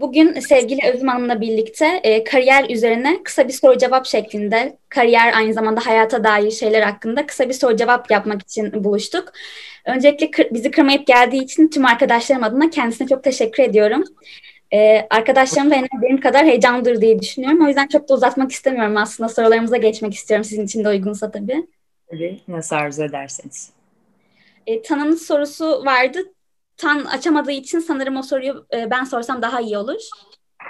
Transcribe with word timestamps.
Bugün 0.00 0.40
sevgili 0.40 0.80
Özüm 0.92 1.08
Hanım'la 1.08 1.40
birlikte 1.40 2.00
e, 2.02 2.24
kariyer 2.24 2.70
üzerine 2.70 3.22
kısa 3.22 3.48
bir 3.48 3.52
soru 3.52 3.78
cevap 3.78 4.06
şeklinde, 4.06 4.76
kariyer 4.88 5.32
aynı 5.36 5.54
zamanda 5.54 5.86
hayata 5.86 6.24
dair 6.24 6.50
şeyler 6.50 6.82
hakkında 6.82 7.26
kısa 7.26 7.48
bir 7.48 7.54
soru 7.54 7.76
cevap 7.76 8.10
yapmak 8.10 8.42
için 8.42 8.84
buluştuk. 8.84 9.32
Öncelikle 9.84 10.30
kır, 10.30 10.46
bizi 10.50 10.70
kırmayıp 10.70 11.06
geldiği 11.06 11.44
için 11.44 11.68
tüm 11.68 11.86
arkadaşlarım 11.86 12.44
adına 12.44 12.70
kendisine 12.70 13.08
çok 13.08 13.24
teşekkür 13.24 13.62
ediyorum. 13.62 14.04
E, 14.72 15.06
arkadaşlarım 15.10 15.70
da 15.70 15.76
benim 16.02 16.20
kadar 16.20 16.46
heyecanlıdır 16.46 17.00
diye 17.00 17.20
düşünüyorum. 17.20 17.64
O 17.64 17.68
yüzden 17.68 17.88
çok 17.88 18.08
da 18.08 18.14
uzatmak 18.14 18.52
istemiyorum 18.52 18.96
aslında. 18.96 19.28
Sorularımıza 19.28 19.76
geçmek 19.76 20.14
istiyorum 20.14 20.44
sizin 20.44 20.64
için 20.64 20.84
de 20.84 20.88
uygunsa 20.88 21.30
tabii. 21.30 21.66
Tabii, 22.10 22.40
nasıl 22.48 22.76
arzu 22.76 23.02
ederseniz. 23.02 23.70
E, 24.66 24.82
Tan'ın 24.82 25.14
sorusu 25.14 25.84
vardı. 25.84 26.18
Tan 26.76 27.04
açamadığı 27.04 27.52
için 27.52 27.78
sanırım 27.78 28.16
o 28.16 28.22
soruyu 28.22 28.66
e, 28.74 28.90
ben 28.90 29.04
sorsam 29.04 29.42
daha 29.42 29.60
iyi 29.60 29.78
olur. 29.78 30.00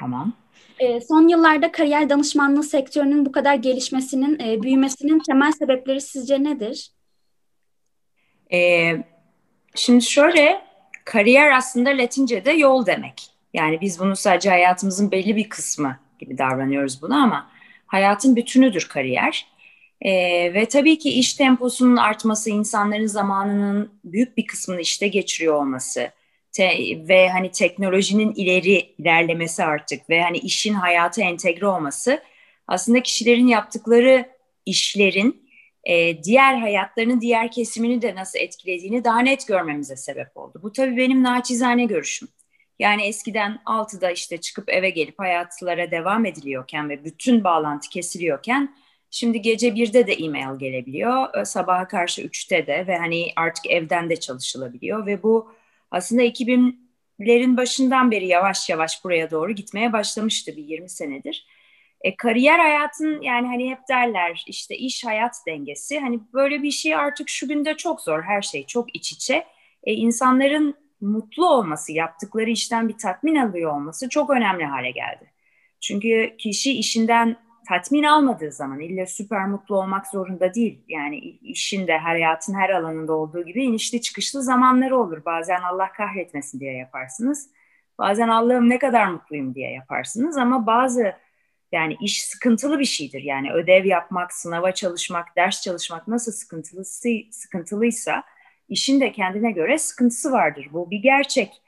Tamam. 0.01 0.33
E, 0.79 1.01
son 1.01 1.29
yıllarda 1.29 1.73
kariyer 1.73 2.11
danışmanlığı 2.11 2.63
sektörünün 2.63 3.27
bu 3.27 3.33
kadar 3.33 3.55
gelişmesinin, 3.55 4.39
e, 4.39 4.63
büyümesinin 4.63 5.19
temel 5.19 5.53
sebepleri 5.53 6.01
sizce 6.01 6.45
nedir? 6.45 6.91
E, 8.53 8.91
şimdi 9.75 10.05
şöyle, 10.05 10.63
kariyer 11.05 11.53
aslında 11.53 11.91
Latince'de 11.91 12.53
yol 12.53 12.87
demek. 12.87 13.31
Yani 13.55 13.81
biz 13.81 14.01
bunu 14.01 14.17
sadece 14.17 14.51
hayatımızın 14.51 15.11
belli 15.11 15.37
bir 15.37 15.49
kısmı 15.49 15.97
gibi 16.19 16.39
davranıyoruz 16.39 17.03
buna 17.03 17.23
ama 17.23 17.51
hayatın 17.87 18.37
bütünüdür 18.37 18.89
kariyer. 18.89 19.54
Ee, 20.05 20.55
ve 20.55 20.69
tabii 20.69 20.99
ki 20.99 21.11
iş 21.11 21.35
temposunun 21.35 21.97
artması, 21.97 22.51
insanların 22.51 23.07
zamanının 23.07 24.01
büyük 24.05 24.37
bir 24.37 24.47
kısmını 24.47 24.81
işte 24.81 25.09
geçiriyor 25.09 25.55
olması 25.55 26.11
te, 26.53 26.79
ve 27.09 27.29
hani 27.29 27.51
teknolojinin 27.51 28.33
ileri 28.35 28.95
ilerlemesi 28.99 29.65
artık 29.65 30.11
ve 30.11 30.23
hani 30.23 30.39
işin 30.39 30.75
hayata 30.75 31.23
entegre 31.23 31.67
olması 31.67 32.23
aslında 32.69 33.03
kişilerin 33.03 33.47
yaptıkları 33.47 34.29
işlerin 34.67 35.45
e, 35.85 36.23
diğer 36.25 36.59
hayatlarının 36.59 37.21
diğer 37.21 37.51
kesimini 37.51 38.03
de 38.03 38.15
nasıl 38.15 38.39
etkilediğini 38.39 39.05
daha 39.05 39.21
net 39.21 39.47
görmemize 39.47 39.97
sebep 39.97 40.37
oldu. 40.37 40.61
Bu 40.63 40.73
tabii 40.73 40.97
benim 40.97 41.23
naçizane 41.23 41.85
görüşüm. 41.85 42.29
Yani 42.79 43.07
eskiden 43.07 43.59
6'da 43.67 44.11
işte 44.11 44.41
çıkıp 44.41 44.69
eve 44.69 44.91
gelip 44.91 45.19
hayatlara 45.19 45.91
devam 45.91 46.27
ediliyorken 46.27 46.89
ve 46.89 47.05
bütün 47.05 47.45
bağlantı 47.45 47.89
kesiliyorken 47.89 48.75
Şimdi 49.15 49.43
gece 49.43 49.69
1'de 49.69 50.07
de 50.07 50.13
e-mail 50.13 50.59
gelebiliyor. 50.59 51.45
Sabaha 51.45 51.89
karşı 51.89 52.23
3'te 52.23 52.67
de 52.67 52.87
ve 52.87 52.97
hani 52.97 53.33
artık 53.37 53.67
evden 53.67 54.11
de 54.11 54.17
çalışılabiliyor 54.17 55.07
ve 55.07 55.23
bu 55.23 55.53
aslında 55.91 56.23
2000'lerin 56.23 57.57
başından 57.57 58.11
beri 58.11 58.27
yavaş 58.27 58.71
yavaş 58.71 59.05
buraya 59.05 59.31
doğru 59.31 59.53
gitmeye 59.53 59.93
başlamıştı 59.93 60.57
bir 60.57 60.65
20 60.65 60.89
senedir. 60.89 61.47
E, 62.01 62.17
kariyer 62.17 62.59
hayatın 62.59 63.23
yani 63.23 63.47
hani 63.47 63.71
hep 63.71 63.79
derler 63.89 64.45
işte 64.47 64.77
iş 64.77 65.05
hayat 65.05 65.37
dengesi 65.47 66.01
hani 66.01 66.21
böyle 66.33 66.63
bir 66.63 66.71
şey 66.71 66.95
artık 66.95 67.29
şu 67.29 67.49
günde 67.49 67.77
çok 67.77 68.01
zor 68.01 68.23
her 68.23 68.43
şey 68.43 68.67
çok 68.67 68.97
iç 68.97 69.13
içe. 69.13 69.45
E, 69.85 69.93
insanların 69.93 70.75
mutlu 71.01 71.49
olması 71.51 71.93
yaptıkları 71.93 72.51
işten 72.51 72.89
bir 72.89 72.99
tatmin 72.99 73.37
alıyor 73.37 73.75
olması 73.75 74.09
çok 74.09 74.31
önemli 74.31 74.65
hale 74.65 74.91
geldi. 74.91 75.31
Çünkü 75.81 76.35
kişi 76.39 76.73
işinden 76.79 77.44
tatmin 77.69 78.03
almadığı 78.03 78.53
zaman 78.53 78.81
illa 78.81 79.07
süper 79.07 79.47
mutlu 79.47 79.77
olmak 79.77 80.07
zorunda 80.07 80.55
değil. 80.55 80.85
Yani 80.89 81.19
işin 81.43 81.87
de 81.87 81.99
hayatın 81.99 82.55
her 82.55 82.71
alanında 82.71 83.13
olduğu 83.13 83.45
gibi 83.45 83.65
inişli 83.65 84.01
çıkışlı 84.01 84.43
zamanları 84.43 84.99
olur. 84.99 85.25
Bazen 85.25 85.61
Allah 85.61 85.93
kahretmesin 85.93 86.61
diye 86.61 86.73
yaparsınız. 86.73 87.51
Bazen 87.99 88.29
Allah'ım 88.29 88.69
ne 88.69 88.79
kadar 88.79 89.07
mutluyum 89.07 89.55
diye 89.55 89.71
yaparsınız 89.71 90.37
ama 90.37 90.67
bazı 90.67 91.15
yani 91.73 91.97
iş 92.01 92.25
sıkıntılı 92.25 92.79
bir 92.79 92.85
şeydir. 92.85 93.23
Yani 93.23 93.53
ödev 93.53 93.85
yapmak, 93.85 94.33
sınava 94.33 94.73
çalışmak, 94.73 95.37
ders 95.37 95.63
çalışmak 95.63 96.09
nasıl 96.09 96.33
sıkıntılısı, 96.33 97.09
sıkıntılıysa 97.31 98.23
işin 98.69 99.01
de 99.01 99.13
kendine 99.13 99.51
göre 99.51 99.79
sıkıntısı 99.79 100.33
vardır. 100.33 100.69
Bu 100.73 100.91
bir 100.91 100.99
gerçek. 100.99 101.63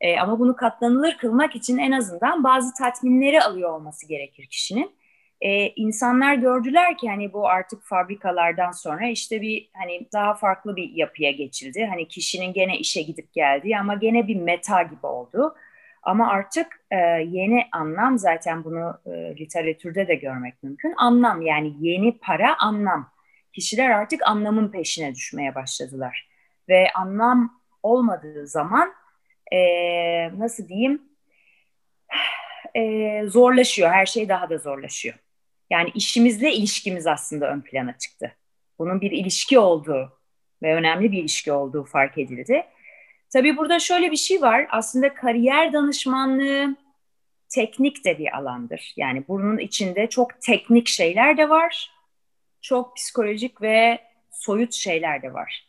Ee, 0.00 0.18
ama 0.18 0.38
bunu 0.38 0.56
katlanılır 0.56 1.18
kılmak 1.18 1.56
için 1.56 1.78
en 1.78 1.92
azından 1.92 2.44
bazı 2.44 2.74
tatminleri 2.74 3.42
alıyor 3.42 3.70
olması 3.70 4.08
gerekir 4.08 4.46
kişinin 4.46 4.99
e, 5.40 5.68
insanlar 5.68 6.34
gördüler 6.34 6.98
ki 6.98 7.08
hani 7.08 7.32
bu 7.32 7.48
artık 7.48 7.82
fabrikalardan 7.82 8.70
sonra 8.70 9.06
işte 9.06 9.40
bir 9.40 9.70
hani 9.72 10.06
daha 10.12 10.34
farklı 10.34 10.76
bir 10.76 10.90
yapıya 10.90 11.30
geçildi. 11.30 11.86
Hani 11.90 12.08
kişinin 12.08 12.52
gene 12.52 12.78
işe 12.78 13.02
gidip 13.02 13.32
geldiği 13.32 13.78
ama 13.78 13.94
gene 13.94 14.28
bir 14.28 14.36
meta 14.36 14.82
gibi 14.82 15.06
oldu. 15.06 15.54
Ama 16.02 16.28
artık 16.28 16.66
e, 16.90 16.96
yeni 17.26 17.66
anlam 17.72 18.18
zaten 18.18 18.64
bunu 18.64 18.98
e, 19.06 19.10
literatürde 19.36 20.08
de 20.08 20.14
görmek 20.14 20.62
mümkün. 20.62 20.94
Anlam 20.96 21.42
yani 21.42 21.74
yeni 21.80 22.18
para 22.18 22.58
anlam. 22.58 23.10
Kişiler 23.52 23.90
artık 23.90 24.28
anlamın 24.28 24.68
peşine 24.68 25.14
düşmeye 25.14 25.54
başladılar. 25.54 26.28
Ve 26.68 26.92
anlam 26.94 27.60
olmadığı 27.82 28.46
zaman 28.46 28.92
e, 29.52 29.58
nasıl 30.38 30.68
diyeyim 30.68 31.02
e, 32.74 33.22
zorlaşıyor. 33.26 33.90
Her 33.90 34.06
şey 34.06 34.28
daha 34.28 34.50
da 34.50 34.58
zorlaşıyor. 34.58 35.14
Yani 35.70 35.90
işimizle 35.94 36.52
ilişkimiz 36.52 37.06
aslında 37.06 37.52
ön 37.52 37.60
plana 37.60 37.98
çıktı. 37.98 38.36
Bunun 38.78 39.00
bir 39.00 39.10
ilişki 39.10 39.58
olduğu 39.58 40.18
ve 40.62 40.74
önemli 40.74 41.12
bir 41.12 41.18
ilişki 41.18 41.52
olduğu 41.52 41.84
fark 41.84 42.18
edildi. 42.18 42.66
Tabii 43.32 43.56
burada 43.56 43.78
şöyle 43.78 44.10
bir 44.10 44.16
şey 44.16 44.42
var. 44.42 44.66
Aslında 44.70 45.14
kariyer 45.14 45.72
danışmanlığı 45.72 46.76
teknik 47.48 48.04
de 48.04 48.18
bir 48.18 48.36
alandır. 48.36 48.94
Yani 48.96 49.24
bunun 49.28 49.58
içinde 49.58 50.06
çok 50.06 50.40
teknik 50.40 50.88
şeyler 50.88 51.36
de 51.36 51.48
var. 51.48 51.90
Çok 52.60 52.96
psikolojik 52.96 53.62
ve 53.62 53.98
soyut 54.30 54.72
şeyler 54.72 55.22
de 55.22 55.32
var. 55.32 55.66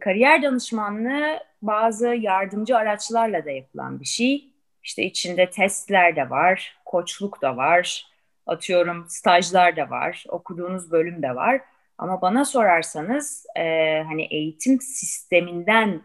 Kariyer 0.00 0.42
danışmanlığı 0.42 1.40
bazı 1.62 2.06
yardımcı 2.08 2.76
araçlarla 2.76 3.44
da 3.44 3.50
yapılan 3.50 4.00
bir 4.00 4.04
şey. 4.04 4.48
İşte 4.82 5.02
içinde 5.02 5.50
testler 5.50 6.16
de 6.16 6.30
var, 6.30 6.76
koçluk 6.84 7.42
da 7.42 7.56
var, 7.56 8.06
atıyorum 8.46 9.06
stajlar 9.08 9.76
da 9.76 9.90
var, 9.90 10.24
okuduğunuz 10.28 10.92
bölüm 10.92 11.22
de 11.22 11.36
var. 11.36 11.60
Ama 11.98 12.22
bana 12.22 12.44
sorarsanız 12.44 13.46
e, 13.56 13.62
hani 14.06 14.22
eğitim 14.22 14.80
sisteminden 14.80 16.02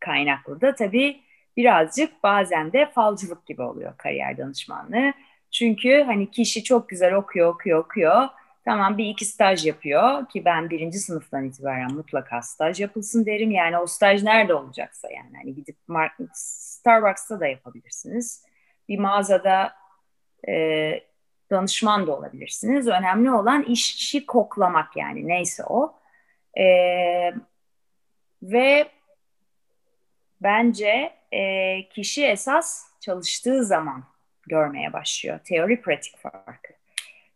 kaynaklı 0.00 0.60
da 0.60 0.74
tabii 0.74 1.20
birazcık 1.56 2.22
bazen 2.22 2.72
de 2.72 2.90
falcılık 2.94 3.46
gibi 3.46 3.62
oluyor 3.62 3.96
kariyer 3.96 4.38
danışmanlığı. 4.38 5.12
Çünkü 5.50 6.02
hani 6.06 6.30
kişi 6.30 6.64
çok 6.64 6.88
güzel 6.88 7.14
okuyor, 7.14 7.54
okuyor, 7.54 7.78
okuyor. 7.78 8.28
Tamam 8.64 8.98
bir 8.98 9.06
iki 9.06 9.24
staj 9.24 9.66
yapıyor 9.66 10.28
ki 10.28 10.44
ben 10.44 10.70
birinci 10.70 10.98
sınıftan 10.98 11.44
itibaren 11.44 11.92
mutlaka 11.92 12.42
staj 12.42 12.80
yapılsın 12.80 13.26
derim. 13.26 13.50
Yani 13.50 13.78
o 13.78 13.86
staj 13.86 14.22
nerede 14.22 14.54
olacaksa 14.54 15.10
yani 15.10 15.36
hani 15.36 15.54
gidip 15.54 15.76
Starbucks'ta 16.32 17.40
da 17.40 17.46
yapabilirsiniz. 17.46 18.44
Bir 18.88 18.98
mağazada 18.98 19.72
e, 20.48 21.09
danışman 21.50 22.06
da 22.06 22.16
olabilirsiniz. 22.16 22.88
Önemli 22.88 23.30
olan 23.30 23.62
işçi 23.62 24.26
koklamak 24.26 24.96
yani 24.96 25.28
neyse 25.28 25.64
o. 25.64 25.94
Ee, 26.58 27.32
ve 28.42 28.88
bence 30.40 31.12
e, 31.32 31.88
kişi 31.88 32.26
esas 32.26 32.90
çalıştığı 33.00 33.64
zaman 33.64 34.04
görmeye 34.48 34.92
başlıyor. 34.92 35.38
Teori 35.44 35.80
pratik 35.80 36.18
farkı. 36.18 36.72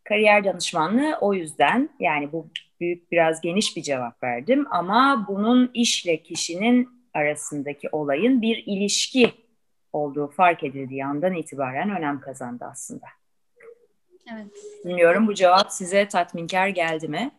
Kariyer 0.04 0.44
danışmanlığı 0.44 1.18
o 1.20 1.34
yüzden 1.34 1.90
yani 2.00 2.32
bu 2.32 2.50
büyük 2.80 3.12
biraz 3.12 3.40
geniş 3.40 3.76
bir 3.76 3.82
cevap 3.82 4.22
verdim 4.22 4.66
ama 4.70 5.26
bunun 5.28 5.70
işle 5.74 6.22
kişinin 6.22 6.88
arasındaki 7.14 7.88
olayın 7.92 8.42
bir 8.42 8.62
ilişki 8.66 9.32
olduğu 9.92 10.28
fark 10.28 10.64
edildiği 10.64 11.04
andan 11.04 11.34
itibaren 11.34 11.90
önem 11.90 12.20
kazandı 12.20 12.64
aslında. 12.70 13.06
Evet. 14.32 14.46
Bilmiyorum 14.84 15.26
bu 15.26 15.34
cevap 15.34 15.72
size 15.72 16.08
tatminkar 16.08 16.68
geldi 16.68 17.08
mi? 17.08 17.30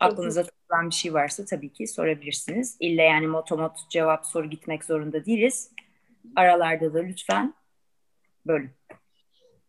Aklınıza 0.00 0.42
takılan 0.42 0.90
bir 0.90 0.94
şey 0.94 1.14
varsa 1.14 1.44
tabii 1.44 1.72
ki 1.72 1.86
sorabilirsiniz. 1.86 2.76
İlle 2.80 3.02
yani 3.02 3.26
motomot 3.26 3.90
cevap 3.90 4.26
soru 4.26 4.50
gitmek 4.50 4.84
zorunda 4.84 5.24
değiliz. 5.24 5.70
Aralarda 6.36 6.94
da 6.94 6.98
lütfen 6.98 7.54
bölün. 8.46 8.70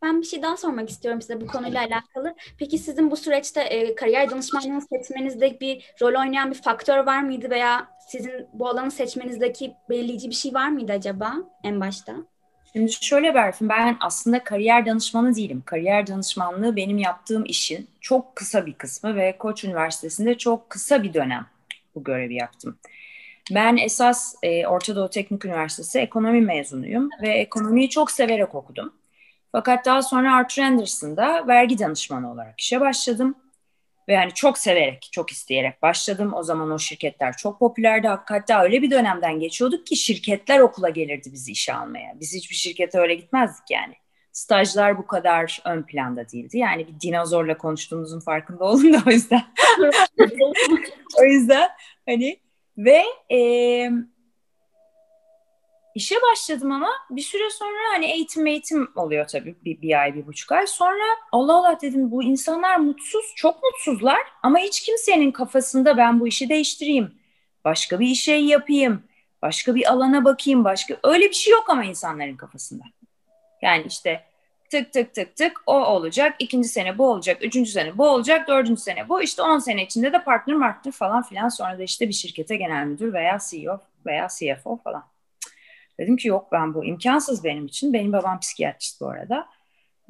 Ben 0.01 0.21
bir 0.21 0.25
şey 0.25 0.42
daha 0.42 0.57
sormak 0.57 0.89
istiyorum 0.89 1.21
size 1.21 1.42
bu 1.42 1.48
konuyla 1.48 1.81
alakalı. 1.81 2.36
Peki 2.57 2.77
sizin 2.77 3.12
bu 3.12 3.18
süreçte 3.18 3.62
e, 3.62 3.95
kariyer 3.95 4.31
danışmanlığını 4.31 4.81
seçmenizde 4.81 5.60
bir 5.60 5.94
rol 6.01 6.19
oynayan 6.21 6.51
bir 6.51 6.62
faktör 6.62 7.06
var 7.06 7.24
mıydı 7.24 7.50
veya 7.50 7.88
sizin 8.07 8.48
bu 8.54 8.68
alanı 8.68 8.92
seçmenizdeki 8.92 9.74
belirleyici 9.89 10.30
bir 10.30 10.36
şey 10.36 10.54
var 10.54 10.69
mıydı 10.69 10.92
acaba 10.92 11.33
en 11.63 11.81
başta? 11.81 12.16
Şimdi 12.74 12.92
şöyle 12.92 13.33
Berfin, 13.36 13.69
ben 13.69 13.98
aslında 14.00 14.44
kariyer 14.44 14.86
danışmanı 14.86 15.36
değilim. 15.36 15.63
Kariyer 15.66 16.07
danışmanlığı 16.07 16.75
benim 16.75 16.98
yaptığım 16.98 17.45
işin 17.45 17.88
çok 18.01 18.36
kısa 18.36 18.66
bir 18.66 18.74
kısmı 18.74 19.16
ve 19.16 19.38
Koç 19.38 19.63
Üniversitesi'nde 19.63 20.38
çok 20.38 20.69
kısa 20.69 21.04
bir 21.04 21.13
dönem 21.13 21.45
bu 21.95 22.04
görevi 22.04 22.36
yaptım. 22.36 22.77
Ben 23.56 23.77
esas 23.77 24.36
e, 24.44 24.68
Orta 24.68 24.95
Doğu 24.95 25.10
Teknik 25.10 25.45
Üniversitesi 25.45 26.00
ekonomi 26.00 26.42
mezunuyum 26.42 27.10
ve 27.21 27.30
ekonomiyi 27.30 27.89
çok 27.89 28.12
severek 28.12 28.56
okudum. 28.56 28.94
Fakat 29.51 29.86
daha 29.86 30.01
sonra 30.01 30.36
Arthur 30.36 30.63
Anderson'da 30.63 31.48
vergi 31.48 31.80
danışmanı 31.80 32.31
olarak 32.31 32.60
işe 32.60 32.81
başladım. 32.81 33.36
Ve 34.09 34.13
yani 34.13 34.33
çok 34.33 34.57
severek, 34.57 35.09
çok 35.11 35.31
isteyerek 35.31 35.81
başladım. 35.81 36.33
O 36.33 36.44
zaman 36.44 36.71
o 36.71 36.79
şirketler 36.79 37.38
çok 37.38 37.59
popülerdi. 37.59 38.07
Hatta 38.07 38.63
öyle 38.63 38.81
bir 38.81 38.91
dönemden 38.91 39.39
geçiyorduk 39.39 39.88
ki 39.88 39.95
şirketler 39.95 40.59
okula 40.59 40.89
gelirdi 40.89 41.29
bizi 41.33 41.51
işe 41.51 41.73
almaya. 41.73 42.19
Biz 42.19 42.35
hiçbir 42.35 42.56
şirkete 42.56 43.00
öyle 43.00 43.15
gitmezdik 43.15 43.71
yani. 43.71 43.94
Stajlar 44.31 44.97
bu 44.97 45.07
kadar 45.07 45.61
ön 45.65 45.83
planda 45.83 46.29
değildi. 46.29 46.57
Yani 46.57 46.88
bir 46.88 47.00
dinozorla 47.01 47.57
konuştuğumuzun 47.57 48.19
farkında 48.19 48.63
olun 48.63 48.94
da 48.94 49.01
o 49.07 49.11
yüzden. 49.11 49.44
o 51.19 51.23
yüzden 51.23 51.69
hani 52.06 52.39
ve 52.77 53.03
e, 53.31 53.39
İşe 56.00 56.16
başladım 56.31 56.72
ama 56.72 56.90
bir 57.10 57.22
süre 57.22 57.50
sonra 57.50 57.94
hani 57.94 58.06
eğitim 58.06 58.48
eğitim 58.48 58.88
oluyor 58.96 59.28
tabii 59.28 59.56
bir, 59.66 59.81
bir 59.81 60.01
ay 60.01 60.16
bir 60.16 60.28
buçuk 60.28 60.51
ay. 60.51 60.68
Sonra 60.68 61.04
Allah 61.31 61.54
Allah 61.54 61.78
dedim 61.81 62.12
bu 62.12 62.24
insanlar 62.24 62.78
mutsuz 62.78 63.34
çok 63.36 63.63
mutsuzlar 63.63 64.19
ama 64.44 64.60
hiç 64.60 64.81
kimsenin 64.81 65.31
kafasında 65.31 65.98
ben 65.98 66.19
bu 66.19 66.28
işi 66.28 66.50
değiştireyim. 66.50 67.12
Başka 67.66 68.00
bir 68.00 68.07
işe 68.07 68.34
yapayım. 68.34 69.04
Başka 69.42 69.75
bir 69.75 69.92
alana 69.92 70.25
bakayım. 70.25 70.63
Başka 70.63 70.98
öyle 71.04 71.25
bir 71.25 71.34
şey 71.34 71.51
yok 71.51 71.69
ama 71.69 71.86
insanların 71.86 72.38
kafasında. 72.38 72.84
Yani 73.62 73.86
işte 73.88 74.24
tık 74.69 74.94
tık 74.94 75.13
tık 75.13 75.36
tık 75.36 75.62
o 75.66 75.74
olacak. 75.86 76.36
ikinci 76.40 76.68
sene 76.68 76.98
bu 76.98 77.10
olacak. 77.12 77.38
Üçüncü 77.44 77.72
sene 77.72 77.98
bu 77.98 78.10
olacak. 78.10 78.48
Dördüncü 78.48 78.81
sene 78.81 79.10
bu. 79.10 79.22
işte 79.22 79.42
on 79.42 79.60
sene 79.60 79.84
içinde 79.84 80.13
de 80.13 80.24
partner 80.24 80.56
marktır 80.56 80.92
falan 80.92 81.24
filan. 81.24 81.50
Sonra 81.50 81.80
da 81.80 81.84
işte 81.84 82.07
bir 82.07 82.13
şirkete 82.13 82.56
genel 82.56 82.86
müdür 82.86 83.13
veya 83.13 83.38
CEO 83.50 83.80
veya 84.06 84.28
CFO 84.40 84.78
falan. 84.84 85.19
Dedim 86.00 86.18
ki 86.18 86.28
yok 86.28 86.48
ben 86.51 86.74
bu 86.74 86.86
imkansız 86.86 87.44
benim 87.44 87.66
için. 87.66 87.94
Benim 87.94 88.13
babam 88.13 88.40
psikiyatrist 88.40 89.01
bu 89.01 89.07
arada. 89.07 89.48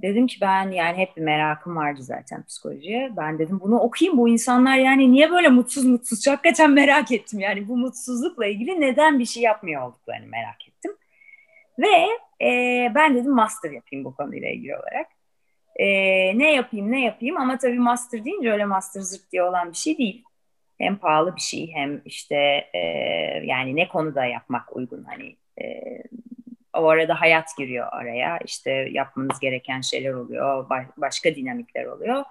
Dedim 0.01 0.27
ki 0.27 0.37
ben 0.41 0.71
yani 0.71 0.97
hep 0.97 1.17
bir 1.17 1.21
merakım 1.21 1.75
vardı 1.75 2.03
zaten 2.03 2.43
psikolojiye. 2.43 3.11
Ben 3.17 3.39
dedim 3.39 3.59
bunu 3.63 3.79
okuyayım 3.79 4.17
bu 4.17 4.29
insanlar 4.29 4.77
yani 4.77 5.11
niye 5.11 5.31
böyle 5.31 5.49
mutsuz 5.49 5.85
mutsuz 5.85 6.27
hakikaten 6.27 6.71
merak 6.71 7.11
ettim. 7.11 7.39
Yani 7.39 7.67
bu 7.67 7.77
mutsuzlukla 7.77 8.45
ilgili 8.45 8.81
neden 8.81 9.19
bir 9.19 9.25
şey 9.25 9.43
yapmıyor 9.43 9.81
olduklarını 9.81 10.27
merak 10.27 10.67
ettim. 10.67 10.91
Ve 11.79 12.07
e, 12.45 12.91
ben 12.95 13.15
dedim 13.15 13.31
master 13.31 13.71
yapayım 13.71 14.05
bu 14.05 14.15
konuyla 14.15 14.49
ilgili 14.49 14.75
olarak. 14.75 15.07
E, 15.75 15.85
ne 16.39 16.53
yapayım 16.53 16.91
ne 16.91 17.05
yapayım 17.05 17.37
ama 17.37 17.57
tabii 17.57 17.79
master 17.79 18.25
deyince 18.25 18.51
öyle 18.51 18.65
master 18.65 19.01
zırt 19.01 19.31
diye 19.31 19.43
olan 19.43 19.71
bir 19.71 19.77
şey 19.77 19.97
değil. 19.97 20.23
Hem 20.77 20.95
pahalı 20.95 21.35
bir 21.35 21.41
şey 21.41 21.71
hem 21.73 22.01
işte 22.05 22.35
e, 22.73 22.79
yani 23.43 23.75
ne 23.75 23.87
konuda 23.87 24.25
yapmak 24.25 24.75
uygun 24.75 25.03
hani 25.03 25.35
o 26.73 26.87
arada 26.87 27.21
hayat 27.21 27.57
giriyor 27.57 27.87
araya. 27.91 28.39
İşte 28.45 28.71
yapmanız 28.71 29.39
gereken 29.39 29.81
şeyler 29.81 30.13
oluyor. 30.13 30.69
Baş, 30.69 30.85
başka 30.97 31.35
dinamikler 31.35 31.85
oluyor. 31.85 32.23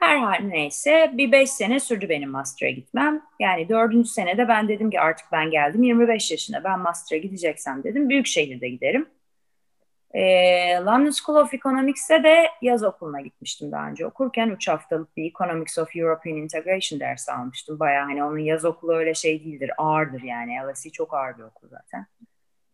Her 0.00 0.18
hal 0.18 0.40
neyse 0.40 1.10
bir 1.14 1.32
beş 1.32 1.50
sene 1.50 1.80
sürdü 1.80 2.08
benim 2.08 2.30
master'a 2.30 2.70
gitmem. 2.70 3.22
Yani 3.40 3.68
dördüncü 3.68 4.08
senede 4.08 4.48
ben 4.48 4.68
dedim 4.68 4.90
ki 4.90 5.00
artık 5.00 5.26
ben 5.32 5.50
geldim 5.50 5.82
25 5.82 6.30
yaşında 6.30 6.64
ben 6.64 6.80
master'a 6.80 7.18
gideceksem 7.18 7.84
dedim 7.84 8.08
büyük 8.08 8.26
şehirde 8.26 8.68
giderim. 8.68 9.08
Ee, 10.14 10.76
London 10.76 11.10
School 11.10 11.36
of 11.36 11.54
Economics'e 11.54 12.22
de 12.22 12.46
yaz 12.62 12.82
okuluna 12.82 13.20
gitmiştim 13.20 13.72
daha 13.72 13.88
önce 13.88 14.06
okurken. 14.06 14.48
Üç 14.48 14.68
haftalık 14.68 15.16
bir 15.16 15.24
Economics 15.24 15.78
of 15.78 15.96
European 15.96 16.36
Integration 16.36 17.00
dersi 17.00 17.32
almıştım. 17.32 17.80
Baya 17.80 18.06
hani 18.06 18.24
onun 18.24 18.38
yaz 18.38 18.64
okulu 18.64 18.94
öyle 18.94 19.14
şey 19.14 19.44
değildir, 19.44 19.70
ağırdır 19.78 20.22
yani. 20.22 20.56
LSE 20.72 20.90
çok 20.90 21.14
ağır 21.14 21.38
bir 21.38 21.42
okul 21.42 21.68
zaten. 21.68 22.06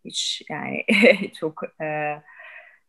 Hiç 0.05 0.43
yani 0.49 0.85
çok 1.41 1.63
e, 1.81 2.17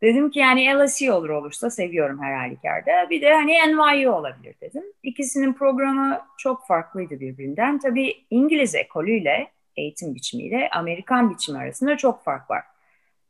dedim 0.01 0.31
ki 0.31 0.39
yani 0.39 0.77
LSE 0.77 1.13
olur 1.13 1.29
olursa 1.29 1.69
seviyorum 1.69 2.23
her 2.23 2.33
halükarda. 2.33 3.09
Bir 3.09 3.21
de 3.21 3.33
hani 3.33 3.51
NYU 3.51 4.11
olabilir 4.11 4.55
dedim. 4.61 4.83
İkisinin 5.03 5.53
programı 5.53 6.21
çok 6.37 6.67
farklıydı 6.67 7.19
birbirinden. 7.19 7.79
Tabii 7.79 8.25
İngiliz 8.29 8.75
ekolüyle 8.75 9.51
eğitim 9.75 10.15
biçimiyle 10.15 10.69
Amerikan 10.69 11.29
biçimi 11.29 11.57
arasında 11.57 11.97
çok 11.97 12.23
fark 12.23 12.49
var. 12.49 12.63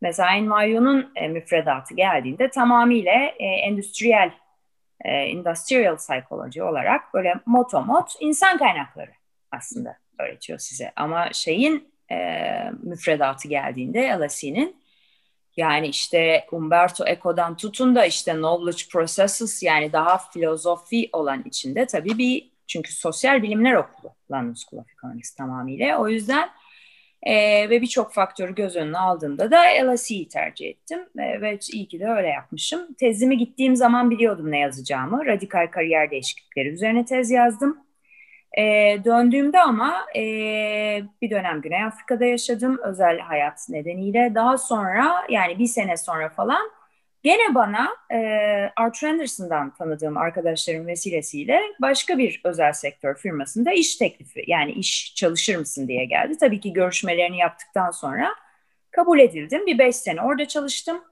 Mesela 0.01 0.31
NYU'nun 0.31 1.11
e, 1.15 1.27
müfredatı 1.27 1.93
geldiğinde 1.93 2.49
tamamıyla 2.49 3.13
e, 3.13 3.45
endüstriyel, 3.45 4.31
e, 5.05 5.27
industrial 5.27 5.97
psychology 5.97 6.61
olarak 6.61 7.13
böyle 7.13 7.35
motomot 7.45 8.11
insan 8.19 8.57
kaynakları 8.57 9.11
aslında 9.51 9.97
öğretiyor 10.19 10.59
size. 10.59 10.91
Ama 10.95 11.33
şeyin 11.33 11.90
e, 12.11 12.71
müfredatı 12.83 13.47
geldiğinde 13.47 14.19
LSE'nin 14.19 14.81
yani 15.57 15.87
işte 15.87 16.45
Umberto 16.51 17.07
Eco'dan 17.07 17.57
tutun 17.57 17.95
da 17.95 18.05
işte 18.05 18.31
knowledge 18.31 18.83
processes 18.91 19.63
yani 19.63 19.93
daha 19.93 20.17
filozofi 20.17 21.09
olan 21.13 21.43
içinde 21.45 21.85
tabii 21.85 22.17
bir 22.17 22.51
çünkü 22.67 22.93
sosyal 22.95 23.43
bilimler 23.43 23.73
okulu 23.73 24.15
London 24.31 24.53
School 24.53 24.81
of 24.81 24.87
Economics 24.91 25.35
tamamıyla. 25.35 25.97
O 25.97 26.07
yüzden 26.07 26.49
e, 27.23 27.69
ve 27.69 27.81
birçok 27.81 28.13
faktörü 28.13 28.55
göz 28.55 28.75
önüne 28.75 28.97
aldığımda 28.97 29.51
da 29.51 29.61
LSE'yi 29.83 30.27
tercih 30.27 30.67
ettim. 30.67 30.99
E, 31.19 31.41
ve 31.41 31.59
iyi 31.73 31.87
ki 31.87 31.99
de 31.99 32.07
öyle 32.07 32.27
yapmışım. 32.27 32.93
Tezimi 32.93 33.37
gittiğim 33.37 33.75
zaman 33.75 34.11
biliyordum 34.11 34.51
ne 34.51 34.59
yazacağımı. 34.59 35.25
Radikal 35.25 35.67
kariyer 35.67 36.11
değişiklikleri 36.11 36.69
üzerine 36.69 37.05
tez 37.05 37.31
yazdım. 37.31 37.90
E, 38.57 38.63
döndüğümde 39.05 39.61
ama 39.61 40.05
e, 40.15 40.21
bir 41.21 41.29
dönem 41.29 41.61
Güney 41.61 41.83
Afrika'da 41.83 42.25
yaşadım 42.25 42.79
özel 42.83 43.19
hayat 43.19 43.69
nedeniyle. 43.69 44.31
Daha 44.35 44.57
sonra 44.57 45.25
yani 45.29 45.59
bir 45.59 45.67
sene 45.67 45.97
sonra 45.97 46.29
falan 46.29 46.71
gene 47.23 47.55
bana 47.55 47.89
e, 48.11 48.17
Arthur 48.75 49.07
Anderson'dan 49.07 49.73
tanıdığım 49.73 50.17
arkadaşlarım 50.17 50.87
vesilesiyle 50.87 51.61
başka 51.81 52.17
bir 52.17 52.41
özel 52.43 52.73
sektör 52.73 53.15
firmasında 53.15 53.71
iş 53.71 53.95
teklifi 53.95 54.43
yani 54.47 54.71
iş 54.71 55.15
çalışır 55.15 55.55
mısın 55.55 55.87
diye 55.87 56.05
geldi. 56.05 56.37
Tabii 56.37 56.59
ki 56.59 56.73
görüşmelerini 56.73 57.37
yaptıktan 57.37 57.91
sonra 57.91 58.35
kabul 58.91 59.19
edildim. 59.19 59.65
Bir 59.65 59.77
beş 59.79 59.95
sene 59.95 60.21
orada 60.21 60.47
çalıştım. 60.47 61.03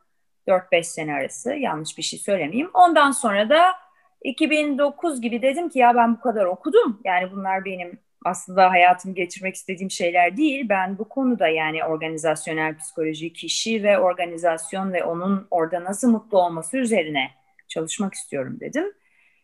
Dört 0.47 0.71
beş 0.71 0.87
sene 0.87 1.13
arası 1.13 1.53
yanlış 1.53 1.97
bir 1.97 2.03
şey 2.03 2.19
söylemeyeyim. 2.19 2.69
Ondan 2.73 3.11
sonra 3.11 3.49
da 3.49 3.73
2009 4.21 5.21
gibi 5.21 5.41
dedim 5.41 5.69
ki 5.69 5.79
ya 5.79 5.95
ben 5.95 6.15
bu 6.15 6.21
kadar 6.21 6.45
okudum. 6.45 7.01
Yani 7.05 7.31
bunlar 7.31 7.65
benim 7.65 7.99
aslında 8.25 8.69
hayatımı 8.69 9.15
geçirmek 9.15 9.55
istediğim 9.55 9.91
şeyler 9.91 10.37
değil. 10.37 10.65
Ben 10.69 10.97
bu 10.97 11.09
konuda 11.09 11.47
yani 11.47 11.85
organizasyonel 11.85 12.77
psikoloji, 12.77 13.33
kişi 13.33 13.83
ve 13.83 13.99
organizasyon 13.99 14.93
ve 14.93 15.03
onun 15.03 15.47
orada 15.51 15.83
nasıl 15.83 16.11
mutlu 16.11 16.41
olması 16.41 16.77
üzerine 16.77 17.31
çalışmak 17.67 18.13
istiyorum 18.13 18.57
dedim. 18.59 18.93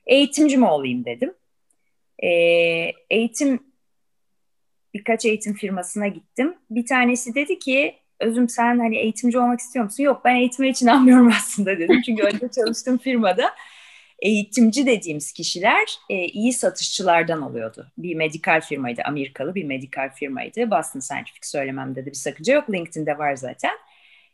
Eğitimci 0.06 0.58
mi 0.58 0.68
olayım 0.68 1.06
dedim. 1.06 1.34
E, 2.24 2.30
eğitim 3.10 3.60
birkaç 4.94 5.26
eğitim 5.26 5.54
firmasına 5.54 6.08
gittim. 6.08 6.56
Bir 6.70 6.86
tanesi 6.86 7.36
dedi 7.36 7.60
ki 7.60 7.96
Özüm 8.20 8.50
sen 8.50 8.80
hani 8.80 8.98
eğitimci 8.98 9.40
olmak 9.40 9.60
istiyor 9.60 9.86
musun? 9.86 10.04
Yok 10.04 10.22
ben 10.26 10.36
eğitime 10.36 10.70
hiç 10.70 10.82
inanmıyorum 10.82 11.28
aslında 11.38 11.80
dedim. 11.80 12.02
Çünkü 12.06 12.24
önce 12.24 12.48
çalıştığım 12.56 12.98
firmada 12.98 13.52
eğitimci 14.26 14.86
dediğimiz 14.86 15.32
kişiler 15.32 15.98
e, 16.10 16.26
iyi 16.26 16.54
satışçılardan 16.54 17.42
oluyordu. 17.42 17.92
Bir 17.98 18.16
medikal 18.16 18.62
firmaydı, 18.62 19.02
Amerikalı 19.06 19.56
bir 19.56 19.64
medikal 19.64 20.10
firmaydı. 20.10 20.72
Boston 20.72 21.00
Scientific 21.00 21.48
söylememde 21.48 22.06
de 22.06 22.10
bir 22.10 22.16
sakınca 22.16 22.54
yok. 22.54 22.74
LinkedIn'de 22.74 23.18
var 23.18 23.36
zaten. 23.36 23.72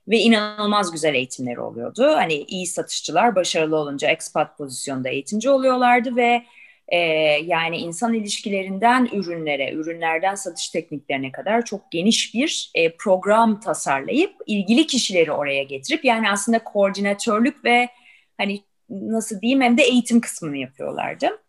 Ve 0.07 0.17
inanılmaz 0.17 0.91
güzel 0.91 1.13
eğitimleri 1.13 1.60
oluyordu. 1.60 2.07
Hani 2.15 2.33
iyi 2.33 2.67
satışçılar 2.67 3.36
başarılı 3.36 3.77
olunca 3.77 4.10
expat 4.10 4.57
pozisyonda 4.57 5.10
eğitimci 5.10 5.50
oluyorlardı 5.50 6.15
ve 6.15 6.43
e, 6.88 6.98
yani 7.45 7.77
insan 7.77 8.13
ilişkilerinden 8.13 9.10
ürünlere, 9.13 9.74
ürünlerden 9.74 10.36
satış 10.36 10.69
tekniklerine 10.69 11.31
kadar 11.31 11.65
çok 11.65 11.91
geniş 11.91 12.33
bir 12.33 12.71
e, 12.75 12.95
program 12.95 13.60
tasarlayıp 13.60 14.33
ilgili 14.45 14.88
kişileri 14.88 15.31
oraya 15.31 15.63
getirip 15.63 16.05
yani 16.05 16.31
aslında 16.31 16.63
koordinatörlük 16.63 17.65
ve 17.65 17.89
hani 18.38 18.62
nasıl 18.91 19.41
diyeyim 19.41 19.62
hem 19.62 19.77
de 19.77 19.83
eğitim 19.83 20.21
kısmını 20.21 20.57
yapıyorlardı. 20.57 21.41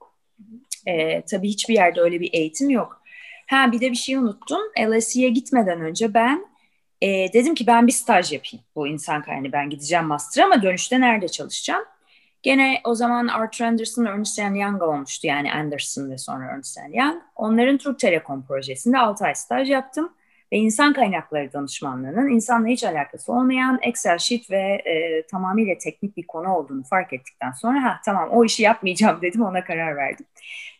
E, 0.86 1.22
tabii 1.22 1.48
hiçbir 1.48 1.74
yerde 1.74 2.00
öyle 2.00 2.20
bir 2.20 2.30
eğitim 2.32 2.70
yok. 2.70 3.02
Ha 3.50 3.72
bir 3.72 3.80
de 3.80 3.90
bir 3.90 3.96
şey 3.96 4.16
unuttum. 4.16 4.60
LSE'ye 4.80 5.28
gitmeden 5.28 5.80
önce 5.80 6.14
ben 6.14 6.46
e, 7.00 7.32
dedim 7.32 7.54
ki 7.54 7.66
ben 7.66 7.86
bir 7.86 7.92
staj 7.92 8.32
yapayım. 8.32 8.64
Bu 8.76 8.88
insan 8.88 9.22
kaynağı 9.22 9.52
ben 9.52 9.70
gideceğim 9.70 10.04
master 10.04 10.42
ama 10.42 10.62
dönüşte 10.62 11.00
nerede 11.00 11.28
çalışacağım? 11.28 11.84
Gene 12.42 12.80
o 12.84 12.94
zaman 12.94 13.28
Arthur 13.28 13.64
Anderson, 13.64 14.04
Ernst 14.04 14.38
Young 14.38 14.82
olmuştu. 14.82 15.26
Yani 15.26 15.52
Anderson 15.52 16.10
ve 16.10 16.18
sonra 16.18 16.44
Ernst 16.44 16.78
Young. 16.92 17.22
Onların 17.36 17.78
Türk 17.78 17.98
Telekom 17.98 18.46
projesinde 18.46 18.98
6 18.98 19.24
ay 19.24 19.34
staj 19.34 19.70
yaptım 19.70 20.12
ve 20.52 20.56
insan 20.56 20.92
kaynakları 20.92 21.52
danışmanlığının 21.52 22.28
insanla 22.28 22.68
hiç 22.68 22.84
alakası 22.84 23.32
olmayan 23.32 23.78
Excel 23.82 24.18
sheet 24.18 24.50
ve 24.50 24.82
e, 24.84 25.26
tamamıyla 25.26 25.78
teknik 25.78 26.16
bir 26.16 26.26
konu 26.26 26.54
olduğunu 26.56 26.82
fark 26.84 27.12
ettikten 27.12 27.52
sonra 27.52 27.84
ha 27.84 28.00
tamam 28.04 28.30
o 28.30 28.44
işi 28.44 28.62
yapmayacağım 28.62 29.18
dedim 29.22 29.42
ona 29.42 29.64
karar 29.64 29.96
verdim. 29.96 30.26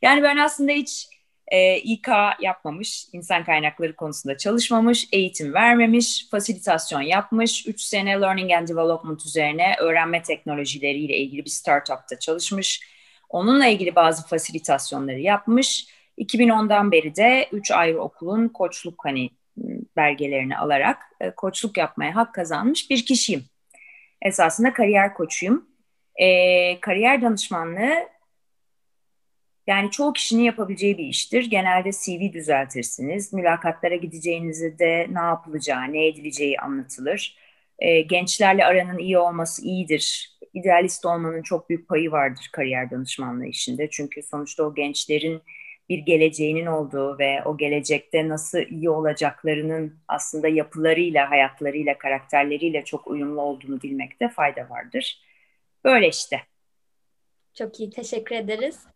Yani 0.03 0.23
ben 0.23 0.37
aslında 0.37 0.73
hiç 0.73 1.09
E, 1.53 1.77
İK 1.77 2.09
yapmamış, 2.41 3.07
insan 3.13 3.45
kaynakları 3.45 3.97
konusunda 3.97 4.37
çalışmamış, 4.37 5.09
eğitim 5.13 5.55
vermemiş, 5.55 6.31
fasilitasyon 6.31 7.01
yapmış, 7.01 7.67
3 7.67 7.81
sene 7.81 8.21
learning 8.21 8.53
and 8.53 8.69
development 8.69 9.27
üzerine 9.27 9.75
öğrenme 9.81 10.23
teknolojileriyle 10.23 11.17
ilgili 11.17 11.45
bir 11.45 11.51
startupta 11.51 12.19
çalışmış. 12.19 12.83
Onunla 13.29 13.67
ilgili 13.67 13.95
bazı 13.95 14.27
fasilitasyonları 14.27 15.21
yapmış. 15.21 15.87
2010'dan 16.19 16.93
beri 16.93 17.17
de 17.17 17.49
3 17.53 17.71
ayrı 17.71 18.01
okulun 18.01 18.49
koçluk 18.49 19.05
hani 19.05 19.31
belgelerini 19.97 20.59
alarak 20.59 21.03
e, 21.21 21.31
koçluk 21.31 21.77
yapmaya 21.77 22.17
hak 22.17 22.35
kazanmış 22.35 22.91
bir 22.91 23.07
kişiyim. 23.07 23.45
Esasında 24.23 24.73
kariyer 24.73 25.15
koçuyum. 25.15 25.69
E, 26.17 26.81
kariyer 26.81 27.23
danışmanlığı 27.23 28.09
yani 29.67 29.91
çoğu 29.91 30.13
kişinin 30.13 30.43
yapabileceği 30.43 30.99
bir 30.99 31.05
iştir. 31.05 31.51
Genelde 31.51 31.91
CV 31.93 32.33
düzeltirsiniz. 32.33 33.33
Mülakatlara 33.33 33.97
gideceğinizde 33.97 34.79
de 34.79 35.07
ne 35.11 35.21
yapılacağı, 35.21 35.93
ne 35.93 36.07
edileceği 36.07 36.59
anlatılır. 36.59 37.37
E, 37.79 38.01
gençlerle 38.01 38.65
aranın 38.65 38.99
iyi 38.99 39.19
olması 39.19 39.65
iyidir. 39.65 40.33
İdealist 40.55 41.07
olmanın 41.07 41.43
çok 41.43 41.69
büyük 41.69 41.89
payı 41.89 42.13
vardır 42.13 42.49
kariyer 42.53 42.91
danışmanlığı 42.91 43.47
işinde. 43.47 43.91
Çünkü 43.91 44.23
sonuçta 44.23 44.65
o 44.65 44.75
gençlerin 44.75 45.43
bir 45.89 45.99
geleceğinin 45.99 46.67
olduğu 46.67 47.19
ve 47.19 47.45
o 47.45 47.57
gelecekte 47.57 48.29
nasıl 48.29 48.59
iyi 48.59 48.91
olacaklarının 48.91 49.95
aslında 50.09 50.49
yapılarıyla, 50.49 51.31
hayatlarıyla, 51.31 51.99
karakterleriyle 51.99 52.85
çok 52.85 53.07
uyumlu 53.07 53.41
olduğunu 53.41 53.83
bilmekte 53.83 54.29
fayda 54.29 54.71
vardır. 54.71 55.23
Böyle 55.85 56.09
işte. 56.09 56.41
Çok 57.55 57.81
iyi, 57.81 57.91
teşekkür 57.91 58.37
ederiz. 58.37 58.87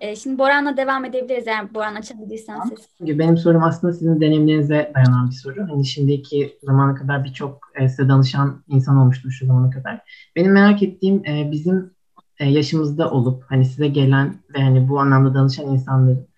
Ee, 0.00 0.16
şimdi 0.16 0.38
Boran'la 0.38 0.76
devam 0.76 1.04
edebiliriz 1.04 1.48
eğer 1.48 1.74
Boran 1.74 1.94
açabilirsen 1.94 2.58
tamam. 2.58 2.76
siz. 2.76 3.18
Benim 3.18 3.36
sorum 3.36 3.62
aslında 3.62 3.92
sizin 3.92 4.20
deneyimlerinize 4.20 4.92
dayanan 4.94 5.30
bir 5.30 5.34
soru. 5.34 5.68
Hani 5.70 5.86
şimdiki 5.86 6.58
zamana 6.62 6.94
kadar 6.94 7.24
birçok 7.24 7.70
e, 7.74 7.88
size 7.88 8.08
danışan 8.08 8.64
insan 8.68 8.96
olmuştur 8.96 9.30
şu 9.30 9.46
zamana 9.46 9.70
kadar. 9.70 10.00
Benim 10.36 10.52
merak 10.52 10.82
ettiğim 10.82 11.26
e, 11.26 11.50
bizim 11.52 11.95
e, 12.38 12.44
yaşımızda 12.44 13.10
olup 13.10 13.44
hani 13.48 13.64
size 13.64 13.88
gelen 13.88 14.34
ve 14.54 14.62
hani 14.62 14.88
bu 14.88 15.00
anlamda 15.00 15.34
danışan 15.34 15.66
insanların 15.66 16.28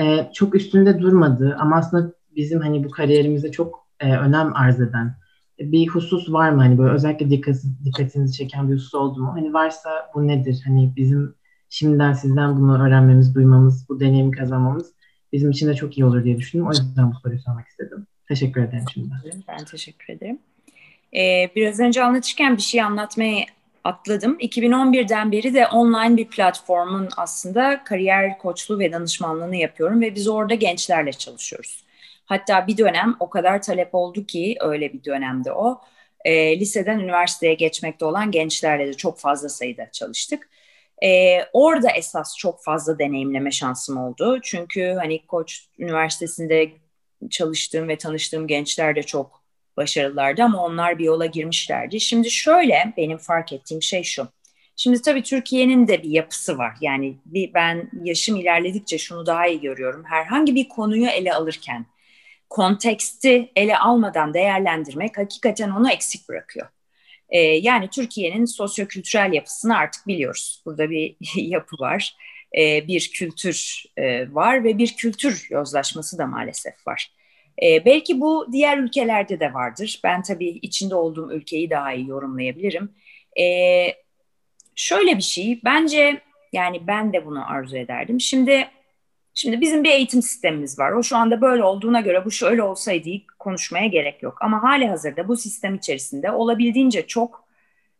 e, 0.00 0.30
çok 0.34 0.54
üstünde 0.54 1.00
durmadığı 1.00 1.56
ama 1.60 1.76
aslında 1.76 2.12
bizim 2.36 2.60
hani 2.60 2.84
bu 2.84 2.90
kariyerimizde 2.90 3.50
çok 3.50 3.86
e, 4.00 4.16
önem 4.16 4.56
arz 4.56 4.80
eden 4.80 5.22
bir 5.58 5.88
husus 5.88 6.32
var 6.32 6.50
mı? 6.50 6.62
Hani 6.62 6.78
böyle 6.78 6.92
özellikle 6.92 7.30
dikkat, 7.30 7.56
dikkatinizi 7.84 8.36
çeken 8.36 8.68
bir 8.68 8.74
husus 8.74 8.94
oldu 8.94 9.20
mu? 9.20 9.32
Hani 9.32 9.52
varsa 9.52 9.90
bu 10.14 10.26
nedir? 10.26 10.62
Hani 10.64 10.92
bizim 10.96 11.34
şimdiden 11.68 12.12
sizden 12.12 12.56
bunu 12.56 12.86
öğrenmemiz, 12.86 13.34
duymamız, 13.34 13.88
bu 13.88 14.00
deneyimi 14.00 14.30
kazanmamız 14.30 14.92
bizim 15.32 15.50
için 15.50 15.68
de 15.68 15.74
çok 15.74 15.98
iyi 15.98 16.04
olur 16.04 16.24
diye 16.24 16.38
düşündüm. 16.38 16.66
O 16.66 16.70
yüzden 16.70 17.10
bu 17.12 17.14
soruyu 17.14 17.40
sormak 17.40 17.68
istedim. 17.68 18.06
Teşekkür 18.28 18.60
ederim 18.60 18.84
şimdiden. 18.92 19.18
Ben 19.48 19.64
teşekkür 19.64 20.14
ederim. 20.14 20.38
Ee, 21.16 21.50
biraz 21.56 21.80
önce 21.80 22.04
anlatırken 22.04 22.56
bir 22.56 22.62
şey 22.62 22.82
anlatmaya 22.82 23.44
atladım. 23.84 24.36
2011'den 24.40 25.32
beri 25.32 25.54
de 25.54 25.66
online 25.66 26.16
bir 26.16 26.28
platformun 26.28 27.08
aslında 27.16 27.84
kariyer 27.84 28.38
koçluğu 28.38 28.78
ve 28.78 28.92
danışmanlığını 28.92 29.56
yapıyorum 29.56 30.00
ve 30.00 30.14
biz 30.14 30.28
orada 30.28 30.54
gençlerle 30.54 31.12
çalışıyoruz. 31.12 31.84
Hatta 32.24 32.66
bir 32.66 32.76
dönem 32.76 33.16
o 33.20 33.30
kadar 33.30 33.62
talep 33.62 33.94
oldu 33.94 34.26
ki 34.26 34.56
öyle 34.60 34.92
bir 34.92 35.04
dönemde 35.04 35.52
o. 35.52 35.80
E, 36.24 36.60
liseden 36.60 36.98
üniversiteye 36.98 37.54
geçmekte 37.54 38.04
olan 38.04 38.30
gençlerle 38.30 38.86
de 38.86 38.94
çok 38.94 39.18
fazla 39.18 39.48
sayıda 39.48 39.90
çalıştık. 39.92 40.48
E, 41.04 41.38
orada 41.52 41.90
esas 41.90 42.36
çok 42.38 42.64
fazla 42.64 42.98
deneyimleme 42.98 43.50
şansım 43.50 43.96
oldu. 43.96 44.38
Çünkü 44.42 44.94
hani 44.98 45.26
Koç 45.26 45.66
Üniversitesi'nde 45.78 46.72
çalıştığım 47.30 47.88
ve 47.88 47.98
tanıştığım 47.98 48.46
gençler 48.46 48.96
de 48.96 49.02
çok 49.02 49.41
başarılılardı 49.76 50.42
ama 50.42 50.64
onlar 50.64 50.98
bir 50.98 51.04
yola 51.04 51.26
girmişlerdi. 51.26 52.00
Şimdi 52.00 52.30
şöyle 52.30 52.92
benim 52.96 53.18
fark 53.18 53.52
ettiğim 53.52 53.82
şey 53.82 54.02
şu. 54.02 54.28
Şimdi 54.76 55.02
tabii 55.02 55.22
Türkiye'nin 55.22 55.88
de 55.88 56.02
bir 56.02 56.10
yapısı 56.10 56.58
var. 56.58 56.74
Yani 56.80 57.16
bir, 57.24 57.54
ben 57.54 57.90
yaşım 58.02 58.36
ilerledikçe 58.36 58.98
şunu 58.98 59.26
daha 59.26 59.46
iyi 59.46 59.60
görüyorum. 59.60 60.04
Herhangi 60.04 60.54
bir 60.54 60.68
konuyu 60.68 61.06
ele 61.06 61.34
alırken 61.34 61.86
konteksti 62.50 63.52
ele 63.56 63.78
almadan 63.78 64.34
değerlendirmek 64.34 65.18
hakikaten 65.18 65.70
onu 65.70 65.90
eksik 65.90 66.28
bırakıyor. 66.28 66.68
Ee, 67.28 67.38
yani 67.38 67.88
Türkiye'nin 67.88 68.44
sosyokültürel 68.44 69.32
yapısını 69.32 69.76
artık 69.76 70.06
biliyoruz. 70.06 70.62
Burada 70.66 70.90
bir 70.90 71.16
yapı 71.36 71.76
var, 71.78 72.16
ee, 72.58 72.88
bir 72.88 73.10
kültür 73.14 73.84
e, 73.96 74.34
var 74.34 74.64
ve 74.64 74.78
bir 74.78 74.96
kültür 74.96 75.46
yozlaşması 75.50 76.18
da 76.18 76.26
maalesef 76.26 76.86
var. 76.86 77.12
E, 77.62 77.84
belki 77.84 78.20
bu 78.20 78.46
diğer 78.52 78.78
ülkelerde 78.78 79.40
de 79.40 79.54
vardır. 79.54 80.00
Ben 80.04 80.22
tabii 80.22 80.48
içinde 80.48 80.94
olduğum 80.94 81.32
ülkeyi 81.32 81.70
daha 81.70 81.92
iyi 81.92 82.08
yorumlayabilirim. 82.08 82.92
E, 83.40 83.44
şöyle 84.74 85.16
bir 85.16 85.22
şey, 85.22 85.60
bence 85.64 86.20
yani 86.52 86.86
ben 86.86 87.12
de 87.12 87.26
bunu 87.26 87.50
arzu 87.50 87.76
ederdim. 87.76 88.20
Şimdi 88.20 88.68
Şimdi 89.34 89.60
bizim 89.60 89.84
bir 89.84 89.90
eğitim 89.90 90.22
sistemimiz 90.22 90.78
var. 90.78 90.92
O 90.92 91.02
şu 91.02 91.16
anda 91.16 91.40
böyle 91.40 91.64
olduğuna 91.64 92.00
göre 92.00 92.24
bu 92.24 92.30
şöyle 92.30 92.62
olsaydı 92.62 93.10
konuşmaya 93.38 93.86
gerek 93.86 94.22
yok. 94.22 94.38
Ama 94.40 94.62
hali 94.62 94.88
hazırda 94.88 95.28
bu 95.28 95.36
sistem 95.36 95.74
içerisinde 95.74 96.30
olabildiğince 96.30 97.06
çok 97.06 97.44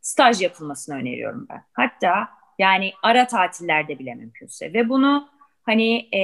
staj 0.01 0.43
yapılmasını 0.43 0.97
öneriyorum 0.97 1.47
ben. 1.51 1.65
Hatta 1.73 2.29
yani 2.59 2.93
ara 3.03 3.27
tatillerde 3.27 3.99
bile 3.99 4.15
mümkünse. 4.15 4.73
Ve 4.73 4.89
bunu 4.89 5.29
hani 5.63 6.17
e, 6.17 6.23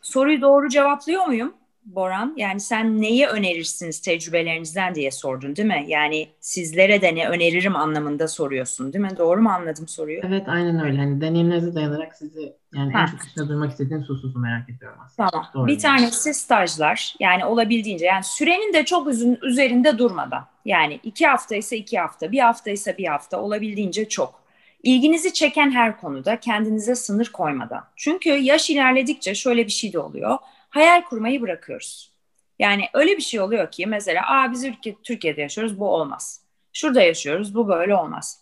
soruyu 0.00 0.40
doğru 0.40 0.68
cevaplıyor 0.68 1.26
muyum? 1.26 1.54
Boran? 1.84 2.34
Yani 2.36 2.60
sen 2.60 3.02
neyi 3.02 3.26
önerirsiniz 3.26 4.00
tecrübelerinizden 4.00 4.94
diye 4.94 5.10
sordun 5.10 5.56
değil 5.56 5.68
mi? 5.68 5.84
Yani 5.88 6.28
sizlere 6.40 7.02
de 7.02 7.14
ne 7.14 7.28
öneririm 7.28 7.76
anlamında 7.76 8.28
soruyorsun 8.28 8.92
değil 8.92 9.04
mi? 9.04 9.18
Doğru 9.18 9.42
mu 9.42 9.50
anladım 9.50 9.88
soruyu? 9.88 10.20
Evet 10.24 10.48
aynen 10.48 10.84
öyle. 10.84 10.98
Hani 10.98 11.20
deneyimlerinize 11.20 11.74
dayanarak 11.74 12.16
sizi 12.16 12.52
yani 12.74 12.92
ha. 12.92 13.00
en 13.02 13.06
çok 13.06 13.24
üstüne 13.24 13.48
durmak 13.48 13.70
istediğiniz 13.70 14.08
hususu 14.08 14.38
merak 14.38 14.70
ediyorum 14.70 14.98
aslında. 15.04 15.28
Tamam. 15.30 15.46
Doğru 15.54 15.66
bir 15.66 15.72
yani. 15.72 15.80
tanesi 15.80 16.34
stajlar. 16.34 17.14
Yani 17.20 17.44
olabildiğince 17.44 18.06
yani 18.06 18.24
sürenin 18.24 18.72
de 18.72 18.84
çok 18.84 19.06
uzun 19.06 19.38
üzerinde 19.42 19.98
durmadan. 19.98 20.46
Yani 20.64 21.00
iki 21.02 21.26
hafta 21.26 21.56
ise 21.56 21.76
iki 21.76 21.98
hafta, 21.98 22.32
bir 22.32 22.40
hafta 22.40 22.70
ise 22.70 22.98
bir 22.98 23.06
hafta 23.06 23.40
olabildiğince 23.40 24.08
çok. 24.08 24.40
İlginizi 24.82 25.32
çeken 25.32 25.70
her 25.70 26.00
konuda 26.00 26.40
kendinize 26.40 26.94
sınır 26.94 27.26
koymadan. 27.32 27.84
Çünkü 27.96 28.30
yaş 28.30 28.70
ilerledikçe 28.70 29.34
şöyle 29.34 29.66
bir 29.66 29.72
şey 29.72 29.92
de 29.92 29.98
oluyor 29.98 30.38
hayal 30.70 31.02
kurmayı 31.02 31.42
bırakıyoruz. 31.42 32.12
Yani 32.58 32.84
öyle 32.94 33.16
bir 33.16 33.22
şey 33.22 33.40
oluyor 33.40 33.70
ki 33.70 33.86
mesela 33.86 34.22
Aa, 34.26 34.52
biz 34.52 34.64
ülke, 34.64 34.96
Türkiye'de 35.02 35.40
yaşıyoruz 35.40 35.80
bu 35.80 35.88
olmaz. 35.88 36.44
Şurada 36.72 37.02
yaşıyoruz 37.02 37.54
bu 37.54 37.68
böyle 37.68 37.94
olmaz. 37.94 38.40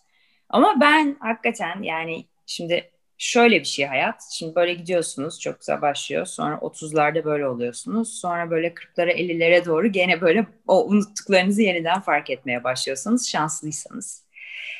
Ama 0.49 0.81
ben 0.81 1.17
hakikaten 1.19 1.83
yani 1.83 2.25
şimdi 2.45 2.91
şöyle 3.17 3.59
bir 3.59 3.65
şey 3.65 3.85
hayat. 3.85 4.23
Şimdi 4.31 4.55
böyle 4.55 4.73
gidiyorsunuz 4.73 5.39
çok 5.39 5.59
güzel 5.59 5.81
başlıyor. 5.81 6.25
Sonra 6.25 6.55
30'larda 6.55 7.23
böyle 7.23 7.47
oluyorsunuz. 7.47 8.19
Sonra 8.19 8.49
böyle 8.49 8.67
40'lara 8.67 9.11
50'lere 9.11 9.65
doğru 9.65 9.87
gene 9.87 10.21
böyle 10.21 10.47
o 10.67 10.85
unuttuklarınızı 10.87 11.61
yeniden 11.61 12.01
fark 12.01 12.29
etmeye 12.29 12.63
başlıyorsanız 12.63 13.29
şanslıysanız. 13.29 14.25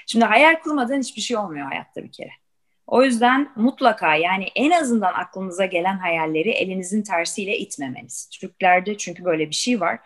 Şimdi 0.07 0.25
hayal 0.25 0.55
kurmadan 0.59 0.99
hiçbir 0.99 1.21
şey 1.21 1.37
olmuyor 1.37 1.67
hayatta 1.67 2.03
bir 2.03 2.11
kere. 2.11 2.31
O 2.89 3.03
yüzden 3.03 3.51
mutlaka 3.55 4.15
yani 4.15 4.47
en 4.55 4.71
azından 4.71 5.13
aklınıza 5.13 5.65
gelen 5.65 5.97
hayalleri 5.97 6.49
elinizin 6.49 7.03
tersiyle 7.03 7.57
itmemeniz. 7.57 8.29
Türklerde 8.29 8.97
çünkü 8.97 9.25
böyle 9.25 9.49
bir 9.49 9.55
şey 9.55 9.79
var. 9.79 9.99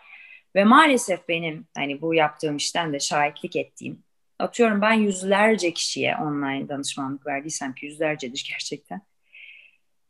Ve 0.54 0.64
maalesef 0.64 1.28
benim 1.28 1.66
hani 1.74 2.00
bu 2.00 2.14
yaptığım 2.14 2.56
işten 2.56 2.92
de 2.92 3.00
şahitlik 3.00 3.56
ettiğim 3.56 4.04
atıyorum 4.38 4.80
ben 4.80 4.92
yüzlerce 4.92 5.74
kişiye 5.74 6.16
online 6.16 6.68
danışmanlık 6.68 7.26
verdiysem 7.26 7.74
ki 7.74 7.86
yüzlercedir 7.86 8.46
gerçekten. 8.50 9.00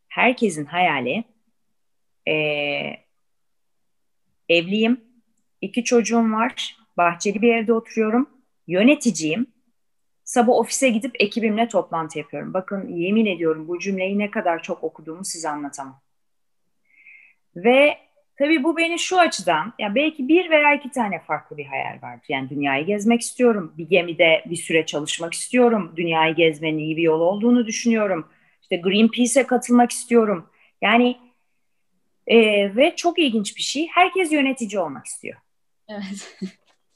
Herkesin 0.09 0.65
hayali 0.65 1.25
e, 2.29 2.35
evliyim, 4.49 5.05
iki 5.61 5.85
çocuğum 5.85 6.33
var, 6.33 6.77
bahçeli 6.97 7.43
bir 7.43 7.55
evde 7.55 7.73
oturuyorum, 7.73 8.31
yöneticiyim 8.67 9.54
Sabah 10.25 10.53
ofise 10.53 10.89
gidip 10.89 11.13
ekibimle 11.19 11.69
toplantı 11.69 12.19
yapıyorum. 12.19 12.55
Bakın 12.55 12.89
yemin 12.97 13.27
ediyorum 13.27 13.69
bu 13.69 13.79
cümleyi 13.79 14.19
ne 14.19 14.31
kadar 14.31 14.63
çok 14.63 14.85
okuduğumu 14.85 15.25
size 15.25 15.49
anlatamam. 15.49 16.01
Ve 17.57 17.99
tabii 18.39 18.65
bu 18.65 18.77
beni 18.77 18.99
şu 18.99 19.19
açıdan, 19.19 19.73
ya 19.79 19.95
belki 19.95 20.29
bir 20.29 20.51
veya 20.51 20.75
iki 20.75 20.91
tane 20.91 21.21
farklı 21.21 21.57
bir 21.57 21.67
hayal 21.67 22.03
vardır. 22.03 22.27
Yani 22.29 22.51
dünyayı 22.51 22.87
gezmek 22.87 23.21
istiyorum, 23.21 23.75
bir 23.79 23.89
gemide 23.89 24.45
bir 24.47 24.57
süre 24.57 24.87
çalışmak 24.87 25.35
istiyorum, 25.35 25.93
dünyayı 25.97 26.35
gezmenin 26.35 26.79
iyi 26.79 26.97
bir 26.97 27.03
yol 27.03 27.21
olduğunu 27.21 27.67
düşünüyorum. 27.67 28.29
İşte 28.63 28.77
Greenpeace'e 28.77 29.47
katılmak 29.47 29.91
istiyorum. 29.91 30.51
Yani 30.83 31.17
e, 32.27 32.37
ve 32.77 32.97
çok 32.97 33.19
ilginç 33.19 33.57
bir 33.57 33.63
şey, 33.63 33.89
herkes 33.89 34.33
yönetici 34.33 34.81
olmak 34.81 35.07
istiyor. 35.07 35.37
Evet. 35.89 36.39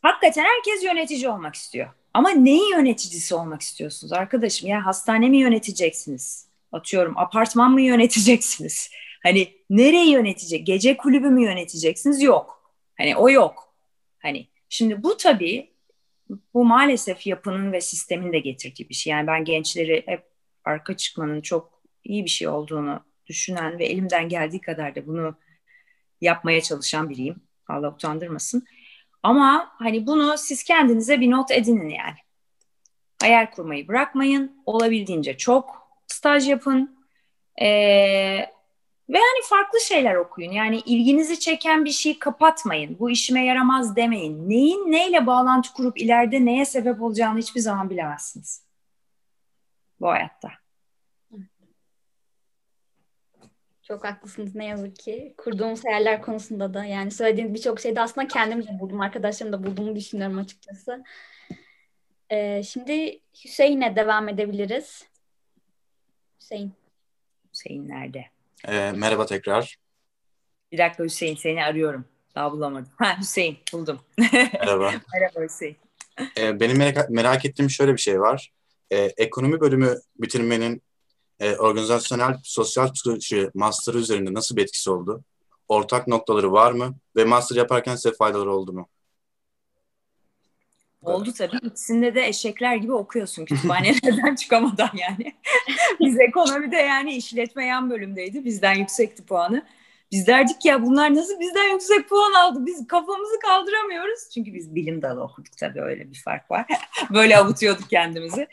Hakikaten 0.02 0.44
herkes 0.44 0.84
yönetici 0.84 1.28
olmak 1.28 1.54
istiyor. 1.54 1.88
Ama 2.18 2.30
neyi 2.30 2.70
yöneticisi 2.70 3.34
olmak 3.34 3.62
istiyorsunuz 3.62 4.12
arkadaşım? 4.12 4.68
Ya 4.68 4.86
hastane 4.86 5.28
mi 5.28 5.38
yöneteceksiniz? 5.38 6.48
Atıyorum 6.72 7.18
apartman 7.18 7.72
mı 7.72 7.82
yöneteceksiniz? 7.82 8.90
Hani 9.22 9.48
nereyi 9.70 10.10
yönetecek? 10.10 10.66
Gece 10.66 10.96
kulübü 10.96 11.28
mü 11.30 11.44
yöneteceksiniz? 11.44 12.22
Yok. 12.22 12.72
Hani 12.96 13.16
o 13.16 13.30
yok. 13.30 13.74
Hani 14.18 14.48
şimdi 14.68 15.02
bu 15.02 15.16
tabii 15.16 15.70
bu 16.54 16.64
maalesef 16.64 17.26
yapının 17.26 17.72
ve 17.72 17.80
sistemin 17.80 18.32
de 18.32 18.38
getirdiği 18.38 18.88
bir 18.88 18.94
şey. 18.94 19.10
Yani 19.10 19.26
ben 19.26 19.44
gençleri 19.44 20.02
hep 20.06 20.24
arka 20.64 20.96
çıkmanın 20.96 21.40
çok 21.40 21.82
iyi 22.04 22.24
bir 22.24 22.30
şey 22.30 22.48
olduğunu 22.48 23.04
düşünen 23.26 23.78
ve 23.78 23.86
elimden 23.86 24.28
geldiği 24.28 24.60
kadar 24.60 24.94
da 24.94 25.06
bunu 25.06 25.34
yapmaya 26.20 26.60
çalışan 26.60 27.10
biriyim. 27.10 27.36
Allah 27.68 27.94
utandırmasın. 27.94 28.66
Ama 29.22 29.72
hani 29.78 30.06
bunu 30.06 30.38
siz 30.38 30.62
kendinize 30.62 31.20
bir 31.20 31.30
not 31.30 31.50
edinin 31.50 31.88
yani. 31.88 32.16
Hayal 33.20 33.46
kurmayı 33.50 33.88
bırakmayın. 33.88 34.62
Olabildiğince 34.66 35.36
çok 35.36 35.88
staj 36.06 36.48
yapın. 36.48 37.04
Ee, 37.60 37.66
ve 39.08 39.18
hani 39.18 39.42
farklı 39.44 39.80
şeyler 39.80 40.14
okuyun. 40.14 40.52
Yani 40.52 40.78
ilginizi 40.78 41.40
çeken 41.40 41.84
bir 41.84 41.90
şeyi 41.90 42.18
kapatmayın. 42.18 42.98
Bu 42.98 43.10
işime 43.10 43.44
yaramaz 43.44 43.96
demeyin. 43.96 44.50
Neyin 44.50 44.92
neyle 44.92 45.26
bağlantı 45.26 45.72
kurup 45.72 46.00
ileride 46.00 46.44
neye 46.44 46.64
sebep 46.64 47.02
olacağını 47.02 47.38
hiçbir 47.38 47.60
zaman 47.60 47.90
bilemezsiniz. 47.90 48.62
Bu 50.00 50.08
hayatta. 50.08 50.50
Çok 53.88 54.04
haklısınız 54.04 54.54
ne 54.54 54.66
yazık 54.66 54.96
ki. 54.96 55.34
Kurduğumuz 55.36 55.84
hayaller 55.84 56.22
konusunda 56.22 56.74
da 56.74 56.84
yani 56.84 57.10
söylediğiniz 57.10 57.54
birçok 57.54 57.80
şeyde 57.80 58.00
aslında 58.00 58.28
kendim 58.28 58.62
de 58.62 58.78
buldum. 58.80 59.00
Arkadaşlarım 59.00 59.52
da 59.52 59.66
bulduğumu 59.66 59.96
düşünüyorum 59.96 60.38
açıkçası. 60.38 61.04
Ee, 62.30 62.62
şimdi 62.62 63.20
Hüseyin'e 63.44 63.96
devam 63.96 64.28
edebiliriz. 64.28 65.06
Hüseyin. 66.40 66.72
Hüseyin 67.52 67.88
nerede? 67.88 68.24
E, 68.68 68.92
merhaba 68.92 69.26
tekrar. 69.26 69.76
Bir 70.72 70.78
dakika 70.78 71.04
Hüseyin 71.04 71.36
seni 71.36 71.64
arıyorum. 71.64 72.04
Daha 72.34 72.52
bulamadım. 72.52 72.92
Ha 72.96 73.18
Hüseyin 73.18 73.58
buldum. 73.72 74.00
Merhaba. 74.18 74.92
Merhaba 75.14 75.40
Hüseyin. 75.40 75.76
E, 76.38 76.60
benim 76.60 76.78
merak, 76.78 77.10
merak 77.10 77.44
ettiğim 77.44 77.70
şöyle 77.70 77.92
bir 77.92 78.00
şey 78.00 78.20
var. 78.20 78.52
E, 78.90 78.96
ekonomi 78.98 79.60
bölümü 79.60 80.00
bitirmenin 80.18 80.82
e, 81.40 81.56
organizasyonel 81.56 82.36
sosyal 82.44 82.92
psikoloji 82.92 83.50
master 83.54 83.94
üzerinde 83.94 84.34
nasıl 84.34 84.56
bir 84.56 84.62
etkisi 84.62 84.90
oldu? 84.90 85.24
Ortak 85.68 86.06
noktaları 86.06 86.52
var 86.52 86.72
mı? 86.72 86.94
Ve 87.16 87.24
master 87.24 87.56
yaparken 87.56 87.96
size 87.96 88.12
faydaları 88.12 88.52
oldu 88.52 88.72
mu? 88.72 88.88
Oldu 91.02 91.32
tabii. 91.32 91.56
İkisinde 91.62 92.14
de 92.14 92.26
eşekler 92.26 92.76
gibi 92.76 92.92
okuyorsun 92.92 93.44
kütüphanelerden 93.44 94.34
çıkamadan 94.40 94.90
yani. 94.94 95.34
Biz 96.00 96.20
ekonomide 96.20 96.76
yani 96.76 97.14
işletme 97.14 97.66
yan 97.66 97.90
bölümdeydi. 97.90 98.44
Bizden 98.44 98.74
yüksekti 98.74 99.26
puanı. 99.26 99.66
Biz 100.12 100.26
derdik 100.26 100.64
ya 100.64 100.82
bunlar 100.82 101.14
nasıl 101.14 101.40
bizden 101.40 101.72
yüksek 101.72 102.08
puan 102.08 102.32
aldı? 102.32 102.66
Biz 102.66 102.86
kafamızı 102.86 103.38
kaldıramıyoruz. 103.38 104.30
Çünkü 104.34 104.54
biz 104.54 104.74
bilim 104.74 105.02
dalı 105.02 105.22
okuduk 105.22 105.56
tabii 105.56 105.80
öyle 105.80 106.10
bir 106.10 106.22
fark 106.24 106.50
var. 106.50 106.66
Böyle 107.10 107.38
avutuyorduk 107.38 107.90
kendimizi. 107.90 108.48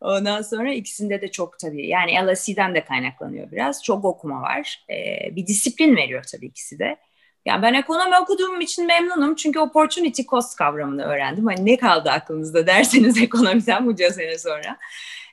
Ondan 0.00 0.42
sonra 0.42 0.72
ikisinde 0.72 1.20
de 1.20 1.30
çok 1.30 1.58
tabii 1.58 1.86
yani 1.86 2.26
LSE'den 2.26 2.74
de 2.74 2.84
kaynaklanıyor 2.84 3.50
biraz. 3.52 3.84
Çok 3.84 4.04
okuma 4.04 4.42
var. 4.42 4.84
Ee, 4.90 5.36
bir 5.36 5.46
disiplin 5.46 5.96
veriyor 5.96 6.24
tabii 6.32 6.46
ikisi 6.46 6.78
de. 6.78 6.96
Yani 7.46 7.62
ben 7.62 7.74
ekonomi 7.74 8.18
okuduğum 8.18 8.60
için 8.60 8.86
memnunum 8.86 9.34
çünkü 9.34 9.58
opportunity 9.58 10.22
cost 10.22 10.56
kavramını 10.56 11.04
öğrendim. 11.04 11.46
Hani 11.46 11.66
ne 11.66 11.76
kaldı 11.76 12.10
aklınızda 12.10 12.66
derseniz 12.66 13.18
ekonomiden 13.22 13.86
bunca 13.86 14.10
sene 14.10 14.38
sonra. 14.38 14.78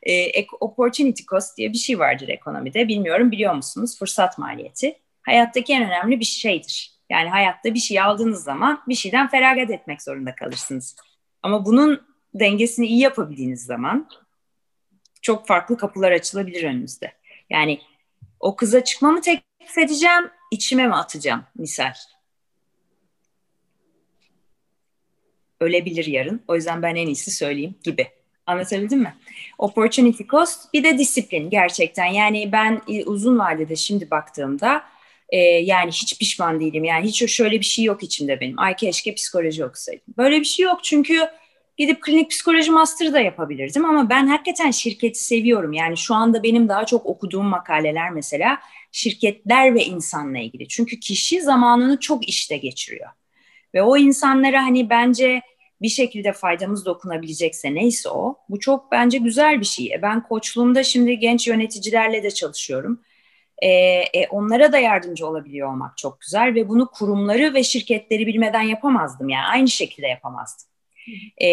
Ee, 0.03 0.45
opportunity 0.59 1.23
cost 1.23 1.57
diye 1.57 1.73
bir 1.73 1.77
şey 1.77 1.99
vardır 1.99 2.27
ekonomide. 2.27 2.87
Bilmiyorum 2.87 3.31
biliyor 3.31 3.53
musunuz? 3.53 3.99
Fırsat 3.99 4.37
maliyeti. 4.37 4.99
Hayattaki 5.21 5.73
en 5.73 5.83
önemli 5.83 6.19
bir 6.19 6.25
şeydir. 6.25 6.91
Yani 7.09 7.29
hayatta 7.29 7.73
bir 7.73 7.79
şey 7.79 8.01
aldığınız 8.01 8.43
zaman 8.43 8.81
bir 8.87 8.95
şeyden 8.95 9.27
feragat 9.27 9.69
etmek 9.69 10.01
zorunda 10.01 10.35
kalırsınız. 10.35 10.95
Ama 11.43 11.65
bunun 11.65 12.01
dengesini 12.33 12.87
iyi 12.87 12.99
yapabildiğiniz 12.99 13.65
zaman 13.65 14.09
çok 15.27 15.47
farklı 15.47 15.77
kapılar 15.77 16.11
açılabilir 16.11 16.63
önünüzde. 16.63 17.11
Yani 17.49 17.81
o 18.39 18.55
kıza 18.55 18.83
çıkmamı 18.83 19.21
teklif 19.21 19.77
edeceğim, 19.77 20.29
içime 20.51 20.87
mi 20.87 20.95
atacağım 20.95 21.43
misal. 21.55 21.93
Ölebilir 25.59 26.05
yarın. 26.05 26.43
O 26.47 26.55
yüzden 26.55 26.81
ben 26.81 26.95
en 26.95 27.07
iyisi 27.07 27.31
söyleyeyim 27.31 27.75
gibi. 27.83 28.07
Anlatabildim 28.45 28.99
mi? 28.99 29.15
Opportunity 29.57 30.23
cost 30.23 30.73
bir 30.73 30.83
de 30.83 30.97
disiplin 30.97 31.49
gerçekten. 31.49 32.05
Yani 32.05 32.51
ben 32.51 32.81
e, 32.87 33.03
uzun 33.03 33.39
vadede 33.39 33.75
şimdi 33.75 34.11
baktığımda 34.11 34.83
e, 35.29 35.37
yani 35.39 35.91
hiç 35.91 36.19
pişman 36.19 36.59
değilim. 36.59 36.83
Yani 36.83 37.07
hiç 37.07 37.31
şöyle 37.31 37.59
bir 37.59 37.65
şey 37.65 37.85
yok 37.85 38.03
içimde 38.03 38.39
benim. 38.39 38.59
Ay 38.59 38.75
keşke 38.75 39.15
psikoloji 39.15 39.65
okusaydım. 39.65 40.13
Böyle 40.17 40.39
bir 40.39 40.45
şey 40.45 40.63
yok 40.63 40.83
çünkü 40.83 41.29
gidip 41.77 42.01
klinik 42.01 42.31
psikoloji 42.31 42.71
master 42.71 43.13
da 43.13 43.19
yapabilirdim 43.19 43.85
ama 43.85 44.09
ben 44.09 44.27
hakikaten 44.27 44.71
şirketi 44.71 45.23
seviyorum. 45.23 45.73
Yani 45.73 45.97
şu 45.97 46.15
anda 46.15 46.43
benim 46.43 46.69
daha 46.69 46.85
çok 46.85 47.05
okuduğum 47.05 47.45
makaleler 47.45 48.09
mesela 48.11 48.59
şirketler 48.91 49.75
ve 49.75 49.85
insanla 49.85 50.37
ilgili. 50.37 50.67
Çünkü 50.67 50.99
kişi 50.99 51.41
zamanını 51.41 51.99
çok 51.99 52.29
işte 52.29 52.57
geçiriyor. 52.57 53.09
Ve 53.73 53.81
o 53.81 53.97
insanlara 53.97 54.63
hani 54.63 54.89
bence 54.89 55.41
bir 55.81 55.89
şekilde 55.89 56.33
faydamız 56.33 56.85
dokunabilecekse 56.85 57.75
neyse 57.75 58.09
o. 58.09 58.35
Bu 58.49 58.59
çok 58.59 58.91
bence 58.91 59.17
güzel 59.17 59.59
bir 59.59 59.65
şey. 59.65 59.93
E, 59.93 60.01
ben 60.01 60.23
koçluğumda 60.23 60.83
şimdi 60.83 61.19
genç 61.19 61.47
yöneticilerle 61.47 62.23
de 62.23 62.31
çalışıyorum. 62.31 63.01
E, 63.57 63.69
e, 63.69 64.27
onlara 64.29 64.73
da 64.73 64.77
yardımcı 64.77 65.27
olabiliyor 65.27 65.71
olmak 65.71 65.97
çok 65.97 66.21
güzel 66.21 66.55
ve 66.55 66.69
bunu 66.69 66.91
kurumları 66.91 67.53
ve 67.53 67.63
şirketleri 67.63 68.27
bilmeden 68.27 68.61
yapamazdım 68.61 69.29
yani 69.29 69.45
aynı 69.45 69.67
şekilde 69.67 70.07
yapamazdım. 70.07 70.66
E, 71.41 71.47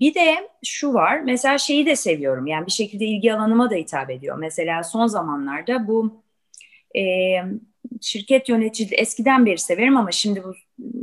bir 0.00 0.14
de 0.14 0.48
şu 0.64 0.94
var 0.94 1.20
mesela 1.20 1.58
şeyi 1.58 1.86
de 1.86 1.96
seviyorum 1.96 2.46
yani 2.46 2.66
bir 2.66 2.72
şekilde 2.72 3.04
ilgi 3.04 3.34
alanıma 3.34 3.70
da 3.70 3.74
hitap 3.74 4.10
ediyor. 4.10 4.38
Mesela 4.38 4.82
son 4.82 5.06
zamanlarda 5.06 5.88
bu 5.88 6.22
e, 6.96 7.02
şirket 8.00 8.48
yöneticiliği 8.48 9.00
eskiden 9.00 9.46
beri 9.46 9.58
severim 9.58 9.96
ama 9.96 10.12
şimdi 10.12 10.44
bu 10.44 10.54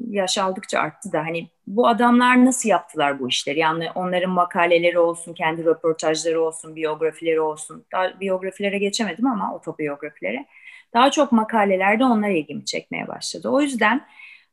yaş 0.10 0.38
aldıkça 0.38 0.79
arttı 0.79 1.12
da 1.12 1.19
hani 1.19 1.47
bu 1.67 1.88
adamlar 1.88 2.45
nasıl 2.45 2.69
yaptılar 2.69 3.19
bu 3.19 3.29
işleri? 3.29 3.60
Yani 3.60 3.91
onların 3.95 4.31
makaleleri 4.31 4.99
olsun, 4.99 5.33
kendi 5.33 5.65
röportajları 5.65 6.41
olsun, 6.41 6.75
biyografileri 6.75 7.41
olsun. 7.41 7.86
Daha 7.91 8.19
biyografilere 8.19 8.77
geçemedim 8.77 9.27
ama 9.27 9.55
otobiyografilere. 9.55 10.45
Daha 10.93 11.12
çok 11.12 11.31
makalelerde 11.31 12.05
onlar 12.05 12.29
ilgimi 12.29 12.65
çekmeye 12.65 13.07
başladı. 13.07 13.49
O 13.49 13.62
yüzden 13.62 14.01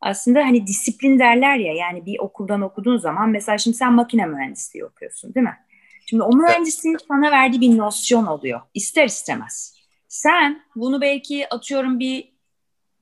aslında 0.04 0.40
hani 0.40 0.66
disiplin 0.66 1.18
derler 1.18 1.56
ya 1.56 1.72
yani 1.72 2.06
bir 2.06 2.18
okuldan 2.18 2.60
okuduğun 2.60 2.96
zaman 2.96 3.28
mesela 3.28 3.58
şimdi 3.58 3.76
sen 3.76 3.92
makine 3.92 4.26
mühendisliği 4.26 4.84
okuyorsun 4.84 5.34
değil 5.34 5.44
mi? 5.44 5.58
Şimdi 6.06 6.22
o 6.22 6.36
mühendisliğin 6.36 6.98
sana 7.08 7.30
verdiği 7.30 7.60
bir 7.60 7.78
nosyon 7.78 8.26
oluyor. 8.26 8.60
ister 8.74 9.04
istemez. 9.04 9.74
Sen 10.08 10.62
bunu 10.76 11.00
belki 11.00 11.48
atıyorum 11.54 11.98
bir 11.98 12.32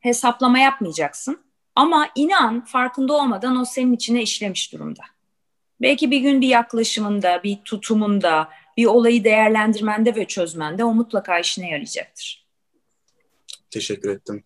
hesaplama 0.01 0.59
yapmayacaksın. 0.59 1.41
Ama 1.75 2.09
inan 2.15 2.65
farkında 2.65 3.13
olmadan 3.13 3.57
o 3.57 3.65
senin 3.65 3.93
içine 3.93 4.23
işlemiş 4.23 4.73
durumda. 4.73 5.03
Belki 5.81 6.11
bir 6.11 6.19
gün 6.19 6.41
bir 6.41 6.49
yaklaşımında, 6.49 7.43
bir 7.43 7.59
tutumunda, 7.65 8.49
bir 8.77 8.87
olayı 8.87 9.25
değerlendirmende 9.25 10.15
ve 10.15 10.25
çözmende 10.25 10.85
o 10.85 10.95
mutlaka 10.95 11.39
işine 11.39 11.71
yarayacaktır. 11.71 12.47
Teşekkür 13.71 14.11
ettim. 14.11 14.43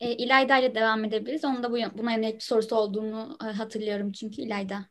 E, 0.00 0.12
İlayda 0.12 0.58
ile 0.58 0.74
devam 0.74 1.04
edebiliriz. 1.04 1.44
Onun 1.44 1.62
da 1.62 1.70
bu, 1.70 1.98
buna 1.98 2.12
yönelik 2.12 2.34
bir 2.34 2.40
sorusu 2.40 2.76
olduğunu 2.76 3.38
e, 3.44 3.46
hatırlıyorum 3.46 4.12
çünkü 4.12 4.42
İlayda. 4.42 4.86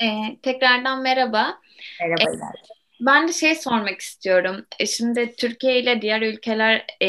E, 0.00 0.06
tekrardan 0.42 1.02
merhaba. 1.02 1.60
Merhaba 2.00 2.30
e, 2.30 2.36
İlayda. 2.36 2.74
Ben 3.00 3.28
de 3.28 3.32
şey 3.32 3.54
sormak 3.54 4.00
istiyorum. 4.00 4.66
E, 4.78 4.86
şimdi 4.86 5.34
Türkiye 5.36 5.80
ile 5.80 6.02
diğer 6.02 6.22
ülkeler 6.22 6.86
e, 7.00 7.08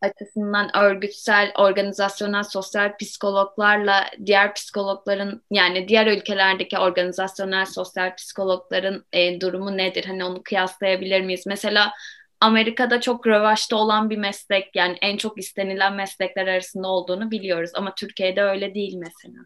açısından 0.00 0.76
örgütsel, 0.76 1.52
organizasyonel, 1.58 2.42
sosyal 2.42 2.96
psikologlarla 2.96 4.06
diğer 4.26 4.54
psikologların 4.54 5.42
yani 5.50 5.88
diğer 5.88 6.06
ülkelerdeki 6.06 6.78
organizasyonel, 6.78 7.66
sosyal 7.66 8.16
psikologların 8.16 9.04
e, 9.12 9.40
durumu 9.40 9.76
nedir? 9.76 10.04
Hani 10.04 10.24
onu 10.24 10.42
kıyaslayabilir 10.42 11.20
miyiz? 11.20 11.46
Mesela 11.46 11.92
Amerika'da 12.40 13.00
çok 13.00 13.26
rövaşta 13.26 13.76
olan 13.76 14.10
bir 14.10 14.16
meslek 14.16 14.76
yani 14.76 14.98
en 15.00 15.16
çok 15.16 15.38
istenilen 15.38 15.94
meslekler 15.94 16.46
arasında 16.46 16.88
olduğunu 16.88 17.30
biliyoruz 17.30 17.70
ama 17.74 17.94
Türkiye'de 17.94 18.42
öyle 18.42 18.74
değil 18.74 18.94
mesela. 18.94 19.44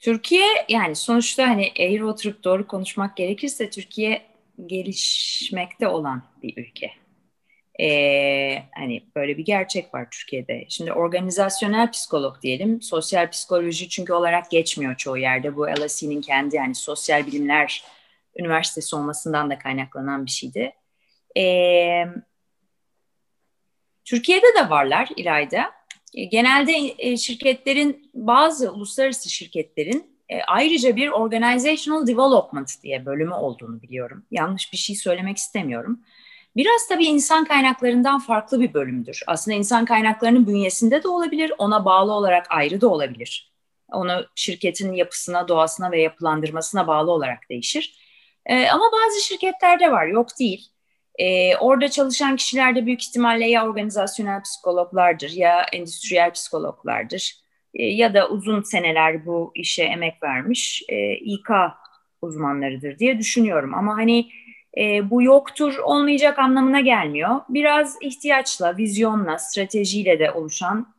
Türkiye 0.00 0.46
yani 0.68 0.96
sonuçta 0.96 1.48
hani 1.48 1.72
eğri 1.76 2.04
oturup 2.04 2.44
doğru 2.44 2.66
konuşmak 2.66 3.16
gerekirse 3.16 3.70
Türkiye 3.70 4.22
gelişmekte 4.66 5.88
olan 5.88 6.22
bir 6.42 6.56
ülke. 6.56 6.90
Ee, 7.80 8.62
hani 8.74 9.06
böyle 9.16 9.38
bir 9.38 9.44
gerçek 9.44 9.94
var 9.94 10.08
Türkiye'de. 10.10 10.66
Şimdi 10.68 10.92
organizasyonel 10.92 11.90
psikolog 11.90 12.42
diyelim, 12.42 12.82
sosyal 12.82 13.30
psikoloji 13.30 13.88
çünkü 13.88 14.12
olarak 14.12 14.50
geçmiyor 14.50 14.96
çoğu 14.96 15.18
yerde. 15.18 15.56
Bu 15.56 15.66
LSE'nin 15.66 16.20
kendi 16.20 16.56
yani 16.56 16.74
sosyal 16.74 17.26
bilimler 17.26 17.84
üniversitesi 18.36 18.96
olmasından 18.96 19.50
da 19.50 19.58
kaynaklanan 19.58 20.26
bir 20.26 20.30
şeydi. 20.30 20.72
Ee, 21.36 22.04
Türkiye'de 24.04 24.46
de 24.58 24.70
varlar 24.70 25.08
İlayda. 25.16 25.72
E, 26.14 26.24
genelde 26.24 26.94
e, 26.98 27.16
şirketlerin 27.16 28.10
bazı 28.14 28.72
uluslararası 28.72 29.30
şirketlerin 29.30 30.16
e, 30.28 30.42
ayrıca 30.42 30.96
bir 30.96 31.08
organizational 31.08 32.06
development 32.06 32.82
diye 32.82 33.06
bölümü 33.06 33.34
olduğunu 33.34 33.82
biliyorum. 33.82 34.26
Yanlış 34.30 34.72
bir 34.72 34.78
şey 34.78 34.96
söylemek 34.96 35.36
istemiyorum. 35.36 36.00
Biraz 36.56 36.88
tabii 36.88 37.04
insan 37.04 37.44
kaynaklarından 37.44 38.18
farklı 38.18 38.60
bir 38.60 38.74
bölümdür. 38.74 39.22
Aslında 39.26 39.56
insan 39.56 39.84
kaynaklarının 39.84 40.46
bünyesinde 40.46 41.02
de 41.02 41.08
olabilir, 41.08 41.52
ona 41.58 41.84
bağlı 41.84 42.12
olarak 42.12 42.46
ayrı 42.50 42.80
da 42.80 42.88
olabilir. 42.88 43.52
Onu 43.92 44.26
şirketin 44.34 44.92
yapısına, 44.92 45.48
doğasına 45.48 45.90
ve 45.90 46.02
yapılandırmasına 46.02 46.86
bağlı 46.86 47.10
olarak 47.10 47.48
değişir. 47.50 47.98
Ee, 48.46 48.68
ama 48.68 48.84
bazı 48.92 49.24
şirketlerde 49.24 49.92
var, 49.92 50.06
yok 50.06 50.28
değil. 50.38 50.71
Ee, 51.18 51.56
orada 51.56 51.88
çalışan 51.88 52.36
kişiler 52.36 52.76
de 52.76 52.86
büyük 52.86 53.02
ihtimalle 53.02 53.46
ya 53.46 53.66
organizasyonel 53.66 54.42
psikologlardır 54.42 55.30
ya 55.30 55.62
endüstriyel 55.72 56.30
psikologlardır. 56.30 57.34
Ee, 57.74 57.84
ya 57.84 58.14
da 58.14 58.28
uzun 58.28 58.62
seneler 58.62 59.26
bu 59.26 59.52
işe 59.54 59.82
emek 59.82 60.22
vermiş 60.22 60.82
e, 60.88 61.14
İK 61.14 61.48
uzmanlarıdır 62.22 62.98
diye 62.98 63.18
düşünüyorum. 63.18 63.74
Ama 63.74 63.96
hani 63.96 64.30
e, 64.78 65.10
bu 65.10 65.22
yoktur 65.22 65.78
olmayacak 65.78 66.38
anlamına 66.38 66.80
gelmiyor. 66.80 67.40
Biraz 67.48 67.96
ihtiyaçla, 68.00 68.76
vizyonla, 68.76 69.38
stratejiyle 69.38 70.18
de 70.18 70.30
oluşan 70.30 70.94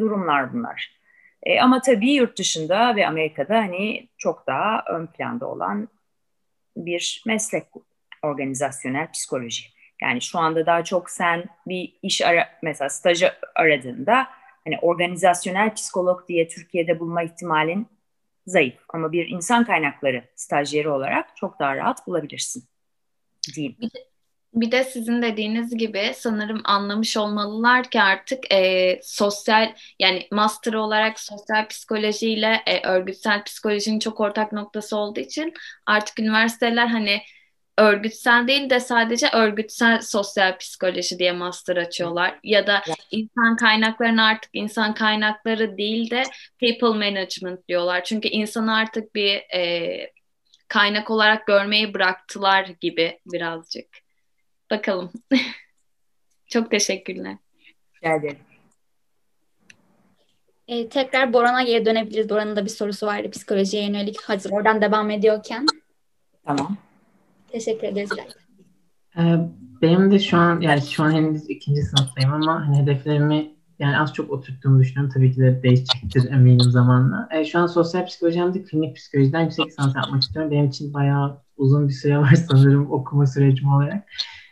durumlar 0.00 0.52
bunlar. 0.52 1.00
E, 1.42 1.60
ama 1.60 1.80
tabii 1.80 2.12
yurt 2.12 2.38
dışında 2.38 2.96
ve 2.96 3.06
Amerika'da 3.06 3.56
hani 3.56 4.08
çok 4.18 4.46
daha 4.46 4.84
ön 4.90 5.06
planda 5.06 5.46
olan 5.46 5.88
bir 6.76 7.22
meslek 7.26 7.64
organizasyonel 8.22 9.10
psikoloji. 9.12 9.64
Yani 10.02 10.20
şu 10.20 10.38
anda 10.38 10.66
daha 10.66 10.84
çok 10.84 11.10
sen 11.10 11.44
bir 11.66 11.92
iş 12.02 12.22
ara, 12.22 12.48
mesela 12.62 12.88
stajı 12.88 13.32
aradığında 13.54 14.26
hani 14.64 14.78
organizasyonel 14.82 15.74
psikolog 15.74 16.28
diye 16.28 16.48
Türkiye'de 16.48 17.00
bulma 17.00 17.22
ihtimalin 17.22 17.88
zayıf. 18.46 18.74
Ama 18.88 19.12
bir 19.12 19.28
insan 19.28 19.64
kaynakları 19.64 20.24
stajyeri 20.36 20.88
olarak 20.88 21.36
çok 21.36 21.58
daha 21.60 21.76
rahat 21.76 22.06
bulabilirsin 22.06 22.64
diyeyim. 23.54 23.76
Bir 23.80 23.90
de, 23.90 24.10
bir 24.54 24.72
de 24.72 24.84
sizin 24.84 25.22
dediğiniz 25.22 25.76
gibi 25.76 26.12
sanırım 26.14 26.60
anlamış 26.64 27.16
olmalılar 27.16 27.90
ki 27.90 28.00
artık 28.00 28.52
e, 28.52 29.00
sosyal 29.02 29.74
yani 29.98 30.28
master 30.32 30.72
olarak 30.72 31.20
sosyal 31.20 31.68
psikolojiyle 31.68 32.62
e, 32.66 32.88
örgütsel 32.88 33.44
psikolojinin 33.44 33.98
çok 33.98 34.20
ortak 34.20 34.52
noktası 34.52 34.96
olduğu 34.96 35.20
için 35.20 35.54
artık 35.86 36.18
üniversiteler 36.18 36.86
hani 36.86 37.22
örgütsel 37.80 38.48
değil 38.48 38.70
de 38.70 38.80
sadece 38.80 39.28
örgütsel 39.32 40.00
sosyal 40.00 40.58
psikoloji 40.58 41.18
diye 41.18 41.32
master 41.32 41.76
açıyorlar. 41.76 42.38
Ya 42.44 42.66
da 42.66 42.82
insan 43.10 43.56
kaynaklarını 43.56 44.24
artık 44.24 44.50
insan 44.52 44.94
kaynakları 44.94 45.76
değil 45.76 46.10
de 46.10 46.22
people 46.60 47.10
management 47.10 47.68
diyorlar. 47.68 48.04
Çünkü 48.04 48.28
insanı 48.28 48.76
artık 48.76 49.14
bir 49.14 49.34
e, 49.56 50.12
kaynak 50.68 51.10
olarak 51.10 51.46
görmeyi 51.46 51.94
bıraktılar 51.94 52.64
gibi 52.80 53.20
birazcık. 53.26 53.86
Bakalım. 54.70 55.12
Çok 56.46 56.70
teşekkürler. 56.70 57.36
Rica 57.96 58.14
ederim. 58.14 58.38
Ee, 60.68 60.88
tekrar 60.88 61.32
Boran'a 61.32 61.62
geri 61.62 61.86
dönebiliriz. 61.86 62.30
Boran'ın 62.30 62.56
da 62.56 62.64
bir 62.64 62.70
sorusu 62.70 63.06
vardı 63.06 63.30
psikolojiye 63.30 63.82
yönelik. 63.82 64.20
Hazır 64.20 64.50
oradan 64.50 64.82
devam 64.82 65.10
ediyorken. 65.10 65.66
Tamam. 66.46 66.76
Teşekkür 67.52 67.88
ederiz. 67.88 68.10
Ee, 69.18 69.36
benim 69.82 70.10
de 70.10 70.18
şu 70.18 70.36
an 70.36 70.60
yani 70.60 70.82
şu 70.82 71.02
an 71.02 71.12
henüz 71.12 71.50
ikinci 71.50 71.82
sınıftayım 71.82 72.32
ama 72.32 72.66
hani 72.66 72.78
hedeflerimi 72.82 73.54
yani 73.78 73.98
az 73.98 74.14
çok 74.14 74.30
oturttuğumu 74.30 74.80
düşünüyorum. 74.80 75.12
Tabii 75.14 75.32
ki 75.32 75.40
de 75.40 75.62
değişecektir 75.62 76.30
eminim 76.30 76.70
zamanla. 76.70 77.28
E, 77.32 77.44
şu 77.44 77.58
an 77.58 77.66
sosyal 77.66 78.06
psikoloji 78.06 78.40
hem 78.40 78.54
de 78.54 78.62
klinik 78.62 78.96
psikolojiden 78.96 79.40
yüksek 79.40 79.66
lisans 79.66 79.96
yapmak 79.96 80.22
istiyorum. 80.22 80.50
Benim 80.50 80.66
için 80.66 80.94
bayağı 80.94 81.42
uzun 81.56 81.88
bir 81.88 81.92
süre 81.92 82.18
var 82.18 82.34
sanırım 82.50 82.92
okuma 82.92 83.26
sürecim 83.26 83.72
olarak. 83.72 84.08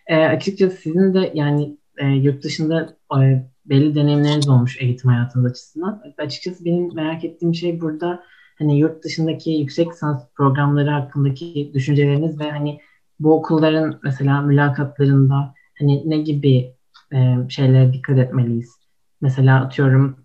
E, 0.06 0.16
açıkçası 0.16 0.76
sizin 0.76 1.14
de 1.14 1.32
yani 1.34 1.76
e, 1.98 2.06
yurt 2.06 2.44
dışında 2.44 2.96
e, 3.20 3.46
belli 3.66 3.94
deneyimleriniz 3.94 4.48
olmuş 4.48 4.76
eğitim 4.80 5.10
hayatınız 5.10 5.50
açısından. 5.50 6.02
Açıkçası 6.18 6.64
benim 6.64 6.94
merak 6.94 7.24
ettiğim 7.24 7.54
şey 7.54 7.80
burada 7.80 8.22
hani 8.58 8.78
yurt 8.78 9.04
dışındaki 9.04 9.50
yüksek 9.50 9.88
lisans 9.88 10.22
programları 10.34 10.90
hakkındaki 10.90 11.70
düşünceleriniz 11.74 12.40
ve 12.40 12.50
hani 12.50 12.80
bu 13.20 13.34
okulların 13.34 14.00
mesela 14.02 14.42
mülakatlarında 14.42 15.54
hani 15.78 16.10
ne 16.10 16.18
gibi 16.18 16.74
e, 17.12 17.36
şeylere 17.48 17.92
dikkat 17.92 18.18
etmeliyiz? 18.18 18.70
Mesela 19.20 19.60
atıyorum 19.60 20.16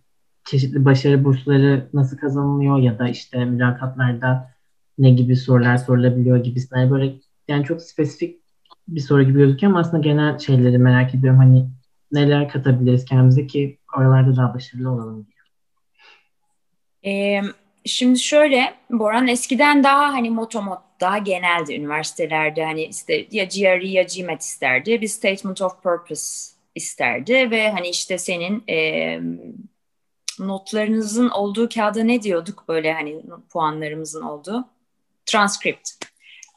çeşitli 0.46 0.86
başarı 0.86 1.26
bursları 1.26 1.90
nasıl 1.94 2.18
kazanılıyor 2.18 2.80
ya 2.80 3.00
da 3.00 3.10
işte 3.10 3.46
mülakatlarda 3.46 4.54
ne 4.98 5.12
gibi 5.12 5.36
sorular 5.36 5.78
sorulabiliyor 5.78 6.38
gibisinden 6.38 6.92
böyle 6.92 7.16
yani 7.48 7.66
çok 7.66 7.82
spesifik 7.82 8.40
bir 8.88 9.00
soru 9.00 9.24
gibi 9.24 9.40
gözüküyor 9.40 9.72
ama 9.72 9.80
aslında 9.80 10.04
genel 10.04 10.40
şeyleri 10.40 10.78
merak 10.78 11.16
ediyorum. 11.16 11.40
Hani 11.40 11.70
neler 12.12 12.50
katabiliriz 12.50 13.06
kendimize 13.06 13.48
ki 13.48 13.78
oralarda 13.98 14.36
daha 14.38 14.54
başarılı 14.54 14.92
olalım 14.92 15.26
diye. 15.26 15.34
Şimdi 17.86 18.20
şöyle 18.20 18.74
Boran 18.90 19.28
eskiden 19.28 19.84
daha 19.84 20.14
hani 20.14 20.30
motomot 20.30 20.80
daha 21.00 21.18
geneldi 21.18 21.74
üniversitelerde 21.74 22.66
hani 22.66 22.84
işte 22.84 23.28
ya 23.32 23.44
GRE 23.44 23.88
ya 23.88 24.04
GMAT 24.04 24.42
isterdi. 24.42 25.02
Bir 25.02 25.08
statement 25.08 25.62
of 25.62 25.84
purpose 25.84 26.54
isterdi 26.76 27.52
ve 27.52 27.72
hani 27.72 27.90
işte 27.90 28.18
senin 28.18 28.64
e, 28.70 29.20
notlarınızın 30.40 31.30
olduğu 31.30 31.70
kağıda 31.70 32.04
ne 32.04 32.22
diyorduk 32.22 32.64
böyle 32.68 32.94
hani 32.94 33.22
puanlarımızın 33.52 34.22
olduğu 34.22 34.70
transkript 35.26 35.90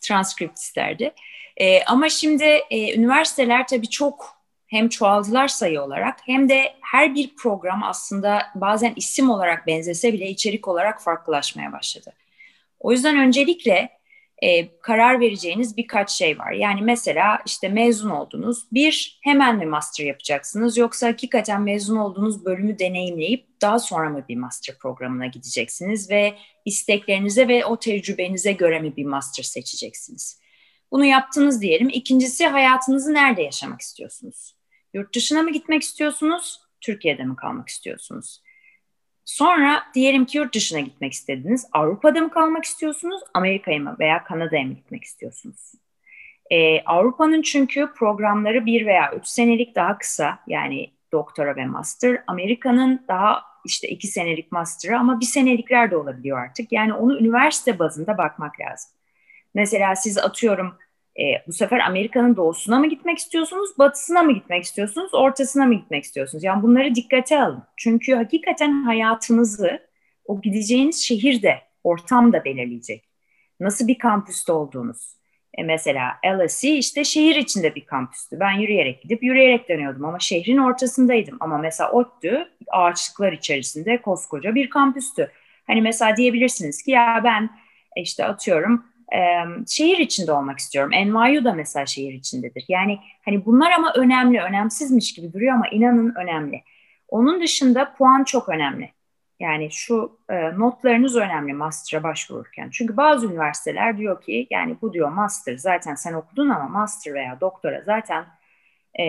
transkript 0.00 0.58
isterdi. 0.58 1.14
E, 1.56 1.82
ama 1.82 2.08
şimdi 2.08 2.44
e, 2.70 2.94
üniversiteler 2.94 3.66
tabii 3.66 3.88
çok 3.88 4.35
hem 4.66 4.88
çoğaldılar 4.88 5.48
sayı 5.48 5.82
olarak 5.82 6.18
hem 6.26 6.48
de 6.48 6.72
her 6.80 7.14
bir 7.14 7.36
program 7.36 7.82
aslında 7.82 8.42
bazen 8.54 8.92
isim 8.96 9.30
olarak 9.30 9.66
benzese 9.66 10.12
bile 10.12 10.28
içerik 10.28 10.68
olarak 10.68 11.02
farklılaşmaya 11.02 11.72
başladı. 11.72 12.12
O 12.80 12.92
yüzden 12.92 13.18
öncelikle 13.18 13.96
e, 14.42 14.78
karar 14.78 15.20
vereceğiniz 15.20 15.76
birkaç 15.76 16.10
şey 16.10 16.38
var. 16.38 16.52
Yani 16.52 16.82
mesela 16.82 17.38
işte 17.46 17.68
mezun 17.68 18.10
oldunuz. 18.10 18.66
Bir, 18.72 19.18
hemen 19.22 19.56
mi 19.56 19.66
master 19.66 20.04
yapacaksınız 20.04 20.76
yoksa 20.76 21.06
hakikaten 21.06 21.62
mezun 21.62 21.96
olduğunuz 21.96 22.44
bölümü 22.44 22.78
deneyimleyip 22.78 23.46
daha 23.62 23.78
sonra 23.78 24.10
mı 24.10 24.24
bir 24.28 24.36
master 24.36 24.78
programına 24.78 25.26
gideceksiniz 25.26 26.10
ve 26.10 26.34
isteklerinize 26.64 27.48
ve 27.48 27.64
o 27.64 27.76
tecrübenize 27.78 28.52
göre 28.52 28.80
mi 28.80 28.96
bir 28.96 29.04
master 29.04 29.42
seçeceksiniz? 29.42 30.40
Bunu 30.92 31.04
yaptınız 31.04 31.62
diyelim. 31.62 31.88
İkincisi 31.88 32.46
hayatınızı 32.46 33.14
nerede 33.14 33.42
yaşamak 33.42 33.80
istiyorsunuz? 33.80 34.55
Yurt 34.96 35.14
dışına 35.14 35.42
mı 35.42 35.52
gitmek 35.52 35.82
istiyorsunuz? 35.82 36.60
Türkiye'de 36.80 37.24
mi 37.24 37.36
kalmak 37.36 37.68
istiyorsunuz? 37.68 38.42
Sonra 39.24 39.82
diyelim 39.94 40.24
ki 40.24 40.38
yurt 40.38 40.54
dışına 40.54 40.80
gitmek 40.80 41.12
istediniz. 41.12 41.66
Avrupa'da 41.72 42.20
mı 42.20 42.30
kalmak 42.30 42.64
istiyorsunuz? 42.64 43.20
Amerika'ya 43.34 43.78
mı 43.78 43.96
veya 44.00 44.24
Kanada'ya 44.24 44.64
mı 44.64 44.72
gitmek 44.72 45.04
istiyorsunuz? 45.04 45.72
Ee, 46.50 46.80
Avrupa'nın 46.80 47.42
çünkü 47.42 47.92
programları 47.96 48.66
bir 48.66 48.86
veya 48.86 49.12
üç 49.12 49.26
senelik 49.26 49.74
daha 49.74 49.98
kısa 49.98 50.38
yani 50.46 50.90
doktora 51.12 51.56
ve 51.56 51.66
master. 51.66 52.22
Amerika'nın 52.26 53.04
daha 53.08 53.42
işte 53.64 53.88
iki 53.88 54.06
senelik 54.06 54.52
master'ı 54.52 54.98
ama 54.98 55.20
bir 55.20 55.26
senelikler 55.26 55.90
de 55.90 55.96
olabiliyor 55.96 56.38
artık. 56.38 56.72
Yani 56.72 56.94
onu 56.94 57.18
üniversite 57.18 57.78
bazında 57.78 58.18
bakmak 58.18 58.60
lazım. 58.60 58.90
Mesela 59.54 59.96
siz 59.96 60.18
atıyorum 60.18 60.78
e, 61.18 61.46
bu 61.46 61.52
sefer 61.52 61.78
Amerika'nın 61.78 62.36
doğusuna 62.36 62.78
mı 62.78 62.88
gitmek 62.88 63.18
istiyorsunuz, 63.18 63.70
batısına 63.78 64.22
mı 64.22 64.32
gitmek 64.32 64.64
istiyorsunuz, 64.64 65.14
ortasına 65.14 65.66
mı 65.66 65.74
gitmek 65.74 66.04
istiyorsunuz? 66.04 66.44
Yani 66.44 66.62
bunları 66.62 66.94
dikkate 66.94 67.42
alın. 67.42 67.62
Çünkü 67.76 68.14
hakikaten 68.14 68.82
hayatınızı 68.82 69.86
o 70.24 70.40
gideceğiniz 70.40 71.04
şehirde, 71.04 71.58
ortamda 71.84 72.44
belirleyecek. 72.44 73.04
Nasıl 73.60 73.88
bir 73.88 73.98
kampüste 73.98 74.52
olduğunuz. 74.52 75.16
E 75.58 75.62
mesela 75.62 76.12
LSE 76.26 76.70
işte 76.70 77.04
şehir 77.04 77.36
içinde 77.36 77.74
bir 77.74 77.84
kampüstü. 77.84 78.40
Ben 78.40 78.50
yürüyerek 78.50 79.02
gidip 79.02 79.22
yürüyerek 79.22 79.68
dönüyordum 79.68 80.04
ama 80.04 80.18
şehrin 80.18 80.58
ortasındaydım. 80.58 81.36
Ama 81.40 81.58
mesela 81.58 81.90
ODTÜ 81.90 82.48
ağaçlıklar 82.68 83.32
içerisinde 83.32 84.02
koskoca 84.02 84.54
bir 84.54 84.70
kampüstü. 84.70 85.30
Hani 85.66 85.82
mesela 85.82 86.16
diyebilirsiniz 86.16 86.82
ki 86.82 86.90
ya 86.90 87.20
ben 87.24 87.50
işte 87.96 88.24
atıyorum 88.24 88.84
e, 89.14 89.18
şehir 89.68 89.98
içinde 89.98 90.32
olmak 90.32 90.58
istiyorum. 90.58 90.90
NYU 90.90 91.44
da 91.44 91.52
mesela 91.52 91.86
şehir 91.86 92.12
içindedir. 92.12 92.64
Yani 92.68 92.98
hani 93.24 93.46
bunlar 93.46 93.72
ama 93.72 93.92
önemli, 93.96 94.40
önemsizmiş 94.40 95.14
gibi 95.14 95.32
duruyor 95.32 95.54
ama 95.54 95.68
inanın 95.68 96.14
önemli. 96.14 96.62
Onun 97.08 97.42
dışında 97.42 97.94
puan 97.94 98.24
çok 98.24 98.48
önemli. 98.48 98.90
Yani 99.40 99.68
şu 99.70 100.18
e, 100.30 100.58
notlarınız 100.58 101.16
önemli 101.16 101.52
master'a 101.52 102.02
başvururken. 102.02 102.70
Çünkü 102.70 102.96
bazı 102.96 103.26
üniversiteler 103.26 103.98
diyor 103.98 104.22
ki 104.22 104.46
yani 104.50 104.76
bu 104.82 104.92
diyor 104.92 105.08
master 105.08 105.56
zaten 105.56 105.94
sen 105.94 106.12
okudun 106.12 106.48
ama 106.48 106.68
master 106.68 107.14
veya 107.14 107.40
doktora 107.40 107.82
zaten 107.86 108.26
e, 109.00 109.04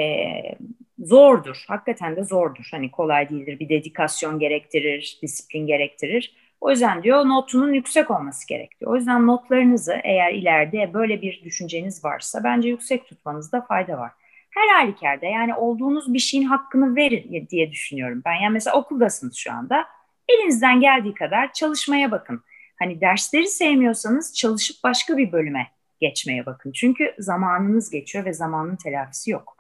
zordur. 0.99 1.65
Hakikaten 1.67 2.15
de 2.15 2.23
zordur. 2.23 2.67
Hani 2.71 2.91
kolay 2.91 3.29
değildir. 3.29 3.59
Bir 3.59 3.69
dedikasyon 3.69 4.39
gerektirir, 4.39 5.19
disiplin 5.21 5.67
gerektirir. 5.67 6.35
O 6.61 6.71
yüzden 6.71 7.03
diyor 7.03 7.25
notunun 7.25 7.73
yüksek 7.73 8.11
olması 8.11 8.47
gerekiyor. 8.47 8.91
O 8.91 8.95
yüzden 8.95 9.27
notlarınızı 9.27 9.93
eğer 10.03 10.33
ileride 10.33 10.93
böyle 10.93 11.21
bir 11.21 11.43
düşünceniz 11.43 12.05
varsa 12.05 12.43
bence 12.43 12.69
yüksek 12.69 13.07
tutmanızda 13.07 13.61
fayda 13.61 13.97
var. 13.97 14.11
Her 14.49 14.75
halükarda 14.75 15.25
yani 15.25 15.55
olduğunuz 15.55 16.13
bir 16.13 16.19
şeyin 16.19 16.43
hakkını 16.43 16.95
verin 16.95 17.47
diye 17.49 17.71
düşünüyorum 17.71 18.21
ben. 18.25 18.33
Yani 18.33 18.53
mesela 18.53 18.77
okuldasınız 18.77 19.35
şu 19.35 19.53
anda. 19.53 19.85
Elinizden 20.29 20.79
geldiği 20.79 21.13
kadar 21.13 21.53
çalışmaya 21.53 22.11
bakın. 22.11 22.43
Hani 22.79 23.01
dersleri 23.01 23.47
sevmiyorsanız 23.47 24.35
çalışıp 24.35 24.83
başka 24.83 25.17
bir 25.17 25.31
bölüme 25.31 25.67
geçmeye 25.99 26.45
bakın. 26.45 26.71
Çünkü 26.71 27.15
zamanınız 27.19 27.89
geçiyor 27.89 28.25
ve 28.25 28.33
zamanın 28.33 28.75
telafisi 28.75 29.31
yok. 29.31 29.57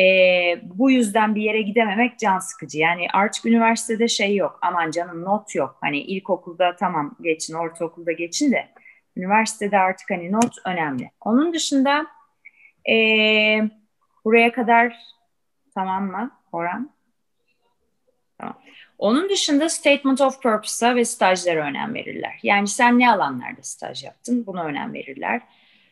E, 0.00 0.04
bu 0.62 0.90
yüzden 0.90 1.34
bir 1.34 1.42
yere 1.42 1.62
gidememek 1.62 2.18
can 2.18 2.38
sıkıcı. 2.38 2.78
Yani 2.78 3.06
artık 3.12 3.46
üniversitede 3.46 4.08
şey 4.08 4.36
yok. 4.36 4.58
Aman 4.62 4.90
canım 4.90 5.24
not 5.24 5.54
yok. 5.54 5.76
Hani 5.80 5.98
ilkokulda 5.98 6.76
tamam 6.76 7.16
geçin, 7.20 7.54
ortaokulda 7.54 8.12
geçin 8.12 8.52
de 8.52 8.68
üniversitede 9.16 9.78
artık 9.78 10.10
hani 10.10 10.32
not 10.32 10.54
önemli. 10.64 11.10
Onun 11.20 11.54
dışında 11.54 12.06
e, 12.90 12.94
buraya 14.24 14.52
kadar 14.52 14.96
tamam 15.74 16.10
mı 16.10 16.30
Orhan? 16.52 16.90
Tamam. 18.38 18.58
Onun 18.98 19.28
dışında 19.28 19.68
statement 19.68 20.20
of 20.20 20.42
purpose'a 20.42 20.96
ve 20.96 21.04
stajlara 21.04 21.66
önem 21.66 21.94
verirler. 21.94 22.38
Yani 22.42 22.68
sen 22.68 22.98
ne 22.98 23.12
alanlarda 23.12 23.62
staj 23.62 24.04
yaptın 24.04 24.46
buna 24.46 24.64
önem 24.64 24.94
verirler. 24.94 25.40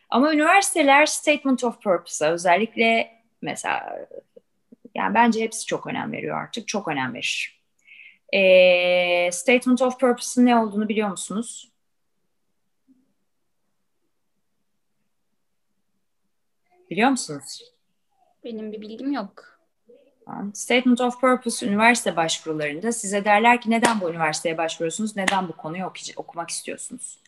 Ama 0.09 0.33
üniversiteler 0.33 1.05
statement 1.05 1.63
of 1.63 1.81
purpose'a 1.81 2.31
özellikle 2.31 3.18
mesela 3.41 4.07
yani 4.95 5.13
bence 5.13 5.41
hepsi 5.41 5.65
çok 5.65 5.87
önem 5.87 6.11
veriyor 6.11 6.37
artık. 6.37 6.67
Çok 6.67 6.87
önem 6.87 7.13
verir. 7.13 7.61
E, 8.33 9.31
statement 9.31 9.81
of 9.81 9.99
purpose'ın 9.99 10.45
ne 10.45 10.57
olduğunu 10.57 10.89
biliyor 10.89 11.09
musunuz? 11.09 11.71
Biliyor 16.89 17.09
musunuz? 17.09 17.73
Benim 18.43 18.71
bir 18.71 18.81
bilgim 18.81 19.11
yok. 19.11 19.59
Statement 20.53 21.01
of 21.01 21.21
Purpose 21.21 21.67
üniversite 21.67 22.15
başvurularında 22.15 22.91
size 22.91 23.25
derler 23.25 23.61
ki 23.61 23.69
neden 23.69 24.01
bu 24.01 24.09
üniversiteye 24.09 24.57
başvuruyorsunuz, 24.57 25.15
neden 25.15 25.47
bu 25.47 25.51
konuyu 25.51 25.91
okumak 26.15 26.49
istiyorsunuz? 26.49 27.19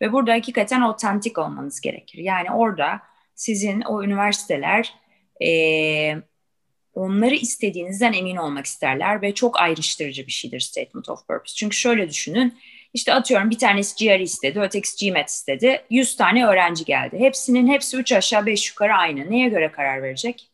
Ve 0.00 0.12
burada 0.12 0.32
hakikaten 0.32 0.80
otantik 0.80 1.38
olmanız 1.38 1.80
gerekir. 1.80 2.18
Yani 2.18 2.50
orada 2.50 3.00
sizin 3.34 3.80
o 3.80 4.02
üniversiteler 4.02 4.94
e, 5.44 5.50
onları 6.94 7.34
istediğinizden 7.34 8.12
emin 8.12 8.36
olmak 8.36 8.66
isterler 8.66 9.22
ve 9.22 9.34
çok 9.34 9.60
ayrıştırıcı 9.60 10.26
bir 10.26 10.32
şeydir 10.32 10.60
Statement 10.60 11.08
of 11.08 11.28
Purpose. 11.28 11.54
Çünkü 11.56 11.76
şöyle 11.76 12.08
düşünün, 12.08 12.58
işte 12.94 13.14
atıyorum 13.14 13.50
bir 13.50 13.58
tanesi 13.58 14.04
GRE 14.04 14.22
istedi, 14.22 14.60
ötekisi 14.60 15.10
GMAT 15.10 15.28
istedi. 15.28 15.82
100 15.90 16.16
tane 16.16 16.46
öğrenci 16.46 16.84
geldi. 16.84 17.18
Hepsinin 17.18 17.68
hepsi 17.68 17.96
3 17.96 18.12
aşağı 18.12 18.46
5 18.46 18.70
yukarı 18.70 18.94
aynı. 18.94 19.30
Neye 19.30 19.48
göre 19.48 19.72
karar 19.72 20.02
verecek? 20.02 20.50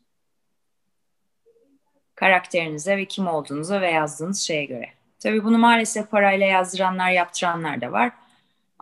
Karakterinize 2.14 2.96
ve 2.96 3.04
kim 3.04 3.26
olduğunuza 3.26 3.80
ve 3.80 3.90
yazdığınız 3.90 4.40
şeye 4.40 4.64
göre. 4.64 4.88
Tabii 5.18 5.44
bunu 5.44 5.58
maalesef 5.58 6.10
parayla 6.10 6.46
yazdıranlar, 6.46 7.10
yaptıranlar 7.10 7.80
da 7.80 7.92
var 7.92 8.12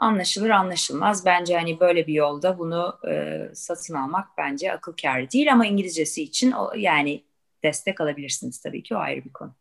anlaşılır 0.03 0.51
anlaşılmaz. 0.51 1.27
Bence 1.27 1.57
hani 1.57 1.81
böyle 1.81 2.07
bir 2.07 2.15
yolda 2.15 2.59
bunu 2.59 2.99
e, 3.09 3.41
satın 3.55 3.95
almak 3.95 4.29
bence 4.38 4.73
akıl 4.73 4.93
kârı 5.03 5.31
değil 5.31 5.53
ama 5.53 5.67
İngilizcesi 5.67 6.23
için 6.23 6.53
o, 6.53 6.73
yani 6.77 7.25
destek 7.62 8.01
alabilirsiniz 8.01 8.61
tabii 8.61 8.83
ki 8.83 8.97
o 8.97 8.99
ayrı 8.99 9.25
bir 9.25 9.33
konu. 9.33 9.55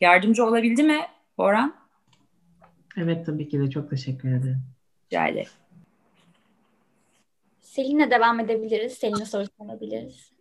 Yardımcı 0.00 0.44
olabildi 0.44 0.82
mi 0.82 1.00
Boran? 1.38 1.76
Evet 2.96 3.26
tabii 3.26 3.48
ki 3.48 3.60
de 3.60 3.70
çok 3.70 3.90
teşekkür 3.90 4.28
ederim. 4.28 4.62
Rica 5.06 5.28
ederim. 5.28 5.50
Selin'le 7.60 8.10
devam 8.10 8.40
edebiliriz. 8.40 8.92
Selin'e 8.92 9.24
soru 9.24 9.46
sorabiliriz. 9.58 10.33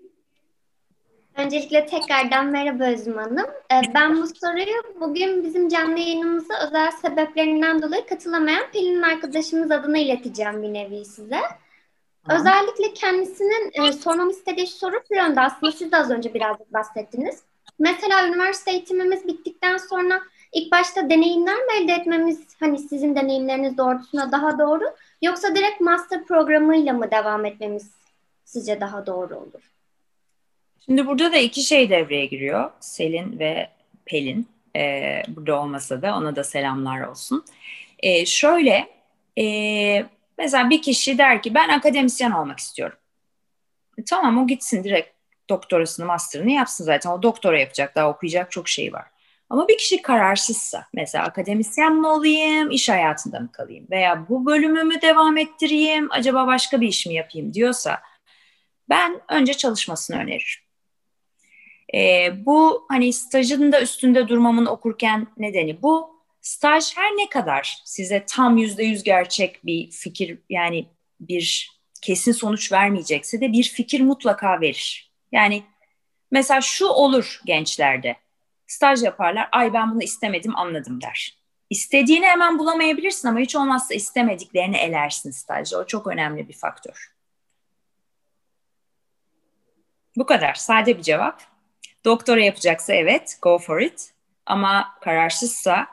Öncelikle 1.37 1.85
tekrardan 1.85 2.45
merhaba 2.45 2.83
Özüm 2.83 3.17
Hanım. 3.17 3.45
Ee, 3.71 3.93
ben 3.93 4.21
bu 4.21 4.27
soruyu 4.27 4.99
bugün 4.99 5.43
bizim 5.43 5.69
canlı 5.69 5.99
yayınımıza 5.99 6.53
özel 6.67 6.91
sebeplerinden 6.91 7.81
dolayı 7.81 8.05
katılamayan 8.05 8.71
Pelin 8.73 9.01
arkadaşımız 9.01 9.71
adına 9.71 9.97
ileteceğim 9.97 10.63
bir 10.63 10.73
nevi 10.73 11.05
size. 11.05 11.39
Özellikle 12.29 12.93
kendisinin 12.93 13.71
e, 13.73 13.91
sormam 13.91 14.29
istediği 14.29 14.67
soru 14.67 14.95
şu 15.07 15.15
yönde 15.15 15.41
aslında 15.41 15.71
siz 15.71 15.91
de 15.91 15.97
az 15.97 16.11
önce 16.11 16.33
birazcık 16.33 16.73
bahsettiniz. 16.73 17.43
Mesela 17.79 18.27
üniversite 18.27 18.71
eğitimimiz 18.71 19.27
bittikten 19.27 19.77
sonra 19.77 20.21
ilk 20.53 20.71
başta 20.71 21.09
deneyimler 21.09 21.55
mi 21.55 21.73
elde 21.81 21.93
etmemiz 21.93 22.41
hani 22.59 22.79
sizin 22.79 23.15
deneyimleriniz 23.15 23.77
doğrultusunda 23.77 24.31
daha 24.31 24.59
doğru 24.59 24.83
yoksa 25.21 25.55
direkt 25.55 25.81
master 25.81 26.23
programıyla 26.23 26.93
mı 26.93 27.11
devam 27.11 27.45
etmemiz 27.45 27.91
sizce 28.45 28.81
daha 28.81 29.05
doğru 29.05 29.35
olur? 29.35 29.72
Şimdi 30.85 31.07
burada 31.07 31.31
da 31.33 31.37
iki 31.37 31.61
şey 31.61 31.89
devreye 31.89 32.25
giriyor. 32.25 32.71
Selin 32.79 33.39
ve 33.39 33.69
Pelin. 34.05 34.47
Ee, 34.75 35.23
burada 35.27 35.61
olmasa 35.61 36.01
da 36.01 36.15
ona 36.17 36.35
da 36.35 36.43
selamlar 36.43 37.01
olsun. 37.01 37.45
Ee, 37.99 38.25
şöyle 38.25 38.89
e, 39.39 40.05
mesela 40.37 40.69
bir 40.69 40.81
kişi 40.81 41.17
der 41.17 41.41
ki 41.41 41.53
ben 41.53 41.69
akademisyen 41.69 42.31
olmak 42.31 42.59
istiyorum. 42.59 42.97
E, 43.97 44.03
tamam 44.03 44.43
o 44.43 44.47
gitsin 44.47 44.83
direkt 44.83 45.09
doktorasını, 45.49 46.05
master'ını 46.05 46.51
yapsın 46.51 46.83
zaten. 46.83 47.09
O 47.09 47.23
doktora 47.23 47.59
yapacak, 47.59 47.95
daha 47.95 48.09
okuyacak 48.09 48.51
çok 48.51 48.69
şey 48.69 48.93
var. 48.93 49.05
Ama 49.49 49.67
bir 49.67 49.77
kişi 49.77 50.01
kararsızsa, 50.01 50.87
mesela 50.93 51.25
akademisyen 51.25 51.95
mi 51.95 52.07
olayım, 52.07 52.71
iş 52.71 52.89
hayatında 52.89 53.39
mı 53.39 53.51
kalayım 53.51 53.87
veya 53.91 54.29
bu 54.29 54.45
bölümümü 54.45 55.01
devam 55.01 55.37
ettireyim, 55.37 56.07
acaba 56.11 56.47
başka 56.47 56.81
bir 56.81 56.87
iş 56.87 57.05
mi 57.05 57.13
yapayım 57.13 57.53
diyorsa 57.53 58.01
ben 58.89 59.21
önce 59.29 59.53
çalışmasını 59.53 60.17
öneririm. 60.17 60.62
E, 61.93 62.31
bu 62.45 62.85
hani 62.89 63.13
stajın 63.13 63.71
da 63.71 63.81
üstünde 63.81 64.27
durmamın 64.27 64.65
okurken 64.65 65.27
nedeni 65.37 65.81
bu. 65.81 66.13
Staj 66.41 66.97
her 66.97 67.11
ne 67.11 67.29
kadar 67.29 67.81
size 67.85 68.25
tam 68.27 68.57
yüzde 68.57 68.83
yüz 68.83 69.03
gerçek 69.03 69.65
bir 69.65 69.91
fikir 69.91 70.39
yani 70.49 70.85
bir 71.19 71.71
kesin 72.01 72.31
sonuç 72.31 72.71
vermeyecekse 72.71 73.41
de 73.41 73.51
bir 73.51 73.63
fikir 73.63 74.01
mutlaka 74.01 74.61
verir. 74.61 75.11
Yani 75.31 75.63
mesela 76.31 76.61
şu 76.61 76.87
olur 76.87 77.41
gençlerde. 77.45 78.15
Staj 78.67 79.03
yaparlar. 79.03 79.49
Ay 79.51 79.73
ben 79.73 79.91
bunu 79.91 80.03
istemedim 80.03 80.55
anladım 80.55 81.01
der. 81.01 81.37
İstediğini 81.69 82.25
hemen 82.25 82.59
bulamayabilirsin 82.59 83.27
ama 83.27 83.39
hiç 83.39 83.55
olmazsa 83.55 83.93
istemediklerini 83.93 84.77
elersin 84.77 85.31
stajda. 85.31 85.79
O 85.79 85.87
çok 85.87 86.07
önemli 86.07 86.47
bir 86.47 86.53
faktör. 86.53 87.13
Bu 90.15 90.25
kadar. 90.25 90.53
Sade 90.53 90.97
bir 90.97 91.03
cevap. 91.03 91.52
Doktora 92.05 92.41
yapacaksa 92.41 92.93
evet, 92.93 93.37
go 93.41 93.59
for 93.59 93.81
it. 93.81 94.13
Ama 94.45 94.87
kararsızsa 95.01 95.87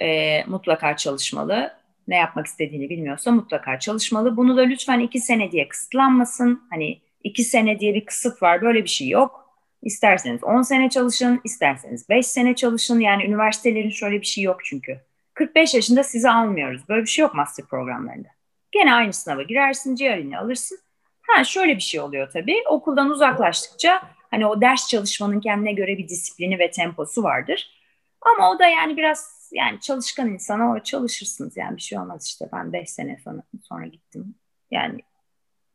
e, 0.00 0.44
mutlaka 0.44 0.96
çalışmalı. 0.96 1.72
Ne 2.08 2.16
yapmak 2.16 2.46
istediğini 2.46 2.90
bilmiyorsa 2.90 3.30
mutlaka 3.30 3.78
çalışmalı. 3.78 4.36
Bunu 4.36 4.56
da 4.56 4.62
lütfen 4.62 5.00
iki 5.00 5.20
sene 5.20 5.52
diye 5.52 5.68
kısıtlanmasın. 5.68 6.62
Hani 6.70 7.00
iki 7.24 7.44
sene 7.44 7.80
diye 7.80 7.94
bir 7.94 8.06
kısıt 8.06 8.42
var, 8.42 8.62
böyle 8.62 8.84
bir 8.84 8.88
şey 8.88 9.08
yok. 9.08 9.44
İsterseniz 9.82 10.44
10 10.44 10.62
sene 10.62 10.90
çalışın, 10.90 11.40
isterseniz 11.44 12.08
5 12.08 12.26
sene 12.26 12.54
çalışın. 12.54 13.00
Yani 13.00 13.24
üniversitelerin 13.24 13.90
şöyle 13.90 14.20
bir 14.20 14.26
şey 14.26 14.44
yok 14.44 14.64
çünkü. 14.64 15.00
45 15.34 15.74
yaşında 15.74 16.02
sizi 16.02 16.30
almıyoruz. 16.30 16.88
Böyle 16.88 17.02
bir 17.02 17.10
şey 17.10 17.22
yok 17.22 17.34
master 17.34 17.66
programlarında. 17.66 18.28
Gene 18.72 18.94
aynı 18.94 19.12
sınava 19.12 19.42
girersin, 19.42 19.94
ciğerini 19.94 20.38
alırsın. 20.38 20.78
Ha 21.22 21.44
şöyle 21.44 21.76
bir 21.76 21.82
şey 21.82 22.00
oluyor 22.00 22.30
tabii. 22.32 22.56
Okuldan 22.68 23.10
uzaklaştıkça 23.10 24.02
Hani 24.34 24.46
o 24.46 24.60
ders 24.60 24.88
çalışmanın 24.88 25.40
kendine 25.40 25.72
göre 25.72 25.98
bir 25.98 26.08
disiplini 26.08 26.58
ve 26.58 26.70
temposu 26.70 27.22
vardır. 27.22 27.80
Ama 28.20 28.50
o 28.50 28.58
da 28.58 28.66
yani 28.66 28.96
biraz 28.96 29.50
yani 29.52 29.80
çalışkan 29.80 30.28
insana 30.28 30.72
o 30.72 30.82
çalışırsınız 30.82 31.56
yani 31.56 31.76
bir 31.76 31.82
şey 31.82 31.98
olmaz 31.98 32.26
işte 32.26 32.48
ben 32.52 32.72
5 32.72 32.90
sene 32.90 33.18
sonra, 33.24 33.42
sonra 33.62 33.86
gittim. 33.86 34.34
Yani 34.70 35.00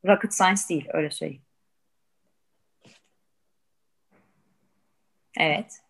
rocket 0.06 0.34
science 0.34 0.62
değil 0.70 0.88
öyle 0.94 1.12
söyleyeyim. 1.12 1.44
Evet. 5.38 5.82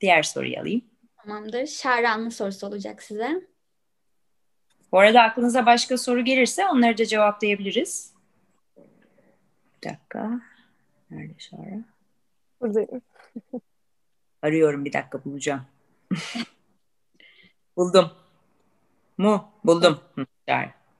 Diğer 0.00 0.22
soruyu 0.22 0.60
alayım. 0.60 0.84
Tamamdır. 1.22 1.66
Şaran'ın 1.66 2.28
sorusu 2.28 2.66
olacak 2.66 3.02
size. 3.02 3.40
Bu 4.92 4.98
arada 4.98 5.22
aklınıza 5.22 5.66
başka 5.66 5.98
soru 5.98 6.24
gelirse 6.24 6.66
onları 6.68 6.98
da 6.98 7.04
cevaplayabiliriz. 7.04 8.14
Bir 9.82 9.90
dakika. 9.90 10.40
Nerede 11.10 11.38
Şara? 11.38 11.95
Buradayım. 12.60 13.02
Arıyorum 14.42 14.84
bir 14.84 14.92
dakika 14.92 15.24
bulacağım. 15.24 15.60
Buldum. 17.76 18.10
Mu? 19.18 19.44
Buldum. 19.64 19.98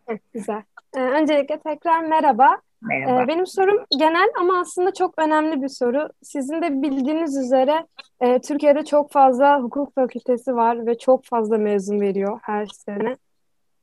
Evet, 0.09 0.21
güzel. 0.33 0.63
Ee, 0.97 1.01
öncelikle 1.01 1.61
tekrar 1.61 2.05
merhaba. 2.05 2.61
Merhaba. 2.83 3.23
Ee, 3.23 3.29
benim 3.29 3.47
sorum 3.47 3.85
genel 3.99 4.29
ama 4.41 4.61
aslında 4.61 4.95
çok 4.95 5.19
önemli 5.19 5.63
bir 5.63 5.69
soru. 5.69 6.09
Sizin 6.23 6.63
de 6.63 6.83
bildiğiniz 6.83 7.37
üzere 7.37 7.87
e, 8.21 8.41
Türkiye'de 8.41 8.85
çok 8.85 9.13
fazla 9.13 9.61
hukuk 9.61 9.95
fakültesi 9.95 10.57
var 10.57 10.87
ve 10.87 10.99
çok 10.99 11.25
fazla 11.25 11.59
mezun 11.59 12.01
veriyor 12.01 12.39
her 12.43 12.67
sene. 12.67 13.17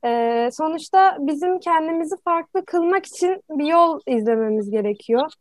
E, 0.04 0.50
sonuçta 0.52 1.16
bizim 1.20 1.58
kendimizi 1.58 2.14
farklı 2.24 2.64
kılmak 2.64 3.06
için 3.06 3.42
bir 3.50 3.66
yol 3.66 4.00
izlememiz 4.06 4.70
gerekiyor. 4.70 5.32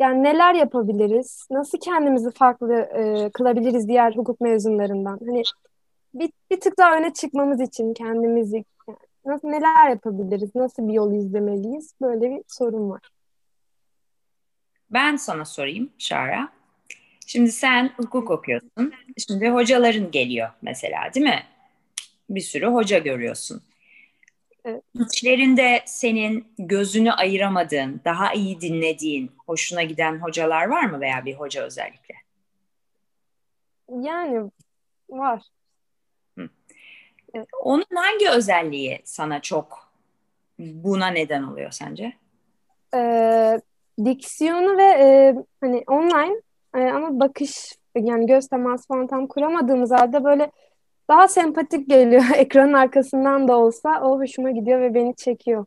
Yani 0.00 0.22
neler 0.22 0.54
yapabiliriz? 0.54 1.46
Nasıl 1.50 1.78
kendimizi 1.78 2.30
farklı 2.30 2.74
e, 2.74 3.30
kılabiliriz 3.30 3.88
diğer 3.88 4.16
hukuk 4.16 4.40
mezunlarından? 4.40 5.18
Hani 5.26 5.42
bir, 6.14 6.30
bir 6.50 6.60
tık 6.60 6.78
daha 6.78 6.96
öne 6.96 7.12
çıkmamız 7.12 7.60
için 7.60 7.94
kendimizi 7.94 8.64
nasıl 9.26 9.48
neler 9.48 9.90
yapabiliriz? 9.90 10.54
Nasıl 10.54 10.88
bir 10.88 10.92
yol 10.92 11.12
izlemeliyiz? 11.12 11.94
Böyle 12.02 12.30
bir 12.30 12.42
sorun 12.48 12.90
var. 12.90 13.00
Ben 14.90 15.16
sana 15.16 15.44
sorayım 15.44 15.90
Şara. 15.98 16.48
Şimdi 17.26 17.52
sen 17.52 17.90
hukuk 17.96 18.30
okuyorsun. 18.30 18.92
Şimdi 19.28 19.48
hocaların 19.48 20.10
geliyor 20.10 20.48
mesela 20.62 20.98
değil 21.14 21.26
mi? 21.26 21.42
Bir 22.30 22.40
sürü 22.40 22.66
hoca 22.66 22.98
görüyorsun. 22.98 23.62
Evet. 24.64 24.82
İçlerinde 24.94 25.82
senin 25.86 26.52
gözünü 26.58 27.12
ayıramadığın, 27.12 28.00
daha 28.04 28.32
iyi 28.32 28.60
dinlediğin, 28.60 29.32
hoşuna 29.46 29.82
giden 29.82 30.18
hocalar 30.18 30.64
var 30.64 30.84
mı 30.84 31.00
veya 31.00 31.24
bir 31.24 31.34
hoca 31.34 31.62
özellikle? 31.62 32.14
Yani 33.88 34.50
var. 35.10 35.42
Onun 37.62 37.84
hangi 37.94 38.30
özelliği 38.30 39.00
sana 39.04 39.42
çok 39.42 39.92
buna 40.58 41.06
neden 41.06 41.42
oluyor 41.42 41.70
sence? 41.70 42.12
Ee, 42.94 43.60
diksiyonu 44.04 44.76
ve 44.76 44.82
e, 44.82 45.34
hani 45.60 45.84
online 45.86 46.40
e, 46.74 46.78
ama 46.78 47.20
bakış 47.20 47.72
yani 47.96 48.26
göz 48.26 48.48
teması 48.48 48.88
falan 48.88 49.06
tam 49.06 49.26
kuramadığımız 49.26 49.90
halde 49.90 50.24
böyle 50.24 50.50
daha 51.10 51.28
sempatik 51.28 51.88
geliyor. 51.88 52.24
Ekranın 52.36 52.72
arkasından 52.72 53.48
da 53.48 53.56
olsa 53.56 54.00
o 54.02 54.18
hoşuma 54.18 54.50
gidiyor 54.50 54.80
ve 54.80 54.94
beni 54.94 55.16
çekiyor. 55.16 55.66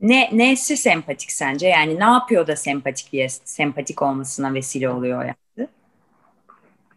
Ne 0.00 0.30
nesi 0.32 0.76
sempatik 0.76 1.32
sence? 1.32 1.68
Yani 1.68 2.00
ne 2.00 2.04
yapıyor 2.04 2.46
da 2.46 2.56
sempatik 2.56 3.12
diye 3.12 3.28
sempatik 3.28 4.02
olmasına 4.02 4.54
vesile 4.54 4.90
oluyor 4.90 5.24
yani? 5.24 5.68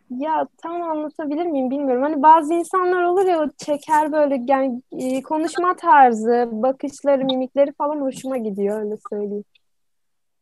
Ya 0.10 0.48
tam 0.58 0.82
anlatabilir 0.82 1.46
miyim 1.46 1.72
bilmiyorum. 1.72 2.04
Hani 2.04 2.22
bazı 2.22 2.54
insanlar 2.54 3.04
olur 3.04 3.26
ya 3.26 3.50
çeker 3.58 4.12
böyle 4.12 4.42
yani 4.48 4.82
e, 5.00 5.22
konuşma 5.22 5.76
tarzı, 5.76 6.50
bakışları, 6.52 7.26
mimikleri 7.26 7.74
falan 7.74 8.02
hoşuma 8.02 8.38
gidiyor 8.38 8.82
öyle 8.82 8.96
söyleyeyim. 9.10 9.44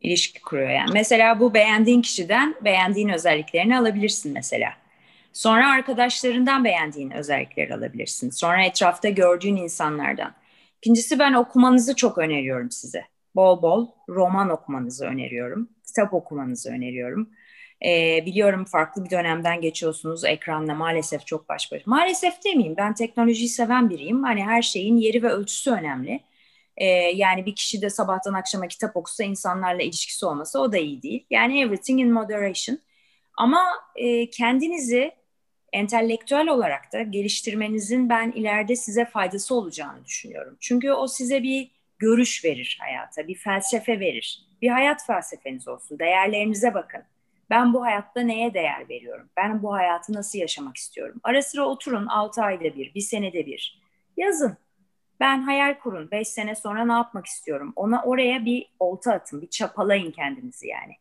İlişki 0.01 0.41
kuruyor 0.41 0.69
yani. 0.69 0.89
Mesela 0.93 1.39
bu 1.39 1.53
beğendiğin 1.53 2.01
kişiden 2.01 2.55
beğendiğin 2.63 3.09
özelliklerini 3.09 3.77
alabilirsin 3.77 4.33
mesela. 4.33 4.69
Sonra 5.38 5.71
arkadaşlarından 5.71 6.63
beğendiğin 6.63 7.12
özellikleri 7.12 7.76
alabilirsin. 7.76 8.30
Sonra 8.30 8.65
etrafta 8.65 9.10
gördüğün 9.10 9.56
insanlardan. 9.56 10.34
İkincisi 10.78 11.19
ben 11.19 11.34
okumanızı 11.34 11.95
çok 11.95 12.17
öneriyorum 12.17 12.71
size. 12.71 13.04
Bol 13.36 13.62
bol 13.62 13.88
roman 14.10 14.50
okumanızı 14.50 15.06
öneriyorum. 15.06 15.69
Kitap 15.88 16.13
okumanızı 16.13 16.71
öneriyorum. 16.71 17.30
Ee, 17.86 18.23
biliyorum 18.26 18.65
farklı 18.65 19.06
bir 19.06 19.10
dönemden 19.10 19.62
geçiyorsunuz. 19.62 20.26
Ekranla 20.26 20.76
maalesef 20.76 21.26
çok 21.26 21.50
baş 21.50 21.71
başa. 21.71 21.84
Maalesef 21.86 22.45
demeyeyim 22.45 22.78
ben 22.78 22.93
teknolojiyi 22.93 23.50
seven 23.50 23.89
biriyim. 23.89 24.23
Hani 24.23 24.43
her 24.43 24.62
şeyin 24.62 24.97
yeri 24.97 25.23
ve 25.23 25.30
ölçüsü 25.30 25.71
önemli. 25.71 26.19
Ee, 26.78 26.86
yani 27.15 27.45
bir 27.45 27.56
kişi 27.56 27.82
de 27.82 27.89
sabahtan 27.89 28.34
akşama 28.34 28.67
kitap 28.67 28.97
okusa 28.97 29.23
insanlarla 29.23 29.82
ilişkisi 29.82 30.26
olmasa 30.26 30.60
o 30.60 30.71
da 30.71 30.78
iyi 30.78 31.02
değil. 31.02 31.26
Yani 31.30 31.62
everything 31.62 32.02
in 32.02 32.12
moderation. 32.12 32.80
Ama 33.38 33.63
e, 33.95 34.30
kendinizi 34.30 35.17
entelektüel 35.73 36.47
olarak 36.47 36.93
da 36.93 37.01
geliştirmenizin 37.01 38.10
ben 38.10 38.32
ileride 38.32 38.75
size 38.75 39.06
faydası 39.06 39.56
olacağını 39.56 40.06
düşünüyorum. 40.06 40.58
Çünkü 40.60 40.91
o 40.91 41.08
size 41.08 41.43
bir 41.43 41.71
görüş 41.99 42.45
verir 42.45 42.77
hayata, 42.82 43.27
bir 43.27 43.36
felsefe 43.36 43.99
verir. 43.99 44.47
Bir 44.62 44.69
hayat 44.69 45.06
felsefeniz 45.08 45.67
olsun, 45.67 45.99
değerlerinize 45.99 46.73
bakın. 46.73 47.01
Ben 47.49 47.73
bu 47.73 47.84
hayatta 47.84 48.21
neye 48.21 48.53
değer 48.53 48.89
veriyorum? 48.89 49.30
Ben 49.38 49.63
bu 49.63 49.73
hayatı 49.73 50.13
nasıl 50.13 50.39
yaşamak 50.39 50.77
istiyorum? 50.77 51.21
Ara 51.23 51.41
sıra 51.41 51.65
oturun 51.65 52.06
6 52.06 52.41
ayda 52.41 52.63
bir, 52.63 52.93
bir 52.93 53.01
senede 53.01 53.45
bir. 53.45 53.82
Yazın. 54.17 54.58
Ben 55.19 55.41
hayal 55.41 55.80
kurun. 55.80 56.12
5 56.12 56.27
sene 56.27 56.56
sonra 56.56 56.86
ne 56.86 56.91
yapmak 56.91 57.25
istiyorum? 57.25 57.73
Ona 57.75 58.03
oraya 58.03 58.45
bir 58.45 58.69
olta 58.80 59.13
atın, 59.13 59.41
bir 59.41 59.49
çapalayın 59.49 60.12
kendinizi 60.12 60.67
yani. 60.67 60.93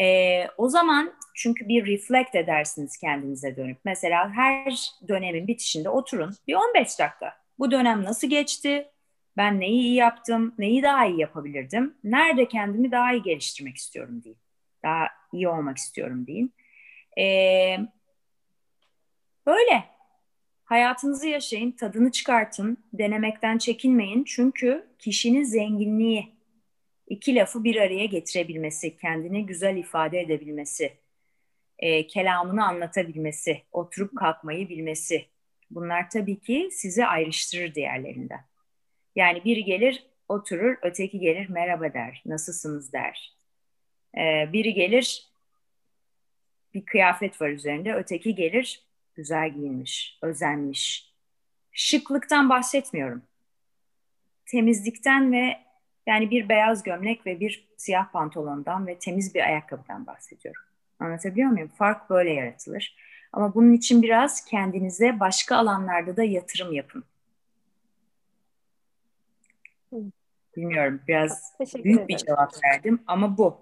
Ee, 0.00 0.48
o 0.58 0.68
zaman 0.68 1.14
çünkü 1.34 1.68
bir 1.68 1.86
reflect 1.86 2.34
edersiniz 2.34 2.96
kendinize 2.96 3.56
dönüp. 3.56 3.78
Mesela 3.84 4.30
her 4.30 4.90
dönemin 5.08 5.46
bitişinde 5.46 5.88
oturun 5.88 6.34
bir 6.48 6.54
15 6.54 6.98
dakika. 6.98 7.36
Bu 7.58 7.70
dönem 7.70 8.04
nasıl 8.04 8.28
geçti? 8.28 8.88
Ben 9.36 9.60
neyi 9.60 9.80
iyi 9.80 9.94
yaptım? 9.94 10.54
Neyi 10.58 10.82
daha 10.82 11.06
iyi 11.06 11.20
yapabilirdim? 11.20 11.94
Nerede 12.04 12.48
kendimi 12.48 12.92
daha 12.92 13.12
iyi 13.12 13.22
geliştirmek 13.22 13.76
istiyorum 13.76 14.22
diyeyim. 14.24 14.40
Daha 14.82 15.08
iyi 15.32 15.48
olmak 15.48 15.76
istiyorum 15.76 16.26
diyeyim. 16.26 16.52
Ee, 17.18 17.76
böyle. 19.46 19.84
Hayatınızı 20.64 21.28
yaşayın, 21.28 21.72
tadını 21.72 22.12
çıkartın, 22.12 22.78
denemekten 22.92 23.58
çekinmeyin. 23.58 24.24
Çünkü 24.24 24.86
kişinin 24.98 25.44
zenginliği, 25.44 26.34
iki 27.06 27.34
lafı 27.34 27.64
bir 27.64 27.76
araya 27.76 28.04
getirebilmesi, 28.04 28.96
kendini 28.96 29.46
güzel 29.46 29.76
ifade 29.76 30.20
edebilmesi, 30.20 30.92
e, 31.78 32.06
kelamını 32.06 32.66
anlatabilmesi, 32.66 33.62
oturup 33.72 34.16
kalkmayı 34.18 34.68
bilmesi. 34.68 35.26
Bunlar 35.70 36.10
tabii 36.10 36.40
ki 36.40 36.68
sizi 36.72 37.06
ayrıştırır 37.06 37.74
diğerlerinden. 37.74 38.44
Yani 39.16 39.44
biri 39.44 39.64
gelir 39.64 40.06
oturur, 40.28 40.76
öteki 40.82 41.18
gelir 41.18 41.48
merhaba 41.48 41.94
der, 41.94 42.22
nasılsınız 42.26 42.92
der. 42.92 43.34
Ee, 44.16 44.52
biri 44.52 44.74
gelir 44.74 45.28
bir 46.74 46.86
kıyafet 46.86 47.40
var 47.40 47.50
üzerinde, 47.50 47.94
öteki 47.94 48.34
gelir 48.34 48.82
güzel 49.14 49.54
giyinmiş, 49.54 50.18
özenmiş. 50.22 51.12
Şıklıktan 51.72 52.48
bahsetmiyorum. 52.48 53.22
Temizlikten 54.46 55.32
ve 55.32 55.63
yani 56.06 56.30
bir 56.30 56.48
beyaz 56.48 56.82
gömlek 56.82 57.26
ve 57.26 57.40
bir 57.40 57.68
siyah 57.76 58.12
pantolondan 58.12 58.86
ve 58.86 58.98
temiz 58.98 59.34
bir 59.34 59.40
ayakkabıdan 59.40 60.06
bahsediyorum. 60.06 60.62
Anlatabiliyor 61.00 61.50
muyum? 61.50 61.68
Fark 61.68 62.10
böyle 62.10 62.30
yaratılır. 62.32 62.96
Ama 63.32 63.54
bunun 63.54 63.72
için 63.72 64.02
biraz 64.02 64.44
kendinize 64.44 65.20
başka 65.20 65.56
alanlarda 65.56 66.16
da 66.16 66.24
yatırım 66.24 66.72
yapın. 66.72 67.04
Bilmiyorum 70.56 71.00
biraz 71.08 71.56
Teşekkür 71.58 71.84
büyük 71.84 71.96
ederim. 71.98 72.08
bir 72.08 72.16
cevap 72.16 72.64
verdim 72.64 73.02
ama 73.06 73.38
bu. 73.38 73.60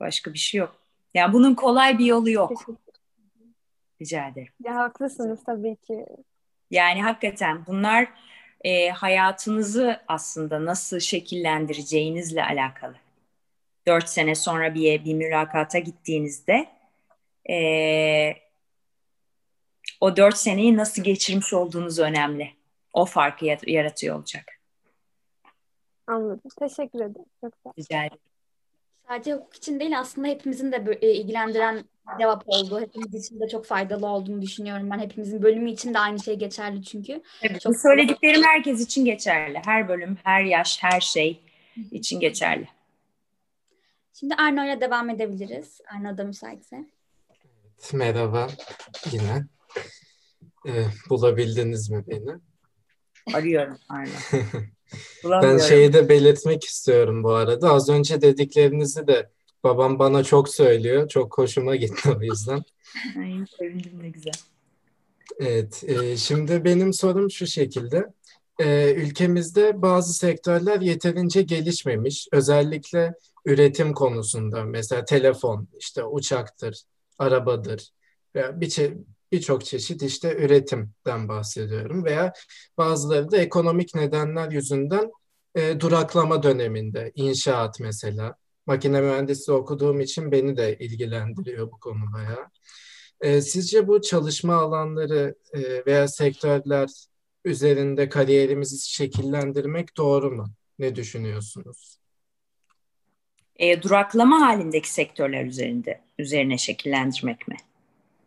Başka 0.00 0.32
bir 0.32 0.38
şey 0.38 0.58
yok. 0.58 0.76
Yani 1.14 1.32
bunun 1.32 1.54
kolay 1.54 1.98
bir 1.98 2.04
yolu 2.04 2.30
yok. 2.30 2.66
Rica 4.00 4.28
ederim. 4.28 4.52
Ya 4.64 4.74
haklısınız 4.74 5.44
tabii 5.44 5.76
ki. 5.76 6.06
Yani 6.70 7.02
hakikaten 7.02 7.66
bunlar 7.66 8.08
e, 8.64 8.90
hayatınızı 8.90 10.00
aslında 10.08 10.64
nasıl 10.64 11.00
şekillendireceğinizle 11.00 12.44
alakalı. 12.44 12.94
Dört 13.86 14.08
sene 14.08 14.34
sonra 14.34 14.74
bir, 14.74 15.04
bir 15.04 15.14
mülakata 15.14 15.78
gittiğinizde 15.78 16.68
e, 17.50 18.34
o 20.00 20.16
dört 20.16 20.36
seneyi 20.36 20.76
nasıl 20.76 21.02
geçirmiş 21.02 21.52
olduğunuz 21.52 21.98
önemli. 21.98 22.50
O 22.92 23.04
farkı 23.04 23.46
yaratıyor 23.66 24.16
olacak. 24.16 24.60
Anladım. 26.06 26.50
Teşekkür 26.58 26.98
ederim. 26.98 27.24
Çok 27.40 27.52
sağ 27.64 27.72
Rica 27.78 28.04
ederim. 28.04 28.18
Sadece 29.08 29.32
hukuk 29.34 29.56
için 29.56 29.80
değil 29.80 29.98
aslında 29.98 30.28
hepimizin 30.28 30.72
de 30.72 30.98
e, 31.02 31.12
ilgilendiren 31.12 31.84
cevap 32.18 32.42
oldu. 32.46 32.80
Hepimiz 32.80 33.14
için 33.14 33.40
de 33.40 33.48
çok 33.48 33.66
faydalı 33.66 34.06
olduğunu 34.06 34.42
düşünüyorum. 34.42 34.90
Ben 34.90 34.98
hepimizin 34.98 35.42
bölümü 35.42 35.70
için 35.70 35.94
de 35.94 35.98
aynı 35.98 36.20
şey 36.22 36.34
geçerli 36.34 36.84
çünkü. 36.84 37.22
Tabii, 37.42 37.58
Çok- 37.58 37.74
bu 37.74 37.78
söylediklerim 37.78 38.42
herkes 38.42 38.80
için 38.80 39.04
geçerli. 39.04 39.60
Her 39.64 39.88
bölüm, 39.88 40.18
her 40.24 40.44
yaş, 40.44 40.82
her 40.82 41.00
şey 41.00 41.40
için 41.90 42.20
geçerli. 42.20 42.68
Şimdi 44.12 44.34
Arno 44.34 44.64
ile 44.64 44.80
devam 44.80 45.10
edebiliriz. 45.10 45.80
Arno 45.94 46.18
da 46.18 46.24
müsaitse. 46.24 46.76
Merhaba 47.92 48.48
yine. 49.12 49.44
Ee, 50.66 50.84
bulabildiniz 51.10 51.90
mi 51.90 52.04
beni? 52.06 52.38
Arıyorum 53.34 53.78
Arno. 53.88 54.10
Ben 55.24 55.58
şeyi 55.58 55.92
de 55.92 56.08
belirtmek 56.08 56.64
istiyorum 56.64 57.22
bu 57.24 57.30
arada. 57.30 57.70
Az 57.72 57.88
önce 57.88 58.20
dediklerinizi 58.20 59.06
de 59.06 59.30
babam 59.64 59.98
bana 59.98 60.24
çok 60.24 60.48
söylüyor. 60.48 61.08
Çok 61.08 61.38
hoşuma 61.38 61.76
gitti 61.76 62.10
o 62.18 62.22
yüzden. 62.22 62.62
Ay, 63.18 63.46
sevindim 63.58 64.02
ne 64.02 64.08
güzel. 64.08 64.32
Evet, 65.38 65.84
e, 65.86 66.16
şimdi 66.16 66.64
benim 66.64 66.92
sorum 66.92 67.30
şu 67.30 67.46
şekilde. 67.46 68.06
E, 68.58 68.94
ülkemizde 68.94 69.82
bazı 69.82 70.14
sektörler 70.14 70.80
yeterince 70.80 71.42
gelişmemiş. 71.42 72.28
Özellikle 72.32 73.14
üretim 73.44 73.94
konusunda 73.94 74.64
mesela 74.64 75.04
telefon, 75.04 75.68
işte 75.78 76.04
uçaktır, 76.04 76.82
arabadır 77.18 77.90
veya 78.34 78.60
bir 78.60 78.70
birçok 79.32 79.64
çeşit 79.64 80.02
işte 80.02 80.36
üretimden 80.36 81.28
bahsediyorum 81.28 82.04
veya 82.04 82.32
bazıları 82.78 83.30
da 83.30 83.36
ekonomik 83.36 83.94
nedenler 83.94 84.50
yüzünden 84.50 85.12
e, 85.54 85.80
duraklama 85.80 86.42
döneminde 86.42 87.12
inşaat 87.14 87.80
mesela 87.80 88.36
makine 88.66 89.00
mühendisliği 89.00 89.58
okuduğum 89.58 90.00
için 90.00 90.32
beni 90.32 90.56
de 90.56 90.78
ilgilendiriyor 90.78 91.70
bu 91.72 91.80
konu 91.80 92.12
bayağı. 92.12 92.46
E, 93.20 93.40
sizce 93.40 93.88
bu 93.88 94.02
çalışma 94.02 94.54
alanları 94.54 95.34
e, 95.54 95.86
veya 95.86 96.08
sektörler 96.08 96.90
üzerinde 97.44 98.08
kariyerimizi 98.08 98.90
şekillendirmek 98.90 99.96
doğru 99.96 100.30
mu? 100.30 100.46
Ne 100.78 100.96
düşünüyorsunuz? 100.96 101.98
E, 103.56 103.82
duraklama 103.82 104.40
halindeki 104.40 104.92
sektörler 104.92 105.44
üzerinde 105.44 106.00
üzerine 106.18 106.58
şekillendirmek 106.58 107.48
mi? 107.48 107.56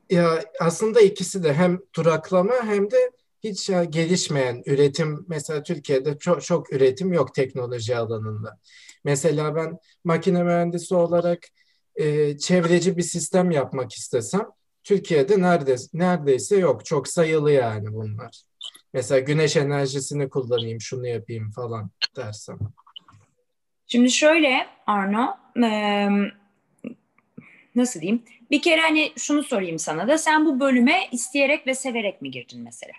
Ya 0.09 0.43
aslında 0.59 1.01
ikisi 1.01 1.43
de 1.43 1.53
hem 1.53 1.79
duraklama 1.95 2.53
hem 2.63 2.91
de 2.91 3.11
hiç 3.43 3.69
ya 3.69 3.83
gelişmeyen 3.83 4.63
üretim 4.65 5.25
mesela 5.27 5.63
Türkiye'de 5.63 6.17
çok 6.17 6.43
çok 6.43 6.73
üretim 6.73 7.13
yok 7.13 7.35
teknoloji 7.35 7.97
alanında. 7.97 8.59
Mesela 9.05 9.55
ben 9.55 9.77
makine 10.03 10.43
mühendisi 10.43 10.95
olarak 10.95 11.39
e, 11.95 12.37
çevreci 12.37 12.97
bir 12.97 13.01
sistem 13.01 13.51
yapmak 13.51 13.93
istesem 13.93 14.45
Türkiye'de 14.83 15.41
neredeyse, 15.41 15.87
neredeyse 15.93 16.57
yok. 16.57 16.85
Çok 16.85 17.07
sayılı 17.07 17.51
yani 17.51 17.93
bunlar. 17.93 18.41
Mesela 18.93 19.19
güneş 19.19 19.55
enerjisini 19.55 20.29
kullanayım, 20.29 20.81
şunu 20.81 21.07
yapayım 21.07 21.51
falan 21.51 21.89
dersem. 22.15 22.59
Şimdi 23.87 24.11
şöyle 24.11 24.67
Arno, 24.87 25.37
e, 25.63 26.09
nasıl 27.75 28.01
diyeyim? 28.01 28.23
Bir 28.51 28.61
kere 28.61 28.81
hani 28.81 29.13
şunu 29.17 29.43
sorayım 29.43 29.79
sana 29.79 30.07
da 30.07 30.17
sen 30.17 30.45
bu 30.45 30.59
bölüme 30.59 30.99
isteyerek 31.11 31.67
ve 31.67 31.73
severek 31.73 32.21
mi 32.21 32.31
girdin 32.31 32.61
mesela? 32.61 32.93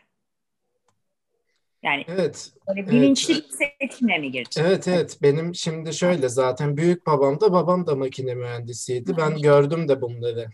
Yani 1.82 2.04
evet, 2.08 2.52
böyle 2.68 2.86
bilinçli 2.86 3.34
evet. 3.34 3.44
bir 3.50 3.88
seçimle 3.88 4.18
mi 4.18 4.30
girdin? 4.30 4.50
Evet 4.60 4.88
evet 4.88 5.18
benim 5.22 5.54
şimdi 5.54 5.94
şöyle 5.94 6.28
zaten 6.28 6.76
büyük 6.76 7.06
babam 7.06 7.40
da 7.40 7.52
babam 7.52 7.86
da 7.86 7.96
makine 7.96 8.34
mühendisiydi. 8.34 9.16
Ben 9.16 9.38
gördüm 9.38 9.88
de 9.88 10.00
bunları. 10.00 10.46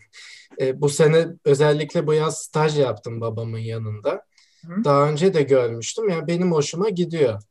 E, 0.61 0.81
bu 0.81 0.89
sene 0.89 1.25
özellikle 1.45 2.07
bu 2.07 2.13
yaz 2.13 2.37
staj 2.37 2.79
yaptım 2.79 3.21
babamın 3.21 3.59
yanında. 3.59 4.25
Hı. 4.65 4.83
Daha 4.83 5.09
önce 5.09 5.33
de 5.33 5.41
görmüştüm. 5.41 6.09
Yani 6.09 6.27
benim 6.27 6.51
hoşuma 6.51 6.89
gidiyor. 6.89 7.41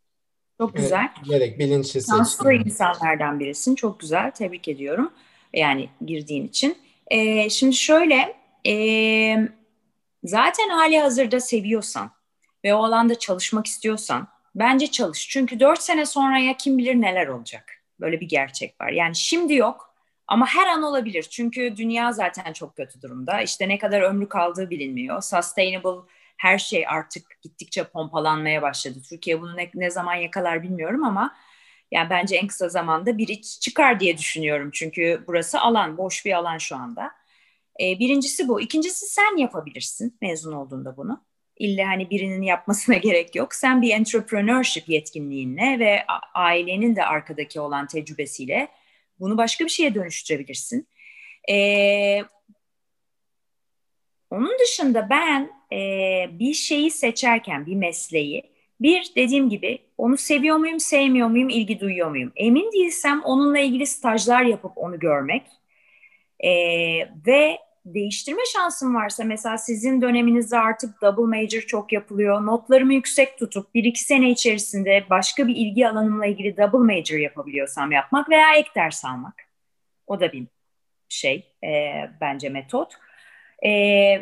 Çok 0.59 0.77
güzel. 0.77 1.05
E, 1.05 1.29
gerek 1.29 1.59
bilinçli 1.59 2.01
seçim. 2.01 2.17
Şanslı 2.17 2.53
insanlardan 2.53 3.41
birisin. 3.41 3.75
Çok 3.75 4.01
güzel. 4.01 4.31
Tebrik 4.31 4.69
ediyorum. 4.69 5.13
Yani 5.55 5.89
girdiğin 6.07 6.49
için. 6.49 6.77
E, 7.07 7.51
şimdi 7.51 7.75
şöyle 7.75 8.37
e, 8.67 8.75
zaten 10.25 10.69
hali 10.69 10.99
hazırda 10.99 11.41
seviyorsan 11.41 12.11
ve 12.65 12.75
o 12.75 12.85
alanda 12.85 13.19
çalışmak 13.19 13.67
istiyorsan 13.67 14.29
bence 14.55 14.87
çalış. 14.87 15.29
Çünkü 15.29 15.61
dört 15.61 15.83
sene 15.83 16.07
sonraya 16.07 16.57
kim 16.57 16.79
bilir 16.79 16.95
neler 16.95 17.27
olacak. 17.27 17.73
Böyle 18.01 18.21
bir 18.21 18.29
gerçek 18.29 18.81
var. 18.81 18.89
Yani 18.89 19.17
şimdi 19.17 19.55
yok 19.55 19.95
ama 20.27 20.47
her 20.47 20.67
an 20.67 20.83
olabilir. 20.83 21.23
Çünkü 21.31 21.77
dünya 21.77 22.13
zaten 22.13 22.53
çok 22.53 22.77
kötü 22.77 23.03
durumda. 23.03 23.43
İşte 23.43 23.69
ne 23.69 23.79
kadar 23.79 24.01
ömrü 24.01 24.29
kaldığı 24.29 24.71
bilinmiyor. 24.71 25.23
Sustainable 25.23 26.09
her 26.37 26.59
şey 26.59 26.87
artık 26.89 27.43
gittikçe 27.43 27.85
pompalanmaya 27.85 28.63
başladı. 28.63 28.99
Türkiye 29.09 29.41
bunu 29.41 29.57
ne, 29.57 29.71
ne 29.75 29.91
zaman 29.91 30.15
yakalar 30.15 30.63
bilmiyorum 30.63 31.05
ama 31.05 31.35
yani 31.91 32.11
bence 32.11 32.37
en 32.37 32.47
kısa 32.47 32.69
zamanda 32.69 33.19
biri 33.19 33.43
çıkar 33.43 34.01
diye 34.01 34.19
düşünüyorum. 34.19 34.71
Çünkü 34.73 35.25
burası 35.27 35.61
alan, 35.61 35.99
boş 35.99 36.27
bir 36.27 36.33
alan 36.33 36.59
şu 36.59 36.77
anda. 36.77 37.13
Ee, 37.81 37.99
birincisi 37.99 38.49
bu. 38.49 38.61
İkincisi 38.61 39.07
sen 39.07 39.37
yapabilirsin 39.37 40.19
mezun 40.23 40.53
olduğunda 40.53 40.97
bunu. 40.97 41.25
İlle 41.57 41.85
hani 41.85 42.11
birinin 42.11 42.43
yapmasına 42.43 42.97
gerek 42.99 43.35
yok. 43.35 43.55
Sen 43.55 43.83
bir 43.83 43.91
entrepreneurship 43.91 44.89
yetkinliğinle 44.89 45.79
ve 45.79 46.05
ailenin 46.35 46.97
de 46.97 47.05
arkadaki 47.05 47.61
olan 47.61 47.87
tecrübesiyle 47.87 48.69
bunu 49.21 49.37
başka 49.37 49.65
bir 49.65 49.71
şeye 49.71 49.95
dönüştürebilirsin. 49.95 50.89
Ee, 51.51 52.23
onun 54.31 54.59
dışında 54.59 55.11
ben 55.11 55.51
e, 55.73 55.79
bir 56.39 56.55
şeyi 56.55 56.91
seçerken, 56.91 57.67
bir 57.67 57.75
mesleği, 57.75 58.53
bir 58.81 59.13
dediğim 59.17 59.49
gibi 59.49 59.79
onu 59.99 60.17
seviyor 60.17 60.57
muyum, 60.57 60.81
sevmiyor 60.81 61.29
muyum, 61.29 61.49
ilgi 61.49 61.81
duyuyor 61.81 62.11
muyum? 62.11 62.33
Emin 62.37 62.73
değilsem 62.73 63.23
onunla 63.23 63.59
ilgili 63.59 63.87
stajlar 63.87 64.43
yapıp 64.43 64.73
onu 64.77 64.99
görmek 64.99 65.43
e, 66.41 66.51
ve 67.27 67.59
değiştirme 67.85 68.43
şansım 68.53 68.95
varsa 68.95 69.25
mesela 69.25 69.59
sizin 69.59 70.03
döneminizde 70.03 70.59
artık 70.59 71.03
double 71.03 71.39
major 71.39 71.61
çok 71.61 71.93
yapılıyor. 71.93 72.47
Notlarımı 72.47 72.95
yüksek 72.95 73.39
tutup 73.39 73.75
bir 73.75 73.85
iki 73.85 74.05
sene 74.05 74.31
içerisinde 74.31 75.05
başka 75.11 75.49
bir 75.49 75.57
ilgi 75.57 75.89
alanımla 75.89 76.27
ilgili 76.27 76.57
double 76.57 76.95
major 76.97 77.19
yapabiliyorsam 77.19 77.93
yapmak 77.93 78.31
veya 78.31 78.55
ek 78.55 78.71
ders 78.77 79.05
almak. 79.05 79.35
O 80.07 80.21
da 80.21 80.33
bir 80.33 80.47
şey 81.09 81.55
e, 81.65 81.93
bence 82.21 82.49
metot. 82.49 82.93
E, 83.63 83.69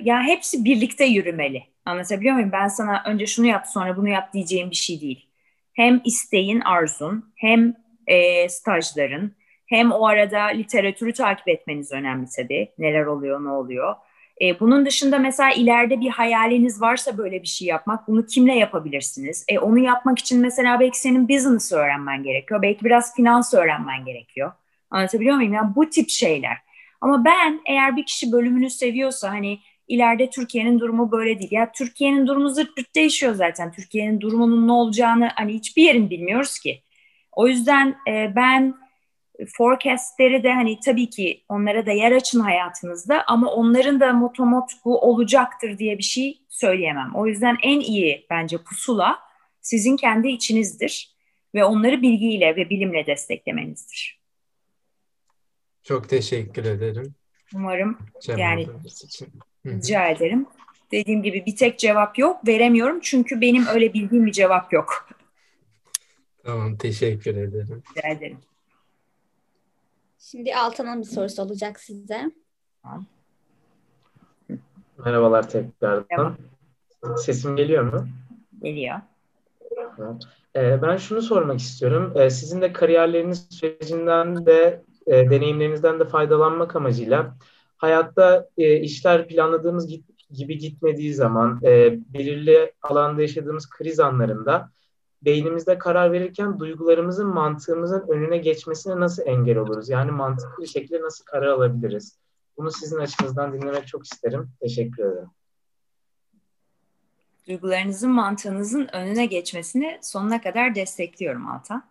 ya 0.02 0.22
hepsi 0.22 0.64
birlikte 0.64 1.04
yürümeli. 1.04 1.62
Anlatabiliyor 1.84 2.34
muyum? 2.34 2.52
Ben 2.52 2.68
sana 2.68 3.02
önce 3.06 3.26
şunu 3.26 3.46
yap 3.46 3.66
sonra 3.66 3.96
bunu 3.96 4.08
yap 4.08 4.32
diyeceğim 4.32 4.70
bir 4.70 4.76
şey 4.76 5.00
değil. 5.00 5.28
Hem 5.72 6.00
isteğin, 6.04 6.60
arzun, 6.60 7.32
hem 7.36 7.74
e, 8.06 8.48
stajların, 8.48 9.36
hem 9.70 9.92
o 9.92 10.06
arada 10.06 10.42
literatürü 10.44 11.12
takip 11.12 11.48
etmeniz 11.48 11.92
önemli 11.92 12.26
tabii. 12.36 12.68
Neler 12.78 13.06
oluyor, 13.06 13.44
ne 13.44 13.48
oluyor. 13.48 13.94
E, 14.42 14.60
bunun 14.60 14.86
dışında 14.86 15.18
mesela 15.18 15.50
ileride 15.50 16.00
bir 16.00 16.10
hayaliniz 16.10 16.80
varsa 16.80 17.18
böyle 17.18 17.42
bir 17.42 17.48
şey 17.48 17.68
yapmak, 17.68 18.08
bunu 18.08 18.26
kimle 18.26 18.54
yapabilirsiniz? 18.54 19.44
E, 19.48 19.58
onu 19.58 19.78
yapmak 19.78 20.18
için 20.18 20.40
mesela 20.40 20.80
belki 20.80 21.00
senin 21.00 21.28
business 21.28 21.72
öğrenmen 21.72 22.22
gerekiyor. 22.22 22.62
Belki 22.62 22.84
biraz 22.84 23.14
finans 23.14 23.54
öğrenmen 23.54 24.04
gerekiyor. 24.04 24.52
Anlatabiliyor 24.90 25.36
muyum? 25.36 25.52
Yani 25.52 25.74
bu 25.76 25.90
tip 25.90 26.08
şeyler. 26.08 26.56
Ama 27.00 27.24
ben 27.24 27.60
eğer 27.66 27.96
bir 27.96 28.06
kişi 28.06 28.32
bölümünü 28.32 28.70
seviyorsa 28.70 29.30
hani 29.30 29.58
ileride 29.88 30.30
Türkiye'nin 30.30 30.80
durumu 30.80 31.12
böyle 31.12 31.38
değil. 31.38 31.52
Ya 31.52 31.72
Türkiye'nin 31.72 32.26
durumu 32.26 32.48
zırt 32.48 32.94
değişiyor 32.94 33.34
zaten. 33.34 33.72
Türkiye'nin 33.72 34.20
durumunun 34.20 34.68
ne 34.68 34.72
olacağını 34.72 35.30
hani 35.34 35.54
hiçbir 35.54 35.82
yerin 35.82 36.10
bilmiyoruz 36.10 36.58
ki. 36.58 36.82
O 37.32 37.48
yüzden 37.48 37.96
e, 38.08 38.32
ben 38.36 38.74
forecastleri 39.46 40.42
de 40.42 40.52
hani 40.52 40.80
tabii 40.80 41.10
ki 41.10 41.44
onlara 41.48 41.86
da 41.86 41.90
yer 41.90 42.12
açın 42.12 42.40
hayatınızda 42.40 43.24
ama 43.26 43.52
onların 43.52 44.00
da 44.00 44.12
motomot 44.12 44.70
bu 44.84 45.00
olacaktır 45.00 45.78
diye 45.78 45.98
bir 45.98 46.02
şey 46.02 46.42
söyleyemem. 46.48 47.10
O 47.14 47.26
yüzden 47.26 47.56
en 47.62 47.80
iyi 47.80 48.26
bence 48.30 48.58
pusula 48.58 49.18
sizin 49.60 49.96
kendi 49.96 50.28
içinizdir 50.28 51.16
ve 51.54 51.64
onları 51.64 52.02
bilgiyle 52.02 52.56
ve 52.56 52.70
bilimle 52.70 53.06
desteklemenizdir. 53.06 54.20
Çok 55.82 56.08
teşekkür 56.08 56.64
ederim. 56.64 57.14
Umarım 57.54 57.98
yani 58.36 58.66
için. 58.84 59.28
rica 59.66 60.08
ederim. 60.08 60.46
Dediğim 60.92 61.22
gibi 61.22 61.46
bir 61.46 61.56
tek 61.56 61.78
cevap 61.78 62.18
yok. 62.18 62.46
Veremiyorum 62.46 63.00
çünkü 63.00 63.40
benim 63.40 63.66
öyle 63.66 63.92
bildiğim 63.92 64.26
bir 64.26 64.32
cevap 64.32 64.72
yok. 64.72 65.08
Tamam 66.44 66.76
teşekkür 66.76 67.36
ederim. 67.36 67.82
Rica 67.96 68.08
ederim. 68.08 68.38
Şimdi 70.20 70.56
Altan'ın 70.56 71.00
bir 71.00 71.06
sorusu 71.06 71.42
olacak 71.42 71.80
size. 71.80 72.30
Merhabalar 75.04 75.48
tekrardan. 75.48 76.36
Merhaba. 77.02 77.18
Sesim 77.18 77.56
geliyor 77.56 77.92
mu? 77.92 78.08
Geliyor. 78.62 78.96
Ee, 80.56 80.82
ben 80.82 80.96
şunu 80.96 81.22
sormak 81.22 81.60
istiyorum. 81.60 82.12
Ee, 82.16 82.30
sizin 82.30 82.60
de 82.60 82.72
kariyerleriniz 82.72 83.46
sürecinden 83.50 84.46
de 84.46 84.82
e, 85.06 85.30
deneyimlerinizden 85.30 86.00
de 86.00 86.04
faydalanmak 86.04 86.76
amacıyla 86.76 87.36
hayatta 87.76 88.48
e, 88.58 88.76
işler 88.76 89.28
planladığımız 89.28 89.88
gibi 90.32 90.58
gitmediği 90.58 91.14
zaman 91.14 91.60
e, 91.62 91.98
belirli 92.14 92.72
alanda 92.82 93.22
yaşadığımız 93.22 93.70
kriz 93.70 94.00
anlarında 94.00 94.70
beynimizde 95.22 95.78
karar 95.78 96.12
verirken 96.12 96.58
duygularımızın 96.58 97.26
mantığımızın 97.26 98.04
önüne 98.08 98.38
geçmesine 98.38 99.00
nasıl 99.00 99.22
engel 99.26 99.56
oluruz? 99.56 99.88
Yani 99.88 100.10
mantıklı 100.10 100.62
bir 100.62 100.68
şekilde 100.68 101.02
nasıl 101.02 101.24
karar 101.24 101.46
alabiliriz? 101.46 102.18
Bunu 102.56 102.70
sizin 102.70 102.98
açınızdan 102.98 103.52
dinlemek 103.52 103.86
çok 103.86 104.04
isterim. 104.04 104.50
Teşekkür 104.60 105.04
ederim. 105.04 105.30
Duygularınızın 107.48 108.10
mantığınızın 108.10 108.88
önüne 108.92 109.26
geçmesini 109.26 109.98
sonuna 110.02 110.40
kadar 110.40 110.74
destekliyorum 110.74 111.46
Altan. 111.46 111.90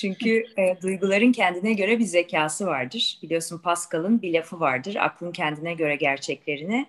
Çünkü 0.00 0.44
e, 0.58 0.82
duyguların 0.82 1.32
kendine 1.32 1.72
göre 1.72 1.98
bir 1.98 2.04
zekası 2.04 2.66
vardır. 2.66 3.18
Biliyorsun 3.22 3.58
Pascal'ın 3.58 4.22
bir 4.22 4.32
lafı 4.32 4.60
vardır. 4.60 4.96
Aklın 5.00 5.32
kendine 5.32 5.74
göre 5.74 5.96
gerçeklerini, 5.96 6.86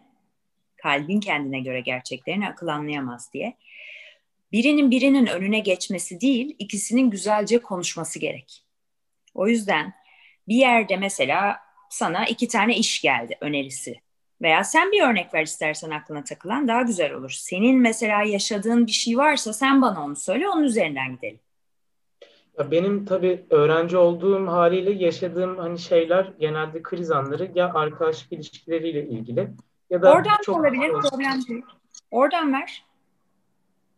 kalbin 0.77 1.19
kendine 1.19 1.59
göre 1.59 1.81
gerçeklerini 1.81 2.49
akıl 2.49 2.67
anlayamaz 2.67 3.33
diye 3.33 3.57
birinin 4.51 4.91
birinin 4.91 5.27
önüne 5.27 5.59
geçmesi 5.59 6.21
değil, 6.21 6.55
ikisinin 6.59 7.09
güzelce 7.09 7.59
konuşması 7.59 8.19
gerek. 8.19 8.63
O 9.33 9.47
yüzden 9.47 9.93
bir 10.47 10.55
yerde 10.55 10.97
mesela 10.97 11.57
sana 11.89 12.25
iki 12.25 12.47
tane 12.47 12.77
iş 12.77 13.01
geldi 13.01 13.37
önerisi. 13.41 13.95
Veya 14.41 14.63
sen 14.63 14.91
bir 14.91 15.01
örnek 15.01 15.33
ver 15.33 15.43
istersen 15.43 15.89
aklına 15.89 16.23
takılan 16.23 16.67
daha 16.67 16.81
güzel 16.81 17.13
olur. 17.13 17.29
Senin 17.29 17.79
mesela 17.79 18.23
yaşadığın 18.23 18.87
bir 18.87 18.91
şey 18.91 19.17
varsa 19.17 19.53
sen 19.53 19.81
bana 19.81 20.05
onu 20.05 20.15
söyle 20.15 20.49
onun 20.49 20.63
üzerinden 20.63 21.15
gidelim. 21.15 21.39
Benim 22.71 23.05
tabii 23.05 23.45
öğrenci 23.49 23.97
olduğum 23.97 24.47
haliyle 24.47 24.91
yaşadığım 24.91 25.57
hani 25.57 25.79
şeyler 25.79 26.33
genelde 26.39 26.83
kriz 26.83 27.11
anları 27.11 27.51
ya 27.55 27.73
arkadaşlık 27.73 28.33
ilişkileriyle 28.33 29.07
ilgili 29.07 29.49
ya 29.89 30.01
da 30.01 30.13
Oradan 30.13 30.37
çok 30.43 30.59
olabilir 30.59 30.91
problem 30.91 31.41
değil. 31.47 31.63
Oradan 32.11 32.53
ver. 32.53 32.86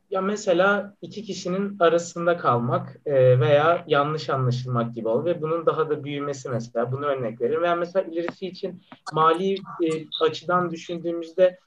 Ya 0.09 0.21
mesela 0.21 0.95
iki 1.01 1.23
kişinin 1.23 1.79
arasında 1.79 2.37
kalmak 2.37 2.97
e, 3.05 3.39
veya 3.39 3.83
yanlış 3.87 4.29
anlaşılmak 4.29 4.95
gibi 4.95 5.07
ol 5.07 5.25
ve 5.25 5.41
bunun 5.41 5.65
daha 5.65 5.89
da 5.89 6.03
büyümesi 6.03 6.49
mesela 6.49 6.91
bunu 6.91 7.05
örnek 7.05 7.41
veririm. 7.41 7.61
Veya 7.61 7.75
mesela 7.75 8.05
ilerisi 8.05 8.47
için 8.47 8.83
mali 9.13 9.53
e, 9.53 9.87
açıdan 10.21 10.71
düşündüğümüzde 10.71 11.59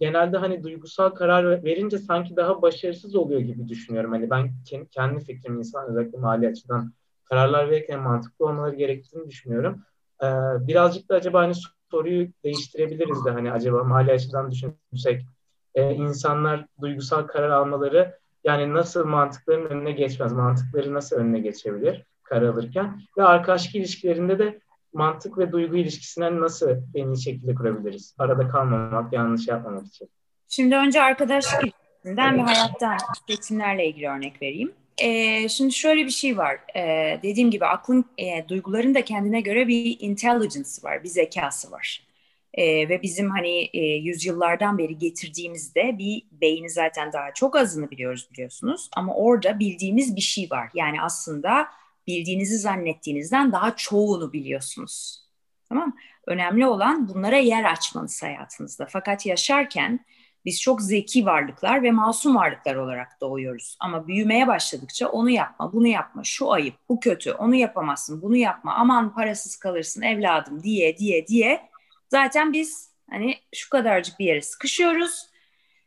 genelde 0.00 0.36
hani 0.36 0.62
duygusal 0.62 1.10
karar 1.10 1.64
verince 1.64 1.98
sanki 1.98 2.36
daha 2.36 2.62
başarısız 2.62 3.14
oluyor 3.14 3.40
gibi 3.40 3.68
düşünüyorum. 3.68 4.12
Hani 4.12 4.30
ben 4.30 4.50
kendi 4.90 5.24
fikrim 5.24 5.58
insan 5.58 5.88
özellikle 5.90 6.18
mali 6.18 6.48
açıdan 6.48 6.92
kararlar 7.24 7.70
verirken 7.70 8.00
mantıklı 8.00 8.46
olmaları 8.46 8.76
gerektiğini 8.76 9.28
düşünüyorum. 9.28 9.82
Ee, 10.22 10.26
birazcık 10.66 11.08
da 11.08 11.14
acaba 11.14 11.42
hani 11.42 11.54
soruyu 11.90 12.28
değiştirebiliriz 12.44 13.24
de 13.24 13.30
hani 13.30 13.52
acaba 13.52 13.84
mali 13.84 14.12
açıdan 14.12 14.50
düşünsek 14.50 15.26
e, 15.74 15.94
insanlar 15.94 16.66
duygusal 16.80 17.22
karar 17.22 17.50
almaları 17.50 18.18
yani 18.44 18.74
nasıl 18.74 19.04
mantıkların 19.04 19.66
önüne 19.66 19.92
geçmez, 19.92 20.32
mantıkları 20.32 20.94
nasıl 20.94 21.16
önüne 21.16 21.38
geçebilir 21.38 22.04
karar 22.22 22.48
alırken 22.48 23.00
ve 23.18 23.24
arkadaşlık 23.24 23.74
ilişkilerinde 23.74 24.38
de 24.38 24.60
mantık 24.92 25.38
ve 25.38 25.52
duygu 25.52 25.76
ilişkisinden 25.76 26.40
nasıl 26.40 26.70
en 26.94 27.12
iyi 27.12 27.22
şekilde 27.22 27.54
kurabiliriz? 27.54 28.14
Arada 28.18 28.48
kalmamak, 28.48 29.12
yanlış 29.12 29.48
yapmamak 29.48 29.86
için. 29.86 30.08
Şimdi 30.48 30.76
önce 30.76 31.02
arkadaşlık 31.02 31.62
ilişkisinden 31.62 32.38
ve 32.38 32.42
hayattan 32.42 32.96
seçimlerle 33.28 33.86
ilgili 33.86 34.08
örnek 34.08 34.42
vereyim. 34.42 34.72
Ee, 34.98 35.48
şimdi 35.48 35.72
şöyle 35.72 36.04
bir 36.04 36.10
şey 36.10 36.38
var. 36.38 36.58
Ee, 36.76 37.20
dediğim 37.22 37.50
gibi 37.50 37.66
aklın, 37.66 38.04
e, 38.18 38.48
duyguların 38.48 38.94
da 38.94 39.04
kendine 39.04 39.40
göre 39.40 39.68
bir 39.68 39.96
intelligence 40.00 40.70
var, 40.82 41.02
bir 41.02 41.08
zekası 41.08 41.70
var. 41.70 42.06
Ee, 42.54 42.88
ve 42.88 43.02
bizim 43.02 43.30
hani 43.30 43.70
e, 43.72 43.80
yüzyıllardan 43.80 44.78
beri 44.78 44.98
getirdiğimizde 44.98 45.98
bir 45.98 46.26
beyni 46.32 46.70
zaten 46.70 47.12
daha 47.12 47.34
çok 47.34 47.56
azını 47.56 47.90
biliyoruz 47.90 48.28
biliyorsunuz. 48.32 48.90
Ama 48.96 49.14
orada 49.14 49.58
bildiğimiz 49.58 50.16
bir 50.16 50.20
şey 50.20 50.50
var. 50.50 50.70
Yani 50.74 51.02
aslında 51.02 51.66
bildiğinizi 52.06 52.58
zannettiğinizden 52.58 53.52
daha 53.52 53.76
çoğunu 53.76 54.32
biliyorsunuz. 54.32 55.24
Tamam 55.68 55.94
Önemli 56.26 56.66
olan 56.66 57.08
bunlara 57.08 57.36
yer 57.36 57.64
açmanız 57.64 58.22
hayatınızda. 58.22 58.86
Fakat 58.90 59.26
yaşarken 59.26 60.04
biz 60.44 60.60
çok 60.60 60.82
zeki 60.82 61.26
varlıklar 61.26 61.82
ve 61.82 61.90
masum 61.90 62.36
varlıklar 62.36 62.74
olarak 62.74 63.20
doğuyoruz. 63.20 63.76
Ama 63.80 64.06
büyümeye 64.06 64.46
başladıkça 64.46 65.08
onu 65.08 65.30
yapma, 65.30 65.72
bunu 65.72 65.86
yapma, 65.86 66.24
şu 66.24 66.52
ayıp, 66.52 66.74
bu 66.88 67.00
kötü, 67.00 67.32
onu 67.32 67.54
yapamazsın, 67.54 68.22
bunu 68.22 68.36
yapma, 68.36 68.74
aman 68.74 69.14
parasız 69.14 69.56
kalırsın 69.56 70.02
evladım 70.02 70.62
diye 70.62 70.98
diye 70.98 71.26
diye 71.26 71.68
zaten 72.08 72.52
biz 72.52 72.90
hani 73.10 73.34
şu 73.54 73.70
kadarcık 73.70 74.18
bir 74.18 74.24
yere 74.24 74.42
sıkışıyoruz. 74.42 75.26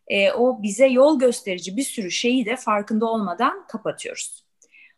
E, 0.07 0.31
o 0.31 0.63
bize 0.63 0.87
yol 0.87 1.19
gösterici 1.19 1.77
bir 1.77 1.83
sürü 1.83 2.11
şeyi 2.11 2.45
de 2.45 2.55
farkında 2.55 3.05
olmadan 3.05 3.67
kapatıyoruz. 3.67 4.43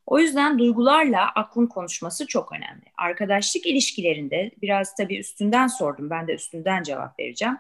O 0.06 0.20
yüzden 0.20 0.60
duygularla 0.60 1.32
aklın 1.36 1.68
konuşması 1.68 2.28
çok 2.28 2.52
önemli. 2.52 2.84
Arkadaşlık 2.98 3.66
ilişkilerinde 3.66 4.52
biraz 4.62 4.96
tabii 4.96 5.18
üstünden 5.18 5.68
sordum. 5.68 6.10
Ben 6.10 6.28
de 6.28 6.34
üstünden 6.34 6.84
cevap 6.84 7.20
vereceğim. 7.20 7.58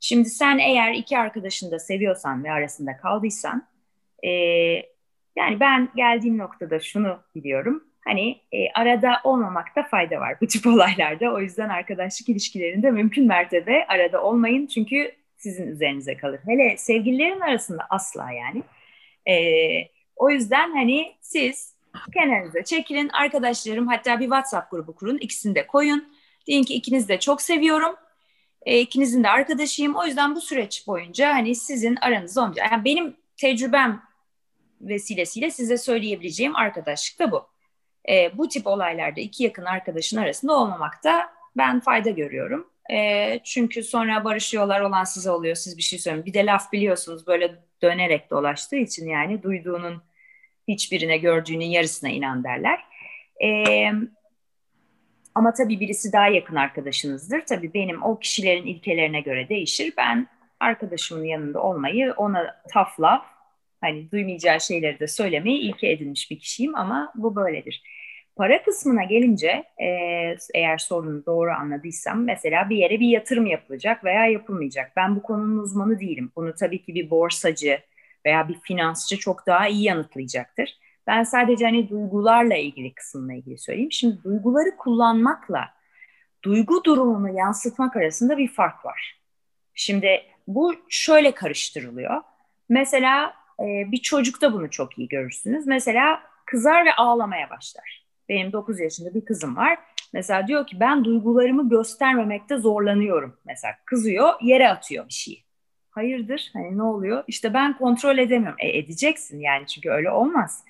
Şimdi 0.00 0.30
sen 0.30 0.58
eğer 0.58 0.92
iki 0.92 1.18
arkadaşını 1.18 1.70
da 1.70 1.78
seviyorsan 1.78 2.44
ve 2.44 2.52
arasında 2.52 2.96
kaldıysan 2.96 3.68
e, 4.22 4.30
yani 5.36 5.60
ben 5.60 5.88
geldiğim 5.96 6.38
noktada 6.38 6.80
şunu 6.80 7.20
biliyorum. 7.34 7.89
Hani 8.04 8.40
e, 8.52 8.70
arada 8.74 9.20
olmamakta 9.24 9.82
fayda 9.82 10.20
var 10.20 10.36
bu 10.40 10.46
tip 10.46 10.66
olaylarda. 10.74 11.32
O 11.32 11.40
yüzden 11.40 11.68
arkadaşlık 11.68 12.28
ilişkilerinde 12.28 12.90
mümkün 12.90 13.26
mertebe 13.26 13.86
arada 13.88 14.22
olmayın. 14.22 14.66
Çünkü 14.66 15.12
sizin 15.36 15.66
üzerinize 15.66 16.16
kalır. 16.16 16.40
Hele 16.46 16.76
sevgililerin 16.76 17.40
arasında 17.40 17.86
asla 17.90 18.30
yani. 18.32 18.62
E, 19.28 19.34
o 20.16 20.30
yüzden 20.30 20.70
hani 20.70 21.14
siz 21.20 21.74
kenarınıza 22.14 22.64
çekilin. 22.64 23.08
Arkadaşlarım 23.08 23.88
hatta 23.88 24.20
bir 24.20 24.24
WhatsApp 24.24 24.70
grubu 24.70 24.94
kurun. 24.94 25.18
ikisini 25.18 25.54
de 25.54 25.66
koyun. 25.66 26.08
Deyin 26.46 26.64
ki 26.64 26.74
ikinizi 26.74 27.08
de 27.08 27.20
çok 27.20 27.42
seviyorum. 27.42 27.96
E, 28.62 28.80
ikinizin 28.80 29.24
de 29.24 29.28
arkadaşıyım. 29.28 29.94
O 29.96 30.06
yüzden 30.06 30.34
bu 30.34 30.40
süreç 30.40 30.86
boyunca 30.86 31.34
hani 31.34 31.54
sizin 31.54 31.96
aranızda 31.96 32.40
olmayacak. 32.40 32.72
Yani 32.72 32.84
benim 32.84 33.16
tecrübem 33.36 34.02
vesilesiyle 34.80 35.50
size 35.50 35.78
söyleyebileceğim 35.78 36.56
arkadaşlık 36.56 37.18
da 37.18 37.32
bu. 37.32 37.49
E, 38.10 38.38
bu 38.38 38.48
tip 38.48 38.66
olaylarda 38.66 39.20
iki 39.20 39.44
yakın 39.44 39.64
arkadaşın 39.64 40.16
arasında 40.16 40.52
olmamakta 40.52 41.32
ben 41.56 41.80
fayda 41.80 42.10
görüyorum. 42.10 42.66
E, 42.92 43.40
çünkü 43.44 43.82
sonra 43.82 44.24
barışıyorlar 44.24 44.80
olan 44.80 45.04
size 45.04 45.30
oluyor. 45.30 45.54
Siz 45.54 45.76
bir 45.76 45.82
şey 45.82 45.98
söyleyin. 45.98 46.26
Bir 46.26 46.34
de 46.34 46.46
laf 46.46 46.72
biliyorsunuz 46.72 47.26
böyle 47.26 47.54
dönerek 47.82 48.30
dolaştığı 48.30 48.76
için 48.76 49.08
yani 49.08 49.42
duyduğunun 49.42 50.02
hiçbirine 50.68 51.18
gördüğünün 51.18 51.64
yarısına 51.64 52.10
inan 52.10 52.44
derler. 52.44 52.80
Ee, 53.44 53.90
ama 55.34 55.52
tabii 55.52 55.80
birisi 55.80 56.12
daha 56.12 56.28
yakın 56.28 56.56
arkadaşınızdır. 56.56 57.40
Tabii 57.40 57.74
benim 57.74 58.02
o 58.02 58.18
kişilerin 58.18 58.66
ilkelerine 58.66 59.20
göre 59.20 59.48
değişir. 59.48 59.94
Ben 59.96 60.26
arkadaşımın 60.60 61.24
yanında 61.24 61.62
olmayı, 61.62 62.14
ona 62.16 62.62
tafla, 62.72 63.26
hani 63.80 64.10
duymayacağı 64.10 64.60
şeyleri 64.60 65.00
de 65.00 65.06
söylemeyi 65.08 65.58
ilke 65.58 65.90
edinmiş 65.90 66.30
bir 66.30 66.38
kişiyim 66.38 66.74
ama 66.74 67.12
bu 67.14 67.36
böyledir. 67.36 67.82
Para 68.40 68.62
kısmına 68.62 69.04
gelince 69.04 69.64
e, 69.78 69.86
eğer 70.54 70.78
sorunu 70.78 71.26
doğru 71.26 71.50
anladıysam 71.50 72.24
mesela 72.24 72.70
bir 72.70 72.76
yere 72.76 73.00
bir 73.00 73.08
yatırım 73.08 73.46
yapılacak 73.46 74.04
veya 74.04 74.26
yapılmayacak. 74.26 74.92
Ben 74.96 75.16
bu 75.16 75.22
konunun 75.22 75.58
uzmanı 75.58 76.00
değilim. 76.00 76.32
Bunu 76.36 76.54
tabii 76.54 76.82
ki 76.82 76.94
bir 76.94 77.10
borsacı, 77.10 77.80
veya 78.26 78.48
bir 78.48 78.60
finansçı 78.60 79.18
çok 79.18 79.46
daha 79.46 79.68
iyi 79.68 79.82
yanıtlayacaktır. 79.82 80.78
Ben 81.06 81.22
sadece 81.22 81.64
hani 81.64 81.88
duygularla 81.88 82.56
ilgili 82.56 82.94
kısımla 82.94 83.32
ilgili 83.32 83.58
söyleyeyim. 83.58 83.92
Şimdi 83.92 84.24
duyguları 84.24 84.76
kullanmakla 84.76 85.68
duygu 86.44 86.84
durumunu 86.84 87.38
yansıtmak 87.38 87.96
arasında 87.96 88.38
bir 88.38 88.48
fark 88.48 88.84
var. 88.84 89.20
Şimdi 89.74 90.22
bu 90.46 90.74
şöyle 90.88 91.34
karıştırılıyor. 91.34 92.22
Mesela 92.68 93.34
e, 93.60 93.92
bir 93.92 93.98
çocukta 94.02 94.52
bunu 94.52 94.70
çok 94.70 94.98
iyi 94.98 95.08
görürsünüz. 95.08 95.66
Mesela 95.66 96.22
kızar 96.46 96.84
ve 96.86 96.94
ağlamaya 96.94 97.50
başlar. 97.50 97.99
Benim 98.30 98.52
9 98.52 98.80
yaşında 98.80 99.14
bir 99.14 99.24
kızım 99.24 99.56
var. 99.56 99.78
Mesela 100.12 100.46
diyor 100.46 100.66
ki 100.66 100.80
ben 100.80 101.04
duygularımı 101.04 101.68
göstermemekte 101.68 102.56
zorlanıyorum. 102.56 103.36
Mesela 103.44 103.74
kızıyor, 103.84 104.32
yere 104.42 104.68
atıyor 104.68 105.08
bir 105.08 105.12
şeyi 105.12 105.44
hayırdır 105.90 106.50
hani 106.52 106.78
ne 106.78 106.82
oluyor? 106.82 107.24
İşte 107.26 107.54
ben 107.54 107.78
kontrol 107.78 108.18
edemiyorum. 108.18 108.58
E 108.58 108.78
edeceksin 108.78 109.40
yani 109.40 109.66
çünkü 109.66 109.90
öyle 109.90 110.10
olmaz. 110.10 110.64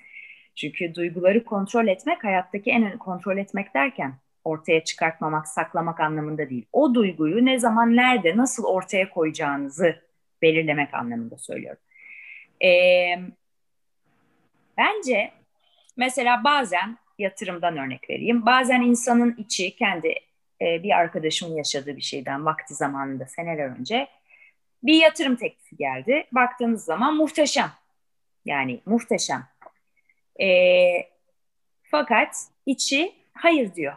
Çünkü 0.55 0.95
duyguları 0.95 1.45
kontrol 1.45 1.87
etmek 1.87 2.23
hayattaki 2.23 2.71
en 2.71 2.81
önemli 2.81 2.97
kontrol 2.97 3.37
etmek 3.37 3.73
derken 3.73 4.13
ortaya 4.43 4.83
çıkartmamak, 4.83 5.47
saklamak 5.47 5.99
anlamında 5.99 6.49
değil. 6.49 6.65
O 6.71 6.93
duyguyu 6.93 7.45
ne 7.45 7.59
zaman, 7.59 7.95
nerede, 7.95 8.37
nasıl 8.37 8.63
ortaya 8.63 9.09
koyacağınızı 9.09 9.95
belirlemek 10.41 10.93
anlamında 10.93 11.37
söylüyorum. 11.37 11.81
Ee, 12.63 13.15
bence 14.77 15.31
mesela 15.97 16.43
bazen 16.43 16.97
yatırımdan 17.21 17.77
örnek 17.77 18.09
vereyim. 18.09 18.45
Bazen 18.45 18.81
insanın 18.81 19.35
içi 19.37 19.75
kendi 19.75 20.07
e, 20.61 20.83
bir 20.83 20.97
arkadaşımın 20.97 21.55
yaşadığı 21.55 21.97
bir 21.97 22.01
şeyden 22.01 22.45
vakti 22.45 22.73
zamanında 22.73 23.25
seneler 23.25 23.79
önce 23.79 24.07
bir 24.83 25.01
yatırım 25.01 25.35
teklifi 25.35 25.77
geldi. 25.77 26.27
Baktığınız 26.31 26.83
zaman 26.83 27.15
muhteşem. 27.15 27.71
Yani 28.45 28.81
muhteşem. 28.85 29.47
E, 30.41 30.47
fakat 31.83 32.35
içi 32.65 33.13
hayır 33.33 33.75
diyor. 33.75 33.93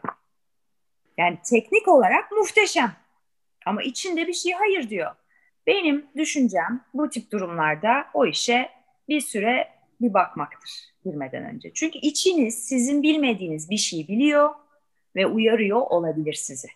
Yani 1.19 1.39
teknik 1.51 1.89
olarak 1.89 2.33
muhteşem. 2.33 2.93
Ama 3.67 3.83
içinde 3.83 4.27
bir 4.27 4.33
şey 4.33 4.53
hayır 4.53 4.91
diyor. 4.91 5.11
Benim 5.67 6.07
düşüncem 6.17 6.85
bu 6.95 7.11
tip 7.11 7.33
durumlarda 7.33 8.07
o 8.15 8.27
işe 8.27 8.71
bir 9.09 9.21
süre 9.21 9.74
bir 10.01 10.15
bakmaktır 10.15 10.71
girmeden 11.05 11.45
önce. 11.45 11.73
Çünkü 11.75 11.99
içiniz 11.99 12.65
sizin 12.69 13.03
bilmediğiniz 13.03 13.71
bir 13.71 13.77
şeyi 13.77 14.09
biliyor 14.09 14.51
ve 15.17 15.27
uyarıyor 15.27 15.81
olabilir 15.81 16.33
sizi. 16.33 16.69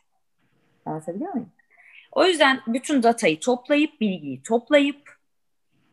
Anlatabiliyor 0.85 1.33
muyum? 1.33 1.53
O 2.13 2.25
yüzden 2.25 2.61
bütün 2.67 3.03
datayı 3.03 3.41
toplayıp, 3.41 4.01
bilgiyi 4.01 4.43
toplayıp, 4.43 5.19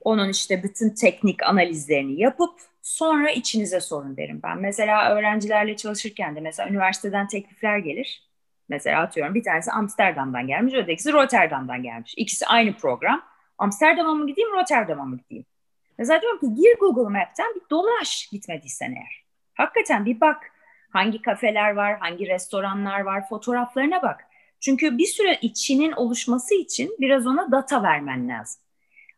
onun 0.02 0.30
işte 0.30 0.64
bütün 0.64 0.90
teknik 0.90 1.44
analizlerini 1.44 2.22
yapıp, 2.22 2.60
Sonra 2.86 3.32
içinize 3.32 3.82
sorun 3.82 4.18
derim 4.18 4.40
ben. 4.44 4.58
Mesela 4.58 5.16
öğrencilerle 5.16 5.76
çalışırken 5.76 6.36
de 6.36 6.40
mesela 6.40 6.70
üniversiteden 6.70 7.28
teklifler 7.28 7.78
gelir. 7.78 8.24
Mesela 8.70 9.02
atıyorum 9.02 9.36
bir 9.36 9.44
tanesi 9.44 9.72
Amsterdam'dan 9.72 10.48
gelmiş, 10.48 10.74
ötekisi 10.74 11.14
Rotterdam'dan 11.14 11.84
gelmiş. 11.84 12.14
İkisi 12.18 12.46
aynı 12.48 12.78
program. 12.78 13.22
Amsterdam'a 13.58 14.14
mı 14.14 14.28
gideyim, 14.28 14.52
Rotterdam'a 14.52 15.06
mı 15.06 15.18
gideyim? 15.18 15.46
Mesela 15.98 16.22
diyorum 16.22 16.40
ki 16.40 16.62
gir 16.62 16.80
Google 16.80 17.20
Map'ten 17.20 17.56
bir 17.56 17.70
dolaş 17.70 18.28
gitmediysen 18.32 18.92
eğer. 18.92 19.24
Hakikaten 19.54 20.06
bir 20.06 20.22
bak 20.22 20.52
hangi 20.90 21.22
kafeler 21.22 21.72
var, 21.72 22.00
hangi 22.00 22.28
restoranlar 22.28 23.00
var, 23.00 23.30
fotoğraflarına 23.30 24.02
bak. 24.02 24.26
Çünkü 24.60 24.98
bir 24.98 25.06
süre 25.06 25.38
içinin 25.42 25.92
oluşması 25.92 26.56
için 26.56 26.96
biraz 27.00 27.28
ona 27.28 27.52
data 27.52 27.84
vermen 27.84 28.30
lazım. 28.30 28.62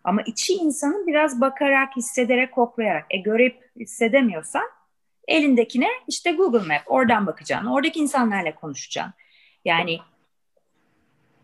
Ama 0.04 0.22
içi 0.22 0.54
insanın 0.54 1.08
biraz 1.08 1.42
bakarak, 1.42 1.96
hissederek, 1.96 2.52
koklayarak. 2.52 3.06
E 3.10 3.18
görüp 3.18 3.70
hissedemiyorsan 3.80 4.64
elindekine 5.28 5.88
işte 6.08 6.32
Google 6.32 6.68
Map 6.68 6.82
oradan 6.86 7.28
bakacaksın. 7.28 7.68
Oradaki 7.68 8.00
insanlarla 8.00 8.56
konuşacaksın. 8.56 9.14
Yani 9.66 10.00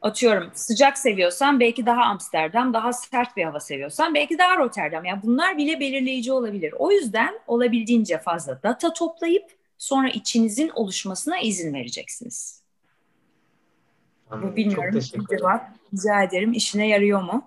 atıyorum 0.03 0.51
sıcak 0.53 0.97
seviyorsan 0.97 1.59
belki 1.59 1.85
daha 1.85 2.01
Amsterdam, 2.03 2.73
daha 2.73 2.93
sert 2.93 3.37
bir 3.37 3.43
hava 3.43 3.59
seviyorsan 3.59 4.13
belki 4.13 4.37
daha 4.37 4.57
Rotterdam. 4.57 5.05
Yani 5.05 5.21
bunlar 5.23 5.57
bile 5.57 5.79
belirleyici 5.79 6.31
olabilir. 6.31 6.73
O 6.77 6.91
yüzden 6.91 7.39
olabildiğince 7.47 8.17
fazla 8.17 8.63
data 8.63 8.93
toplayıp 8.93 9.45
sonra 9.77 10.09
içinizin 10.09 10.69
oluşmasına 10.69 11.39
izin 11.39 11.73
vereceksiniz. 11.73 12.61
Anladım. 14.29 14.51
Bu 14.51 14.55
bilmiyorum. 14.55 14.99
Çok 15.15 15.29
cevap. 15.29 15.69
Rica 15.93 16.23
ederim. 16.23 16.53
İşine 16.53 16.87
yarıyor 16.87 17.21
mu? 17.21 17.45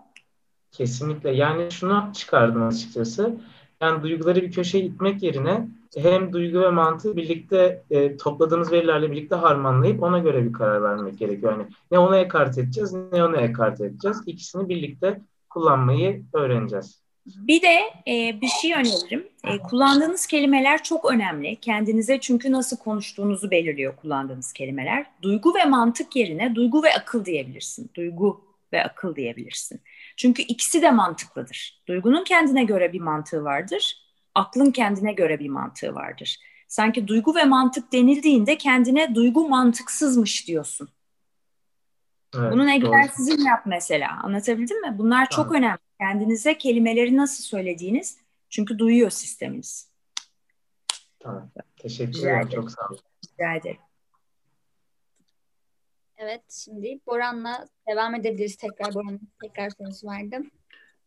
Kesinlikle. 0.72 1.30
Yani 1.30 1.70
şunu 1.70 2.10
çıkardım 2.14 2.66
açıkçası. 2.66 3.34
Yani 3.80 4.02
duyguları 4.02 4.42
bir 4.42 4.52
köşeye 4.52 4.84
itmek 4.84 5.22
yerine 5.22 5.66
hem 5.96 6.32
duygu 6.32 6.60
ve 6.60 6.70
mantığı 6.70 7.16
birlikte 7.16 7.82
e, 7.90 8.16
topladığımız 8.16 8.72
verilerle 8.72 9.10
birlikte 9.10 9.36
harmanlayıp 9.36 10.02
ona 10.02 10.18
göre 10.18 10.44
bir 10.44 10.52
karar 10.52 10.82
vermek 10.82 11.18
gerekiyor. 11.18 11.52
Yani 11.52 11.66
ne 11.90 11.98
ona 11.98 12.18
ekart 12.18 12.58
edeceğiz 12.58 12.92
ne 13.12 13.24
ona 13.24 13.36
ekart 13.36 13.80
edeceğiz. 13.80 14.22
İkisini 14.26 14.68
birlikte 14.68 15.20
kullanmayı 15.50 16.22
öğreneceğiz. 16.32 17.06
Bir 17.26 17.62
de 17.62 17.80
e, 18.08 18.40
bir 18.40 18.46
şey 18.46 18.72
öneririm. 18.72 19.28
E, 19.44 19.58
kullandığınız 19.58 20.26
kelimeler 20.26 20.82
çok 20.82 21.12
önemli. 21.12 21.56
Kendinize 21.56 22.20
çünkü 22.20 22.52
nasıl 22.52 22.76
konuştuğunuzu 22.76 23.50
belirliyor 23.50 23.96
kullandığınız 23.96 24.52
kelimeler. 24.52 25.06
Duygu 25.22 25.54
ve 25.54 25.64
mantık 25.64 26.16
yerine 26.16 26.54
duygu 26.54 26.82
ve 26.82 26.94
akıl 26.94 27.24
diyebilirsin. 27.24 27.90
Duygu 27.94 28.45
ve 28.76 28.84
akıl 28.84 29.16
diyebilirsin. 29.16 29.82
Çünkü 30.16 30.42
ikisi 30.42 30.82
de 30.82 30.90
mantıklıdır. 30.90 31.82
Duygunun 31.88 32.24
kendine 32.24 32.64
göre 32.64 32.92
bir 32.92 33.00
mantığı 33.00 33.44
vardır. 33.44 34.02
Aklın 34.34 34.70
kendine 34.70 35.12
göre 35.12 35.38
bir 35.38 35.48
mantığı 35.48 35.94
vardır. 35.94 36.38
Sanki 36.68 37.08
duygu 37.08 37.34
ve 37.34 37.44
mantık 37.44 37.92
denildiğinde 37.92 38.58
kendine 38.58 39.14
duygu 39.14 39.48
mantıksızmış 39.48 40.48
diyorsun. 40.48 40.88
Evet, 42.34 42.52
Bunun 42.52 42.68
egzersizini 42.68 43.48
yap 43.48 43.62
mesela. 43.66 44.20
Anlatabildim 44.22 44.80
mi? 44.80 44.98
Bunlar 44.98 45.28
çok 45.30 45.46
evet. 45.46 45.58
önemli. 45.58 45.78
Kendinize 46.00 46.58
kelimeleri 46.58 47.16
nasıl 47.16 47.44
söylediğiniz. 47.44 48.18
Çünkü 48.50 48.78
duyuyor 48.78 49.10
sisteminiz. 49.10 49.90
Tamam. 51.18 51.50
Teşekkür 51.76 52.18
ederim. 52.18 52.48
Çok 52.48 52.70
sağ 52.70 52.88
olun. 52.90 53.00
Rica 53.32 53.54
ederim. 53.54 53.85
Evet, 56.18 56.42
şimdi 56.64 57.00
Boran'la 57.06 57.66
devam 57.88 58.14
edebiliriz. 58.14 58.56
Tekrar 58.56 58.94
Boran'ın 58.94 59.20
tekrar 59.42 59.70
sorusu 59.70 60.06
vardı. 60.06 60.36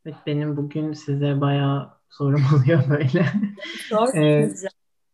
Evet, 0.05 0.17
benim 0.25 0.57
bugün 0.57 0.93
size 0.93 1.41
bayağı 1.41 1.89
sorum 2.09 2.41
oluyor 2.55 2.83
böyle. 2.89 3.25
Zor. 3.89 4.13
ee, 4.15 4.49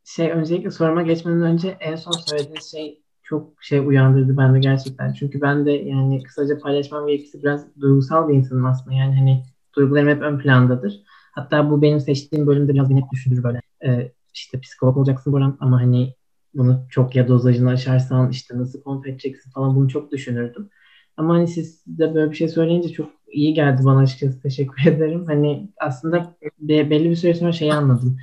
şey 0.04 0.32
öncelikle 0.32 0.72
soruma 0.72 1.02
geçmeden 1.02 1.42
önce 1.42 1.78
en 1.80 1.96
son 1.96 2.12
söylediğiniz 2.12 2.72
şey 2.72 3.02
çok 3.24 3.64
şey 3.64 3.80
uyandırdı 3.80 4.38
bende 4.38 4.60
gerçekten. 4.60 5.14
Çünkü 5.14 5.42
ben 5.42 5.66
de 5.66 5.72
yani 5.72 6.24
kısaca 6.24 6.60
paylaşmam 6.60 7.08
gerekirse 7.08 7.42
biraz 7.42 7.76
duygusal 7.82 8.30
bir 8.30 8.34
insanım 8.34 8.66
aslında. 8.66 8.96
Yani 8.96 9.16
hani 9.16 9.44
duygularım 9.76 10.10
hep 10.10 10.22
ön 10.22 10.40
plandadır. 10.40 11.04
Hatta 11.32 11.72
bu 11.72 11.82
benim 11.82 12.00
seçtiğim 12.00 12.48
bölümde 12.48 12.74
biraz 12.74 12.90
beni 12.90 13.02
hep 13.02 13.12
düşündür 13.12 13.44
böyle. 13.44 13.62
Ee, 13.86 14.12
işte 14.34 14.60
psikolog 14.60 14.98
olacaksın 14.98 15.34
Boran 15.34 15.58
ama 15.60 15.82
hani 15.82 16.14
bunu 16.56 16.86
çok 16.90 17.16
ya 17.16 17.28
dozajını 17.28 17.70
aşarsan 17.70 18.30
işte 18.30 18.58
nasıl 18.58 18.82
kontrol 18.82 19.10
edeceksin 19.10 19.52
falan 19.52 19.76
bunu 19.76 19.90
çok 19.90 20.12
düşünürdüm. 20.12 20.70
Ama 21.18 21.34
hani 21.34 21.48
siz 21.48 21.84
de 21.88 22.16
böyle 22.16 22.32
bir 22.32 22.36
şey 22.36 22.48
söyleyince 22.48 22.90
çok 22.90 23.10
iyi 23.32 23.54
geldi 23.54 23.82
bana 23.86 24.00
açıkçası. 24.00 24.42
Teşekkür 24.42 24.86
ederim. 24.92 25.26
Hani 25.26 25.70
aslında 25.80 26.36
belli 26.60 27.10
bir 27.10 27.16
süre 27.16 27.34
sonra 27.34 27.52
şeyi 27.52 27.74
anladım. 27.74 28.18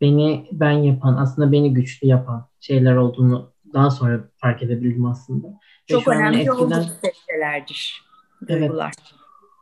Beni 0.00 0.46
ben 0.52 0.72
yapan, 0.72 1.16
aslında 1.16 1.52
beni 1.52 1.74
güçlü 1.74 2.08
yapan 2.08 2.48
şeyler 2.60 2.96
olduğunu 2.96 3.52
daha 3.74 3.90
sonra 3.90 4.20
fark 4.36 4.62
edebildim 4.62 5.06
aslında. 5.06 5.48
Çok 5.86 6.08
önemli 6.08 6.36
eskiden... 6.36 6.56
olduğu. 6.56 6.84
Duygular. 8.48 8.92
Evet. 8.96 9.14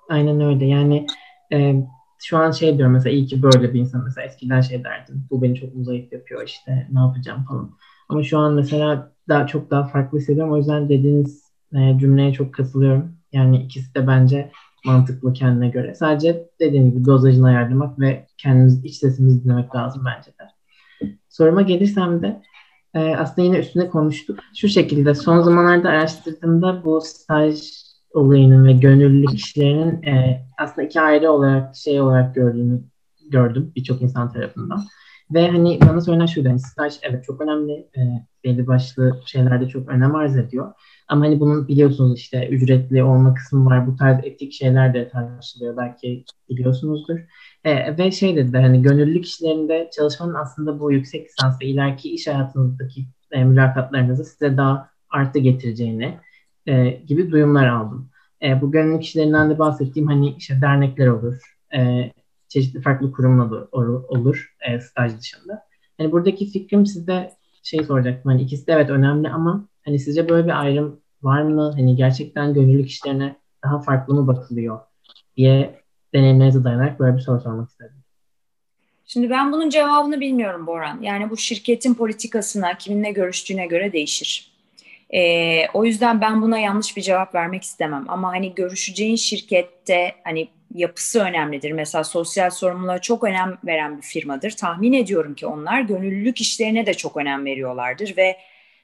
Aynen 0.09 0.41
öyle. 0.41 0.67
Yani 0.67 1.07
e, 1.53 1.75
şu 2.23 2.37
an 2.37 2.51
şey 2.51 2.79
diyorum 2.79 2.93
mesela 2.93 3.15
iyi 3.15 3.27
ki 3.27 3.43
böyle 3.43 3.75
bir 3.75 3.81
insan 3.81 4.05
mesela 4.05 4.27
eskiden 4.27 4.61
şey 4.61 4.85
derdim. 4.85 5.27
Bu 5.31 5.43
beni 5.43 5.55
çok 5.55 5.71
zayıf 5.75 6.13
yapıyor 6.13 6.43
işte 6.47 6.89
ne 6.93 7.01
yapacağım 7.01 7.45
falan. 7.45 7.77
Ama 8.11 8.23
şu 8.23 8.39
an 8.39 8.55
mesela 8.55 9.13
daha 9.29 9.47
çok 9.47 9.71
daha 9.71 9.89
farklı 9.89 10.19
hissediyorum. 10.19 10.53
O 10.53 10.57
yüzden 10.57 10.89
dediğiniz 10.89 11.43
e, 11.75 11.99
cümleye 11.99 12.33
çok 12.33 12.55
katılıyorum. 12.55 13.13
Yani 13.33 13.63
ikisi 13.63 13.95
de 13.95 14.07
bence 14.07 14.51
mantıklı 14.85 15.33
kendine 15.33 15.69
göre. 15.69 15.95
Sadece 15.95 16.49
dediğim 16.61 16.91
gibi 16.91 17.05
dozajını 17.05 17.47
ayarlamak 17.47 18.01
ve 18.01 18.27
kendimiz 18.39 18.85
iç 18.85 18.95
sesimizi 18.95 19.45
dinlemek 19.45 19.75
lazım 19.75 20.03
bence 20.07 20.31
de. 20.31 20.45
Soruma 21.29 21.63
gelirsem 21.63 22.23
de 22.23 22.43
e, 22.95 23.17
aslında 23.17 23.47
yine 23.47 23.59
üstüne 23.59 23.89
konuştuk. 23.89 24.39
Şu 24.57 24.69
şekilde 24.69 25.15
son 25.15 25.43
zamanlarda 25.43 25.89
araştırdığımda 25.89 26.85
bu 26.85 27.01
staj 27.01 27.61
olayının 28.15 28.67
ve 28.67 28.73
gönüllülük 28.73 29.35
işlerinin 29.35 30.03
e, 30.03 30.47
aslında 30.59 30.87
iki 30.87 31.01
ayrı 31.01 31.31
olarak 31.31 31.77
şey 31.77 32.01
olarak 32.01 32.35
gördüğünü 32.35 32.81
gördüm 33.31 33.73
birçok 33.77 34.03
insan 34.03 34.33
tarafından. 34.33 34.81
Ve 35.35 35.49
hani 35.49 35.79
bana 35.89 36.01
söylenen 36.01 36.27
şuydu 36.27 36.49
hani 36.49 36.61
staj 36.61 36.95
evet 37.03 37.25
çok 37.25 37.41
önemli 37.41 37.73
e, 37.73 38.01
belli 38.45 38.67
başlı 38.67 39.21
şeylerde 39.27 39.69
çok 39.69 39.89
önem 39.89 40.15
arz 40.15 40.37
ediyor. 40.37 40.73
Ama 41.09 41.25
hani 41.25 41.41
bunun 41.41 41.69
biliyorsunuz 41.69 42.19
işte 42.19 42.49
ücretli 42.49 43.03
olma 43.03 43.35
kısmı 43.35 43.67
var. 43.67 43.87
Bu 43.87 43.97
tarz 43.97 44.25
etik 44.25 44.53
şeyler 44.53 44.95
de 44.95 45.09
tartışılıyor. 45.09 45.77
Belki 45.77 46.25
biliyorsunuzdur. 46.49 47.19
E, 47.65 47.99
ve 47.99 48.11
şey 48.11 48.37
dediler 48.37 48.63
hani 48.63 48.83
gönüllülük 48.83 49.27
işlerinde 49.27 49.91
çalışmanın 49.97 50.35
aslında 50.35 50.81
bu 50.81 50.93
yüksek 50.93 51.29
lisans 51.29 51.61
ve 51.63 51.67
ileriki 51.67 52.15
iş 52.15 52.27
hayatınızdaki 52.27 53.07
e, 53.33 53.45
mülakatlarınızı 53.45 54.25
size 54.25 54.57
daha 54.57 54.91
artı 55.11 55.39
getireceğini 55.39 56.19
e, 56.67 56.91
gibi 56.91 57.31
duyumlar 57.31 57.69
aldım. 57.69 58.11
E, 58.43 58.61
bu 58.61 58.73
gönüllülük 58.73 59.05
işlerinden 59.05 59.51
de 59.51 59.59
bahsettiğim 59.59 60.09
hani 60.09 60.35
işte 60.39 60.61
dernekler 60.61 61.07
olur, 61.07 61.57
e, 61.77 62.13
çeşitli 62.51 62.81
farklı 62.81 63.13
kurumla 63.13 63.69
olur, 64.09 64.55
e, 64.61 64.81
staj 64.81 65.19
dışında. 65.19 65.67
Hani 65.99 66.13
buradaki 66.13 66.47
fikrim 66.47 66.87
size 66.87 67.33
şey 67.63 67.85
soracaktım. 67.85 68.33
Hani 68.33 68.43
ikisi 68.43 68.67
de 68.67 68.73
evet 68.73 68.91
önemli 68.91 69.29
ama 69.29 69.69
hani 69.85 69.99
sizce 69.99 70.29
böyle 70.29 70.47
bir 70.47 70.61
ayrım 70.61 71.01
var 71.23 71.43
mı? 71.43 71.73
Hani 71.77 71.97
gerçekten 71.97 72.55
gönüllülük 72.55 72.91
işlerine 72.91 73.37
daha 73.65 73.81
farklı 73.81 74.15
mı 74.15 74.27
bakılıyor 74.27 74.81
diye 75.37 75.81
deneyimlerinize 76.15 76.65
dayanarak 76.65 77.01
böyle 77.01 77.17
bir 77.17 77.23
soru 77.23 77.41
sormak 77.41 77.71
istedim. 77.71 77.97
Şimdi 79.07 79.31
ben 79.31 79.53
bunun 79.53 79.71
cevabını 79.71 80.21
bilmiyorum 80.21 80.67
Boran. 80.67 81.03
Yani 81.03 81.31
bu 81.31 81.37
şirketin 81.37 81.95
politikasına, 81.95 82.79
kiminle 82.79 83.11
görüştüğüne 83.11 83.67
göre 83.67 83.93
değişir. 83.93 84.51
Ee, 85.15 85.69
o 85.75 85.85
yüzden 85.85 86.21
ben 86.21 86.43
buna 86.43 86.59
yanlış 86.59 86.97
bir 86.97 87.03
cevap 87.03 87.35
vermek 87.35 87.63
istemem. 87.63 88.05
Ama 88.09 88.29
hani 88.29 88.55
görüşeceğin 88.55 89.17
şirkette 89.17 90.15
hani 90.25 90.49
yapısı 90.75 91.21
önemlidir. 91.21 91.73
Mesela 91.73 92.05
sosyal 92.05 92.51
sorumluluğa 92.51 92.99
çok 92.99 93.25
önem 93.25 93.59
veren 93.65 93.97
bir 93.97 94.03
firmadır. 94.03 94.51
Tahmin 94.51 94.93
ediyorum 94.93 95.35
ki 95.35 95.47
onlar 95.47 95.81
gönüllülük 95.81 96.41
işlerine 96.41 96.87
de 96.87 96.95
çok 96.95 97.17
önem 97.17 97.45
veriyorlardır 97.45 98.17
ve 98.17 98.37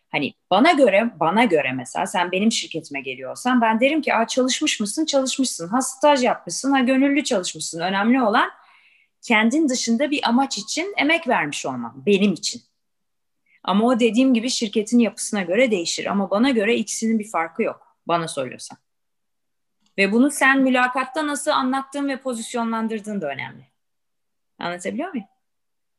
hani 0.08 0.32
bana 0.50 0.72
göre 0.72 1.10
bana 1.20 1.44
göre 1.44 1.72
mesela 1.72 2.06
sen 2.06 2.32
benim 2.32 2.52
şirketime 2.52 3.00
geliyorsan 3.00 3.60
ben 3.60 3.80
derim 3.80 4.02
ki 4.02 4.14
Aa, 4.14 4.26
çalışmış 4.26 4.80
mısın 4.80 5.04
çalışmışsın 5.04 5.68
ha 5.68 5.80
staj 5.82 6.24
yapmışsın 6.24 6.72
ha 6.72 6.80
gönüllü 6.80 7.24
çalışmışsın 7.24 7.80
önemli 7.80 8.22
olan 8.22 8.50
kendin 9.22 9.68
dışında 9.68 10.10
bir 10.10 10.28
amaç 10.28 10.58
için 10.58 10.94
emek 10.96 11.28
vermiş 11.28 11.66
olman 11.66 12.06
benim 12.06 12.32
için. 12.32 12.62
Ama 13.64 13.86
o 13.86 14.00
dediğim 14.00 14.34
gibi 14.34 14.50
şirketin 14.50 14.98
yapısına 14.98 15.42
göre 15.42 15.70
değişir 15.70 16.06
ama 16.06 16.30
bana 16.30 16.50
göre 16.50 16.76
ikisinin 16.76 17.18
bir 17.18 17.30
farkı 17.30 17.62
yok 17.62 17.96
bana 18.06 18.28
söylüyorsan. 18.28 18.78
Ve 19.98 20.12
bunu 20.12 20.30
sen 20.30 20.62
mülakatta 20.62 21.26
nasıl 21.26 21.50
anlattığın 21.50 22.08
ve 22.08 22.16
pozisyonlandırdığın 22.20 23.20
da 23.20 23.28
önemli. 23.28 23.64
Anlatabiliyor 24.58 25.08
muyum? 25.08 25.26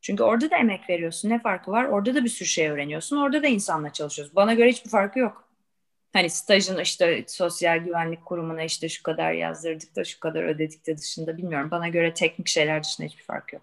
Çünkü 0.02 0.24
orada 0.24 0.52
da 0.52 0.58
emek 0.58 0.90
veriyorsun. 0.90 1.30
Ne 1.30 1.40
farkı 1.40 1.72
var? 1.72 1.86
Orada 1.86 2.16
da 2.16 2.24
bir 2.24 2.30
sürü 2.30 2.48
şey 2.48 2.70
öğreniyorsun. 2.70 3.18
Orada 3.18 3.44
da 3.44 3.48
insanla 3.48 3.94
çalışıyorsun. 3.94 4.36
Bana 4.36 4.54
göre 4.54 4.70
hiçbir 4.70 4.90
farkı 4.90 5.20
yok. 5.20 5.48
Hani 6.14 6.30
stajın 6.30 6.80
işte 6.80 7.26
sosyal 7.28 7.78
güvenlik 7.78 8.26
kurumuna 8.26 8.64
işte 8.64 8.90
şu 8.90 9.04
kadar 9.04 9.32
yazdırdık 9.32 9.96
da 9.96 10.04
şu 10.04 10.20
kadar 10.20 10.44
ödedik 10.44 10.88
de 10.88 10.98
dışında 10.98 11.38
bilmiyorum. 11.38 11.72
Bana 11.72 11.88
göre 11.88 12.14
teknik 12.14 12.48
şeyler 12.48 12.84
dışında 12.84 13.08
hiçbir 13.08 13.24
fark 13.24 13.54
yok. 13.54 13.62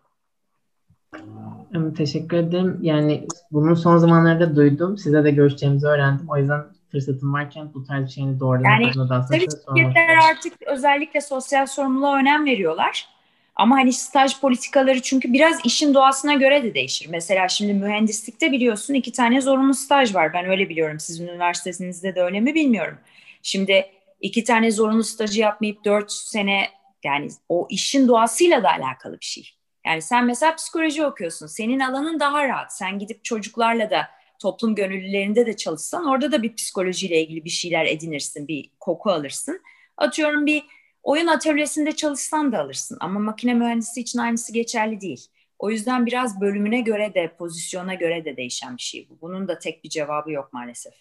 Teşekkür 1.96 2.36
ederim. 2.36 2.78
Yani 2.82 3.26
bunu 3.50 3.76
son 3.76 3.96
zamanlarda 3.96 4.56
duydum. 4.56 4.98
Size 4.98 5.24
de 5.24 5.30
görüşeceğimizi 5.30 5.86
öğrendim. 5.86 6.28
O 6.28 6.36
yüzden 6.36 6.64
fırsatım 6.94 7.32
varken 7.32 7.74
bu 7.74 7.84
tarz 7.84 8.06
bir 8.06 8.10
şeyini 8.10 8.40
doğrulamak 8.40 8.80
yani, 8.80 8.90
adına 8.90 9.08
da 9.08 9.14
aslında 9.14 9.40
tabii 9.40 9.78
şirketler 9.78 10.16
artık 10.30 10.52
özellikle 10.66 11.20
sosyal 11.20 11.66
sorumluluğa 11.66 12.16
önem 12.16 12.46
veriyorlar. 12.46 13.08
Ama 13.56 13.76
hani 13.76 13.92
staj 13.92 14.40
politikaları 14.40 15.02
çünkü 15.02 15.32
biraz 15.32 15.64
işin 15.64 15.94
doğasına 15.94 16.34
göre 16.34 16.62
de 16.62 16.74
değişir. 16.74 17.06
Mesela 17.10 17.48
şimdi 17.48 17.74
mühendislikte 17.74 18.52
biliyorsun 18.52 18.94
iki 18.94 19.12
tane 19.12 19.40
zorunlu 19.40 19.74
staj 19.74 20.14
var. 20.14 20.32
Ben 20.32 20.46
öyle 20.46 20.68
biliyorum. 20.68 21.00
Sizin 21.00 21.28
üniversitenizde 21.28 22.14
de 22.14 22.22
öyle 22.22 22.40
mi 22.40 22.54
bilmiyorum. 22.54 22.98
Şimdi 23.42 23.86
iki 24.20 24.44
tane 24.44 24.70
zorunlu 24.70 25.04
stajı 25.04 25.40
yapmayıp 25.40 25.84
dört 25.84 26.12
sene 26.12 26.68
yani 27.04 27.28
o 27.48 27.66
işin 27.70 28.08
doğasıyla 28.08 28.62
da 28.62 28.70
alakalı 28.70 29.20
bir 29.20 29.26
şey. 29.26 29.50
Yani 29.86 30.02
sen 30.02 30.24
mesela 30.24 30.54
psikoloji 30.54 31.06
okuyorsun. 31.06 31.46
Senin 31.46 31.80
alanın 31.80 32.20
daha 32.20 32.48
rahat. 32.48 32.72
Sen 32.76 32.98
gidip 32.98 33.24
çocuklarla 33.24 33.90
da 33.90 34.08
toplum 34.44 34.74
gönüllülerinde 34.74 35.46
de 35.46 35.56
çalışsan 35.56 36.06
orada 36.06 36.32
da 36.32 36.42
bir 36.42 36.54
psikolojiyle 36.54 37.22
ilgili 37.22 37.44
bir 37.44 37.50
şeyler 37.50 37.86
edinirsin. 37.86 38.48
Bir 38.48 38.70
koku 38.80 39.10
alırsın. 39.10 39.60
Atıyorum 39.96 40.46
bir 40.46 40.62
oyun 41.02 41.26
atölyesinde 41.26 41.92
çalışsan 41.92 42.52
da 42.52 42.58
alırsın. 42.58 42.98
Ama 43.00 43.20
makine 43.20 43.54
mühendisi 43.54 44.00
için 44.00 44.18
aynısı 44.18 44.52
geçerli 44.52 45.00
değil. 45.00 45.26
O 45.58 45.70
yüzden 45.70 46.06
biraz 46.06 46.40
bölümüne 46.40 46.80
göre 46.80 47.14
de 47.14 47.32
pozisyona 47.38 47.94
göre 47.94 48.24
de 48.24 48.36
değişen 48.36 48.76
bir 48.76 48.82
şey 48.82 49.08
bu. 49.10 49.18
Bunun 49.20 49.48
da 49.48 49.58
tek 49.58 49.84
bir 49.84 49.88
cevabı 49.88 50.32
yok 50.32 50.52
maalesef. 50.52 50.94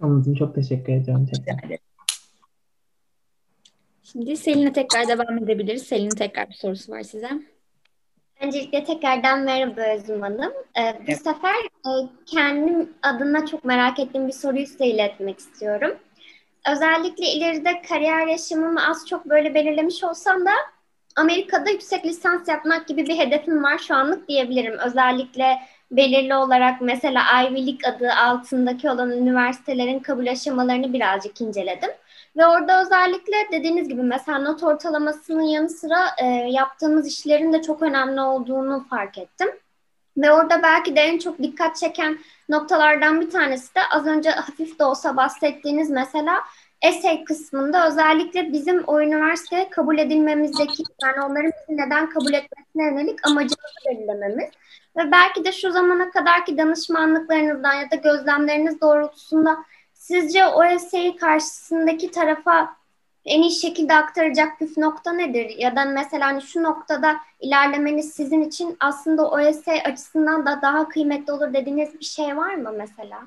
Anladım. 0.00 0.34
Çok 0.34 0.54
teşekkür 0.54 0.92
ediyorum. 0.92 1.26
Tekrar. 1.26 1.78
Şimdi 4.02 4.36
Selin'e 4.36 4.72
tekrar 4.72 5.08
devam 5.08 5.38
edebiliriz. 5.38 5.82
Selin'in 5.82 6.10
tekrar 6.10 6.48
bir 6.48 6.54
sorusu 6.54 6.92
var 6.92 7.02
size. 7.02 7.30
Öncelikle 8.40 8.84
tekrardan 8.84 9.40
merhaba 9.40 9.80
Özüm 9.80 10.22
Hanım. 10.22 10.52
Ee, 10.78 10.94
bu 10.98 11.04
evet. 11.06 11.22
sefer 11.22 11.54
e, 11.64 11.90
kendim 12.26 12.94
adına 13.02 13.46
çok 13.46 13.64
merak 13.64 13.98
ettiğim 13.98 14.28
bir 14.28 14.32
soruyu 14.32 14.66
size 14.66 14.86
iletmek 14.86 15.38
istiyorum. 15.38 15.96
Özellikle 16.72 17.26
ileride 17.26 17.82
kariyer 17.88 18.26
yaşamımı 18.26 18.88
az 18.88 19.08
çok 19.08 19.26
böyle 19.26 19.54
belirlemiş 19.54 20.04
olsam 20.04 20.46
da 20.46 20.50
Amerika'da 21.16 21.70
yüksek 21.70 22.06
lisans 22.06 22.48
yapmak 22.48 22.88
gibi 22.88 23.06
bir 23.06 23.18
hedefim 23.18 23.62
var 23.62 23.78
şu 23.78 23.94
anlık 23.94 24.28
diyebilirim. 24.28 24.78
Özellikle 24.78 25.58
belirli 25.90 26.34
olarak 26.34 26.80
mesela 26.80 27.22
Ivy 27.42 27.66
League 27.66 27.90
adı 27.94 28.12
altındaki 28.12 28.90
olan 28.90 29.10
üniversitelerin 29.10 29.98
kabul 29.98 30.26
aşamalarını 30.26 30.92
birazcık 30.92 31.40
inceledim. 31.40 31.90
Ve 32.36 32.46
orada 32.46 32.82
özellikle 32.82 33.34
dediğiniz 33.52 33.88
gibi 33.88 34.02
mesela 34.02 34.38
not 34.38 34.62
ortalamasının 34.62 35.42
yanı 35.42 35.68
sıra 35.68 36.06
e, 36.18 36.26
yaptığımız 36.26 37.06
işlerin 37.06 37.52
de 37.52 37.62
çok 37.62 37.82
önemli 37.82 38.20
olduğunu 38.20 38.84
fark 38.90 39.18
ettim. 39.18 39.48
Ve 40.16 40.32
orada 40.32 40.62
belki 40.62 40.96
de 40.96 41.00
en 41.00 41.18
çok 41.18 41.38
dikkat 41.38 41.76
çeken 41.76 42.18
noktalardan 42.48 43.20
bir 43.20 43.30
tanesi 43.30 43.74
de 43.74 43.80
az 43.90 44.06
önce 44.06 44.30
hafif 44.30 44.78
de 44.78 44.84
olsa 44.84 45.16
bahsettiğiniz 45.16 45.90
mesela 45.90 46.42
essay 46.82 47.24
kısmında 47.24 47.88
özellikle 47.88 48.52
bizim 48.52 48.84
o 48.86 49.00
üniversiteye 49.00 49.70
kabul 49.70 49.98
edilmemizdeki 49.98 50.82
yani 51.02 51.20
onların 51.20 51.52
bizi 51.68 51.80
neden 51.80 52.10
kabul 52.10 52.32
etmesine 52.32 52.84
yönelik 52.84 53.26
amacımızı 53.26 53.76
belirlememiz. 53.88 54.50
Ve 54.96 55.12
belki 55.12 55.44
de 55.44 55.52
şu 55.52 55.72
zamana 55.72 56.10
kadarki 56.10 56.58
danışmanlıklarınızdan 56.58 57.74
ya 57.74 57.90
da 57.90 57.96
gözlemleriniz 57.96 58.80
doğrultusunda 58.80 59.58
Sizce 60.06 60.46
o 60.46 60.64
eseyi 60.64 61.16
karşısındaki 61.16 62.10
tarafa 62.10 62.76
en 63.24 63.42
iyi 63.42 63.50
şekilde 63.50 63.94
aktaracak 63.94 64.58
püf 64.58 64.76
nokta 64.76 65.12
nedir? 65.12 65.50
Ya 65.58 65.76
da 65.76 65.84
mesela 65.84 66.26
hani 66.26 66.42
şu 66.42 66.62
noktada 66.62 67.16
ilerlemeniz 67.40 68.12
sizin 68.12 68.42
için 68.42 68.76
aslında 68.80 69.30
o 69.30 69.36
açısından 69.84 70.46
da 70.46 70.62
daha 70.62 70.88
kıymetli 70.88 71.32
olur 71.32 71.54
dediğiniz 71.54 72.00
bir 72.00 72.04
şey 72.04 72.36
var 72.36 72.54
mı 72.54 72.72
mesela? 72.72 73.20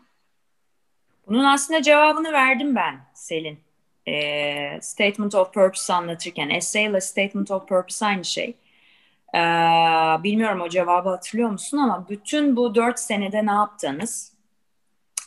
Bunun 1.30 1.44
aslında 1.44 1.82
cevabını 1.82 2.32
verdim 2.32 2.76
ben 2.76 3.00
Selin. 3.14 3.60
Ee, 4.08 4.80
statement 4.82 5.36
of 5.36 5.54
Purpose 5.54 5.94
anlatırken. 5.94 6.50
Essay 6.50 6.86
ile 6.86 7.02
Statement 7.02 7.52
of 7.52 7.68
Purpose 7.68 8.06
aynı 8.06 8.26
şey. 8.26 8.56
Ee, 9.36 9.40
bilmiyorum 10.24 10.62
o 10.62 10.70
cevabı 10.70 11.10
hatırlıyor 11.10 11.50
musun 11.50 11.78
ama 11.78 12.10
bütün 12.10 12.56
bu 12.56 12.76
dört 12.76 13.00
senede 13.00 13.46
ne 13.46 13.52
yaptınız? 13.52 14.40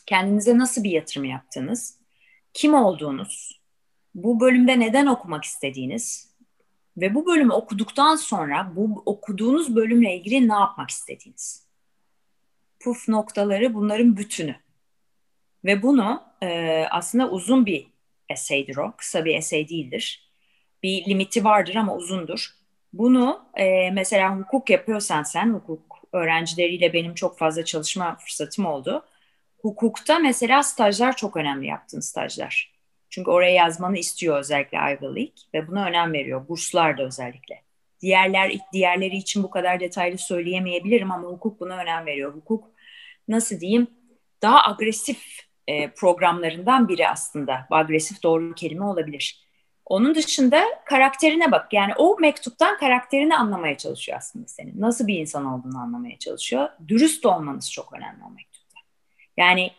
kendinize 0.05 0.57
nasıl 0.57 0.83
bir 0.83 0.91
yatırım 0.91 1.25
yaptınız, 1.25 1.97
kim 2.53 2.73
olduğunuz, 2.73 3.61
bu 4.15 4.39
bölümde 4.39 4.79
neden 4.79 5.05
okumak 5.05 5.43
istediğiniz 5.43 6.33
ve 6.97 7.15
bu 7.15 7.25
bölümü 7.25 7.53
okuduktan 7.53 8.15
sonra 8.15 8.71
bu 8.75 9.03
okuduğunuz 9.05 9.75
bölümle 9.75 10.15
ilgili 10.15 10.47
ne 10.47 10.53
yapmak 10.53 10.89
istediğiniz. 10.89 11.67
Puf 12.79 13.07
noktaları 13.07 13.73
bunların 13.73 14.17
bütünü. 14.17 14.55
Ve 15.65 15.81
bunu 15.81 16.23
e, 16.43 16.85
aslında 16.91 17.29
uzun 17.29 17.65
bir 17.65 17.87
essay'dir 18.29 18.77
o, 18.77 18.93
kısa 18.97 19.25
bir 19.25 19.35
essay 19.35 19.69
değildir. 19.69 20.29
Bir 20.83 21.05
limiti 21.05 21.43
vardır 21.43 21.75
ama 21.75 21.95
uzundur. 21.95 22.47
Bunu 22.93 23.45
e, 23.55 23.91
mesela 23.91 24.37
hukuk 24.37 24.69
yapıyorsan 24.69 25.23
sen, 25.23 25.53
hukuk 25.53 26.03
öğrencileriyle 26.13 26.93
benim 26.93 27.13
çok 27.15 27.37
fazla 27.37 27.65
çalışma 27.65 28.15
fırsatım 28.15 28.65
oldu 28.65 29.05
hukukta 29.63 30.19
mesela 30.19 30.63
stajlar 30.63 31.15
çok 31.15 31.37
önemli 31.37 31.67
yaptığın 31.67 31.99
stajlar. 31.99 32.73
Çünkü 33.09 33.31
oraya 33.31 33.53
yazmanı 33.53 33.97
istiyor 33.97 34.39
özellikle 34.39 34.77
Ivy 34.77 35.05
League 35.05 35.35
ve 35.53 35.67
buna 35.67 35.85
önem 35.85 36.13
veriyor. 36.13 36.47
Burslar 36.47 36.97
da 36.97 37.03
özellikle. 37.03 37.61
Diğerler 38.01 38.57
diğerleri 38.73 39.15
için 39.15 39.43
bu 39.43 39.49
kadar 39.49 39.79
detaylı 39.79 40.17
söyleyemeyebilirim 40.17 41.11
ama 41.11 41.27
hukuk 41.27 41.59
buna 41.59 41.77
önem 41.77 42.05
veriyor. 42.05 42.33
Hukuk 42.35 42.71
nasıl 43.27 43.59
diyeyim 43.59 43.87
daha 44.41 44.71
agresif 44.71 45.39
e, 45.67 45.91
programlarından 45.91 46.87
biri 46.87 47.09
aslında. 47.09 47.67
Bu 47.69 47.75
agresif 47.75 48.23
doğru 48.23 48.53
kelime 48.55 48.85
olabilir. 48.85 49.43
Onun 49.85 50.15
dışında 50.15 50.63
karakterine 50.85 51.51
bak. 51.51 51.73
Yani 51.73 51.93
o 51.97 52.17
mektuptan 52.19 52.77
karakterini 52.77 53.37
anlamaya 53.37 53.77
çalışıyor 53.77 54.17
aslında 54.17 54.47
senin. 54.47 54.81
Nasıl 54.81 55.07
bir 55.07 55.19
insan 55.19 55.45
olduğunu 55.45 55.77
anlamaya 55.79 56.19
çalışıyor. 56.19 56.69
Dürüst 56.87 57.25
olmanız 57.25 57.71
çok 57.71 57.93
önemli 57.93 58.23
o 58.27 58.29
mektup. 58.29 58.63
Yani 59.37 59.71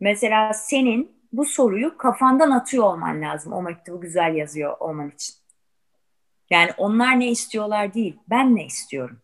mesela 0.00 0.54
senin 0.54 1.22
bu 1.32 1.44
soruyu 1.44 1.96
kafandan 1.96 2.50
atıyor 2.50 2.84
olman 2.84 3.22
lazım 3.22 3.52
o 3.52 3.62
mektubu 3.62 4.00
güzel 4.00 4.34
yazıyor 4.34 4.76
olman 4.80 5.10
için. 5.10 5.34
Yani 6.50 6.70
onlar 6.76 7.20
ne 7.20 7.30
istiyorlar 7.30 7.94
değil, 7.94 8.16
ben 8.30 8.56
ne 8.56 8.64
istiyorum? 8.64 9.18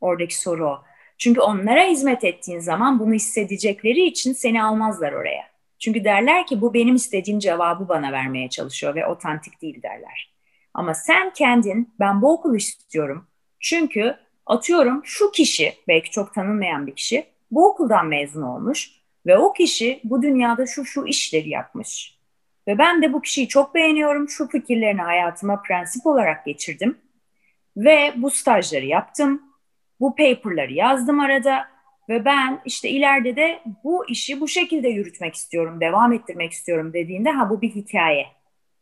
Oradaki 0.00 0.40
soru 0.40 0.68
o. 0.70 0.84
Çünkü 1.18 1.40
onlara 1.40 1.84
hizmet 1.84 2.24
ettiğin 2.24 2.58
zaman 2.58 2.98
bunu 2.98 3.12
hissedecekleri 3.12 4.06
için 4.06 4.32
seni 4.32 4.62
almazlar 4.64 5.12
oraya. 5.12 5.42
Çünkü 5.78 6.04
derler 6.04 6.46
ki 6.46 6.60
bu 6.60 6.74
benim 6.74 6.94
istediğim 6.94 7.38
cevabı 7.38 7.88
bana 7.88 8.12
vermeye 8.12 8.48
çalışıyor 8.48 8.94
ve 8.94 9.06
otantik 9.06 9.62
değil 9.62 9.82
derler. 9.82 10.34
Ama 10.74 10.94
sen 10.94 11.32
kendin 11.32 11.94
ben 12.00 12.22
bu 12.22 12.32
okulu 12.32 12.56
istiyorum. 12.56 13.26
Çünkü 13.60 14.16
atıyorum 14.46 15.02
şu 15.04 15.30
kişi 15.30 15.74
belki 15.88 16.10
çok 16.10 16.34
tanınmayan 16.34 16.86
bir 16.86 16.94
kişi 16.94 17.26
bu 17.50 17.68
okuldan 17.68 18.06
mezun 18.06 18.42
olmuş 18.42 18.90
ve 19.26 19.38
o 19.38 19.52
kişi 19.52 20.00
bu 20.04 20.22
dünyada 20.22 20.66
şu 20.66 20.84
şu 20.84 21.06
işleri 21.06 21.48
yapmış. 21.48 22.16
Ve 22.68 22.78
ben 22.78 23.02
de 23.02 23.12
bu 23.12 23.20
kişiyi 23.22 23.48
çok 23.48 23.74
beğeniyorum. 23.74 24.28
Şu 24.28 24.48
fikirlerini 24.48 25.02
hayatıma 25.02 25.62
prensip 25.62 26.06
olarak 26.06 26.46
geçirdim. 26.46 26.98
Ve 27.76 28.14
bu 28.16 28.30
stajları 28.30 28.86
yaptım. 28.86 29.42
Bu 30.00 30.16
paperları 30.16 30.72
yazdım 30.72 31.20
arada. 31.20 31.76
Ve 32.08 32.24
ben 32.24 32.60
işte 32.64 32.88
ileride 32.88 33.36
de 33.36 33.62
bu 33.84 34.08
işi 34.08 34.40
bu 34.40 34.48
şekilde 34.48 34.88
yürütmek 34.88 35.34
istiyorum, 35.34 35.80
devam 35.80 36.12
ettirmek 36.12 36.52
istiyorum 36.52 36.92
dediğinde 36.92 37.30
ha 37.30 37.50
bu 37.50 37.62
bir 37.62 37.70
hikaye. 37.70 38.26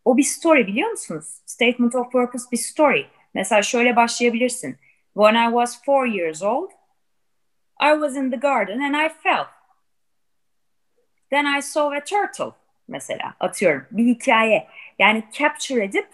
O 0.04 0.16
bir 0.16 0.22
story 0.22 0.66
biliyor 0.66 0.90
musunuz? 0.90 1.24
Statement 1.46 1.94
of 1.94 2.12
Purpose 2.12 2.44
bir 2.52 2.56
story. 2.56 3.06
Mesela 3.34 3.62
şöyle 3.62 3.96
başlayabilirsin. 3.96 4.76
When 5.14 5.34
I 5.34 5.46
was 5.46 5.84
four 5.84 6.06
years 6.06 6.42
old, 6.42 6.70
I 7.80 7.92
was 7.92 8.16
in 8.16 8.30
the 8.30 8.36
garden 8.36 8.80
and 8.80 8.94
I 8.94 9.08
fell. 9.22 9.44
Then 11.30 11.58
I 11.58 11.62
saw 11.62 11.96
a 11.96 12.04
turtle 12.04 12.56
mesela 12.88 13.34
atıyorum 13.40 13.86
bir 13.90 14.06
hikaye. 14.06 14.68
Yani 14.98 15.24
capture 15.32 15.84
edip 15.84 16.08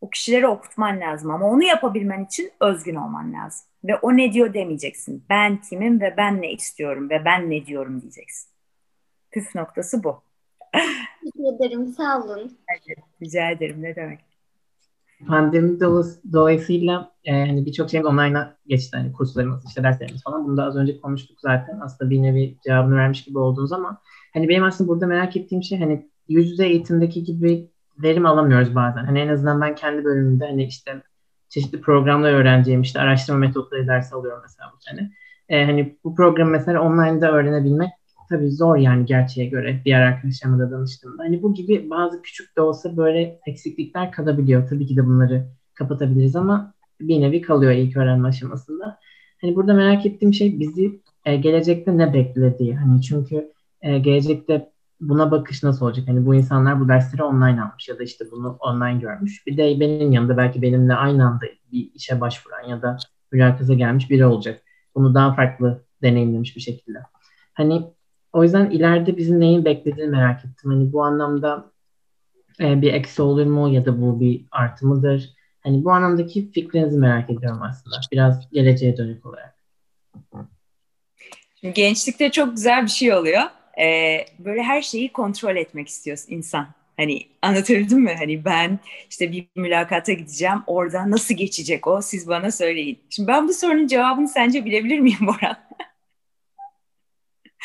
o 0.00 0.10
kişilere 0.10 0.48
okutman 0.48 1.00
lazım 1.00 1.30
ama 1.30 1.46
onu 1.46 1.64
yapabilmen 1.64 2.24
için 2.24 2.52
özgün 2.60 2.94
olman 2.94 3.32
lazım. 3.32 3.66
Ve 3.84 3.96
o 3.96 4.16
ne 4.16 4.32
diyor 4.32 4.54
demeyeceksin. 4.54 5.24
Ben 5.30 5.60
kimim 5.60 6.00
ve 6.00 6.14
ben 6.16 6.42
ne 6.42 6.52
istiyorum 6.52 7.10
ve 7.10 7.24
ben 7.24 7.50
ne 7.50 7.66
diyorum 7.66 8.00
diyeceksin. 8.00 8.50
Püf 9.30 9.54
noktası 9.54 10.04
bu. 10.04 10.22
Teşekkür 10.72 11.56
ederim. 11.56 11.86
Sağ 11.86 12.22
olun. 12.22 12.58
Rica 13.22 13.50
ederim. 13.50 13.82
Ne 13.82 13.96
demek. 13.96 14.20
Pandemi 15.26 15.80
dolayısıyla 16.32 17.12
e, 17.24 17.32
hani 17.32 17.66
birçok 17.66 17.90
şey 17.90 18.06
online'a 18.06 18.56
geçti. 18.66 18.96
Hani 18.96 19.12
kurslarımız, 19.12 19.64
işte 19.66 19.82
derslerimiz 19.82 20.22
falan. 20.22 20.44
Bunu 20.44 20.56
da 20.56 20.64
az 20.64 20.76
önce 20.76 21.00
konuştuk 21.00 21.40
zaten. 21.40 21.80
Aslında 21.80 22.10
bir 22.10 22.22
nevi 22.22 22.56
cevabını 22.64 22.96
vermiş 22.96 23.24
gibi 23.24 23.38
oldunuz 23.38 23.72
ama 23.72 24.00
hani 24.32 24.48
benim 24.48 24.64
aslında 24.64 24.88
burada 24.88 25.06
merak 25.06 25.36
ettiğim 25.36 25.62
şey 25.62 25.78
hani 25.78 26.08
yüz 26.28 26.50
yüze 26.50 26.66
eğitimdeki 26.66 27.24
gibi 27.24 27.70
verim 28.02 28.26
alamıyoruz 28.26 28.74
bazen. 28.74 29.04
Hani 29.04 29.20
en 29.20 29.28
azından 29.28 29.60
ben 29.60 29.74
kendi 29.74 30.04
bölümümde 30.04 30.46
hani 30.46 30.64
işte 30.64 31.02
çeşitli 31.54 31.80
programlar 31.80 32.32
öğreneceğim 32.32 32.82
işte 32.82 33.00
araştırma 33.00 33.38
metotları 33.38 33.86
dersi 33.86 34.14
alıyorum 34.14 34.40
mesela 34.42 34.70
bu 34.76 34.80
sene. 34.80 35.10
E, 35.48 35.64
hani 35.64 35.96
bu 36.04 36.14
programı 36.14 36.50
mesela 36.50 36.82
online'da 36.82 37.32
öğrenebilmek 37.32 37.90
tabii 38.28 38.50
zor 38.50 38.76
yani 38.76 39.06
gerçeğe 39.06 39.48
göre 39.48 39.80
diğer 39.84 40.00
arkadaşlarıma 40.00 40.58
da 40.58 40.70
danıştığımda. 40.70 41.22
Hani 41.22 41.42
bu 41.42 41.54
gibi 41.54 41.90
bazı 41.90 42.22
küçük 42.22 42.56
de 42.56 42.60
olsa 42.60 42.96
böyle 42.96 43.40
eksiklikler 43.46 44.12
kalabiliyor. 44.12 44.68
Tabii 44.68 44.86
ki 44.86 44.96
de 44.96 45.06
bunları 45.06 45.46
kapatabiliriz 45.74 46.36
ama 46.36 46.74
bir 47.00 47.20
nevi 47.20 47.42
kalıyor 47.42 47.72
ilk 47.72 47.96
öğrenme 47.96 48.28
aşamasında. 48.28 48.98
Hani 49.40 49.56
burada 49.56 49.74
merak 49.74 50.06
ettiğim 50.06 50.34
şey 50.34 50.60
bizi 50.60 51.00
e, 51.24 51.36
gelecekte 51.36 51.98
ne 51.98 52.14
beklediği. 52.14 52.76
Hani 52.76 53.02
çünkü 53.02 53.52
e, 53.82 53.98
gelecekte 53.98 54.70
buna 55.08 55.30
bakış 55.30 55.62
nasıl 55.62 55.86
olacak? 55.86 56.08
Hani 56.08 56.26
bu 56.26 56.34
insanlar 56.34 56.80
bu 56.80 56.88
dersleri 56.88 57.22
online 57.22 57.62
almış 57.62 57.88
ya 57.88 57.98
da 57.98 58.02
işte 58.02 58.24
bunu 58.30 58.56
online 58.60 59.00
görmüş. 59.00 59.46
Bir 59.46 59.56
de 59.56 59.80
benim 59.80 60.12
yanında 60.12 60.36
belki 60.36 60.62
benimle 60.62 60.94
aynı 60.94 61.26
anda 61.26 61.44
bir 61.72 61.90
işe 61.94 62.20
başvuran 62.20 62.68
ya 62.68 62.82
da 62.82 62.96
mülakata 63.32 63.74
gelmiş 63.74 64.10
biri 64.10 64.26
olacak. 64.26 64.62
Bunu 64.94 65.14
daha 65.14 65.34
farklı 65.34 65.84
deneyimlemiş 66.02 66.56
bir 66.56 66.60
şekilde. 66.60 66.98
Hani 67.54 67.82
o 68.32 68.42
yüzden 68.42 68.70
ileride 68.70 69.16
bizim 69.16 69.40
neyin 69.40 69.64
beklediğini 69.64 70.10
merak 70.10 70.44
ettim. 70.44 70.70
Hani 70.70 70.92
bu 70.92 71.04
anlamda 71.04 71.72
e, 72.60 72.82
bir 72.82 72.92
eksi 72.92 73.22
olur 73.22 73.46
mu 73.46 73.68
ya 73.68 73.86
da 73.86 74.02
bu 74.02 74.20
bir 74.20 74.44
artı 74.50 74.86
mıdır? 74.86 75.30
Hani 75.60 75.84
bu 75.84 75.92
anlamdaki 75.92 76.50
fikrinizi 76.50 76.98
merak 76.98 77.30
ediyorum 77.30 77.62
aslında. 77.62 77.96
Biraz 78.12 78.50
geleceğe 78.50 78.96
dönük 78.96 79.26
olarak. 79.26 79.54
Gençlikte 81.74 82.30
çok 82.30 82.56
güzel 82.56 82.82
bir 82.82 82.88
şey 82.88 83.14
oluyor. 83.14 83.42
Ee, 83.80 84.26
böyle 84.38 84.62
her 84.62 84.82
şeyi 84.82 85.12
kontrol 85.12 85.56
etmek 85.56 85.88
istiyorsun 85.88 86.32
insan. 86.32 86.66
Hani 86.96 87.26
anlatabildim 87.42 88.00
mi? 88.00 88.14
Hani 88.18 88.44
ben 88.44 88.78
işte 89.10 89.32
bir 89.32 89.46
mülakata 89.56 90.12
gideceğim. 90.12 90.62
Orada 90.66 91.10
nasıl 91.10 91.34
geçecek 91.34 91.86
o? 91.86 92.02
Siz 92.02 92.28
bana 92.28 92.50
söyleyin. 92.50 92.98
Şimdi 93.10 93.28
ben 93.28 93.48
bu 93.48 93.52
sorunun 93.52 93.86
cevabını 93.86 94.28
sence 94.28 94.64
bilebilir 94.64 94.98
miyim 94.98 95.18
Boran? 95.26 95.56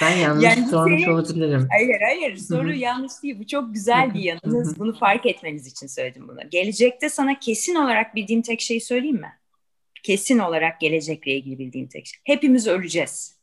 Ben 0.01 0.15
yanlış 0.15 0.43
yani 0.43 0.67
sormuş 0.67 1.01
senin... 1.01 1.13
olabilirim. 1.13 1.67
Hayır 1.71 2.01
hayır 2.01 2.37
soru 2.37 2.73
yanlış 2.73 3.11
değil. 3.23 3.39
Bu 3.39 3.47
çok 3.47 3.73
güzel 3.73 4.13
bir 4.13 4.19
yanınız. 4.19 4.79
Bunu 4.79 4.97
fark 4.97 5.25
etmeniz 5.25 5.67
için 5.67 5.87
söyledim 5.87 6.27
bunu. 6.27 6.49
Gelecekte 6.49 7.09
sana 7.09 7.39
kesin 7.39 7.75
olarak 7.75 8.15
bildiğim 8.15 8.41
tek 8.41 8.61
şeyi 8.61 8.81
söyleyeyim 8.81 9.15
mi? 9.15 9.33
Kesin 10.03 10.39
olarak 10.39 10.79
gelecekle 10.79 11.31
ilgili 11.31 11.59
bildiğim 11.59 11.87
tek 11.87 12.07
şey. 12.07 12.19
Hepimiz 12.23 12.67
öleceğiz. 12.67 13.38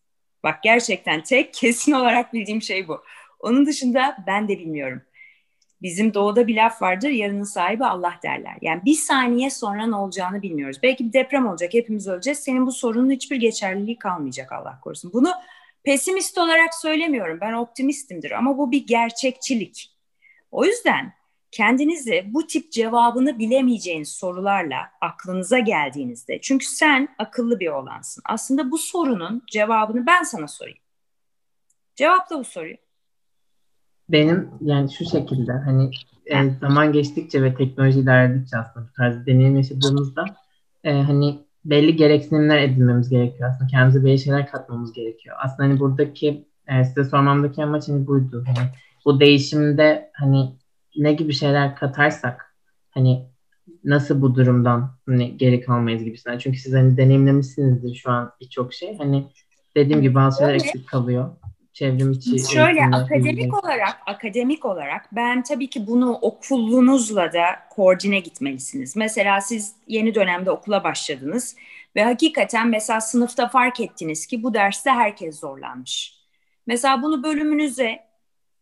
Bak 0.46 0.62
gerçekten 0.62 1.22
tek 1.22 1.54
kesin 1.54 1.92
olarak 1.92 2.32
bildiğim 2.32 2.62
şey 2.62 2.88
bu. 2.88 3.02
Onun 3.40 3.66
dışında 3.66 4.16
ben 4.26 4.48
de 4.48 4.58
bilmiyorum. 4.58 5.02
Bizim 5.82 6.14
doğuda 6.14 6.46
bir 6.46 6.56
laf 6.56 6.82
vardır, 6.82 7.08
yarının 7.08 7.42
sahibi 7.42 7.84
Allah 7.84 8.14
derler. 8.22 8.56
Yani 8.60 8.84
bir 8.84 8.94
saniye 8.94 9.50
sonra 9.50 9.86
ne 9.86 9.96
olacağını 9.96 10.42
bilmiyoruz. 10.42 10.78
Belki 10.82 11.08
bir 11.08 11.12
deprem 11.12 11.46
olacak, 11.46 11.74
hepimiz 11.74 12.08
öleceğiz. 12.08 12.38
Senin 12.38 12.66
bu 12.66 12.72
sorunun 12.72 13.10
hiçbir 13.10 13.36
geçerliliği 13.36 13.98
kalmayacak 13.98 14.52
Allah 14.52 14.80
korusun. 14.80 15.12
Bunu 15.12 15.32
pesimist 15.84 16.38
olarak 16.38 16.74
söylemiyorum, 16.74 17.38
ben 17.40 17.52
optimistimdir 17.52 18.30
ama 18.30 18.58
bu 18.58 18.70
bir 18.70 18.86
gerçekçilik. 18.86 19.96
O 20.50 20.64
yüzden 20.64 21.12
kendinizi 21.56 22.24
bu 22.26 22.46
tip 22.46 22.72
cevabını 22.72 23.38
bilemeyeceğiniz 23.38 24.08
sorularla 24.08 24.76
aklınıza 25.00 25.58
geldiğinizde 25.58 26.38
çünkü 26.42 26.66
sen 26.66 27.08
akıllı 27.18 27.60
bir 27.60 27.68
olansın. 27.68 28.22
Aslında 28.28 28.70
bu 28.70 28.78
sorunun 28.78 29.42
cevabını 29.52 30.06
ben 30.06 30.22
sana 30.22 30.48
sorayım. 30.48 30.78
Cevapla 31.94 32.38
bu 32.38 32.44
soruyu. 32.44 32.76
Benim 34.08 34.50
yani 34.60 34.92
şu 34.92 35.04
şekilde 35.04 35.52
hani 35.52 35.90
e, 36.26 36.50
zaman 36.60 36.92
geçtikçe 36.92 37.42
ve 37.42 37.54
teknoloji 37.54 38.00
ilerledikçe 38.00 38.56
aslında 38.56 38.86
bu 38.86 38.92
tarz 38.92 39.26
deneyim 39.26 39.56
yaşadığımızda 39.56 40.24
e, 40.84 40.92
hani 40.92 41.38
belli 41.64 41.96
gereksinimler 41.96 42.58
edinmemiz 42.58 43.08
gerekiyor 43.08 43.50
aslında. 43.50 43.70
Kendimize 43.70 44.04
belli 44.04 44.18
şeyler 44.18 44.46
katmamız 44.46 44.92
gerekiyor. 44.92 45.36
Aslında 45.44 45.68
hani 45.68 45.80
buradaki 45.80 46.46
e, 46.68 46.84
size 46.84 47.04
sormamdaki 47.04 47.64
amaç 47.64 47.88
hani 47.88 48.06
buydu. 48.06 48.44
Hani 48.46 48.68
bu 49.04 49.20
değişimde 49.20 50.10
hani 50.14 50.52
ne 50.96 51.12
gibi 51.12 51.32
şeyler 51.32 51.76
katarsak 51.76 52.56
hani 52.90 53.26
nasıl 53.84 54.22
bu 54.22 54.34
durumdan 54.34 54.90
hani 55.06 55.36
geri 55.36 55.60
kalmayız 55.60 56.04
gibisinden. 56.04 56.38
Çünkü 56.38 56.58
siz 56.58 56.74
hani 56.74 56.96
deneyimlemişsinizdir 56.96 57.94
şu 57.94 58.10
an 58.10 58.32
birçok 58.40 58.74
şey. 58.74 58.98
Hani 58.98 59.26
dediğim 59.76 60.02
gibi 60.02 60.14
bazı 60.14 60.38
şeyler 60.38 60.54
eksik 60.54 60.88
kalıyor. 60.88 61.30
Çevrim 61.72 62.12
içi. 62.12 62.52
Şöyle 62.52 62.84
akademik 62.84 63.32
ilgili. 63.32 63.52
olarak 63.52 63.98
akademik 64.06 64.64
olarak 64.64 65.08
ben 65.12 65.42
tabii 65.42 65.70
ki 65.70 65.86
bunu 65.86 66.12
okulunuzla 66.12 67.32
da 67.32 67.44
koordine 67.70 68.20
gitmelisiniz. 68.20 68.96
Mesela 68.96 69.40
siz 69.40 69.74
yeni 69.88 70.14
dönemde 70.14 70.50
okula 70.50 70.84
başladınız 70.84 71.56
ve 71.96 72.04
hakikaten 72.04 72.68
mesela 72.68 73.00
sınıfta 73.00 73.48
fark 73.48 73.80
ettiniz 73.80 74.26
ki 74.26 74.42
bu 74.42 74.54
derste 74.54 74.90
herkes 74.90 75.40
zorlanmış. 75.40 76.16
Mesela 76.66 77.02
bunu 77.02 77.22
bölümünüze 77.22 78.05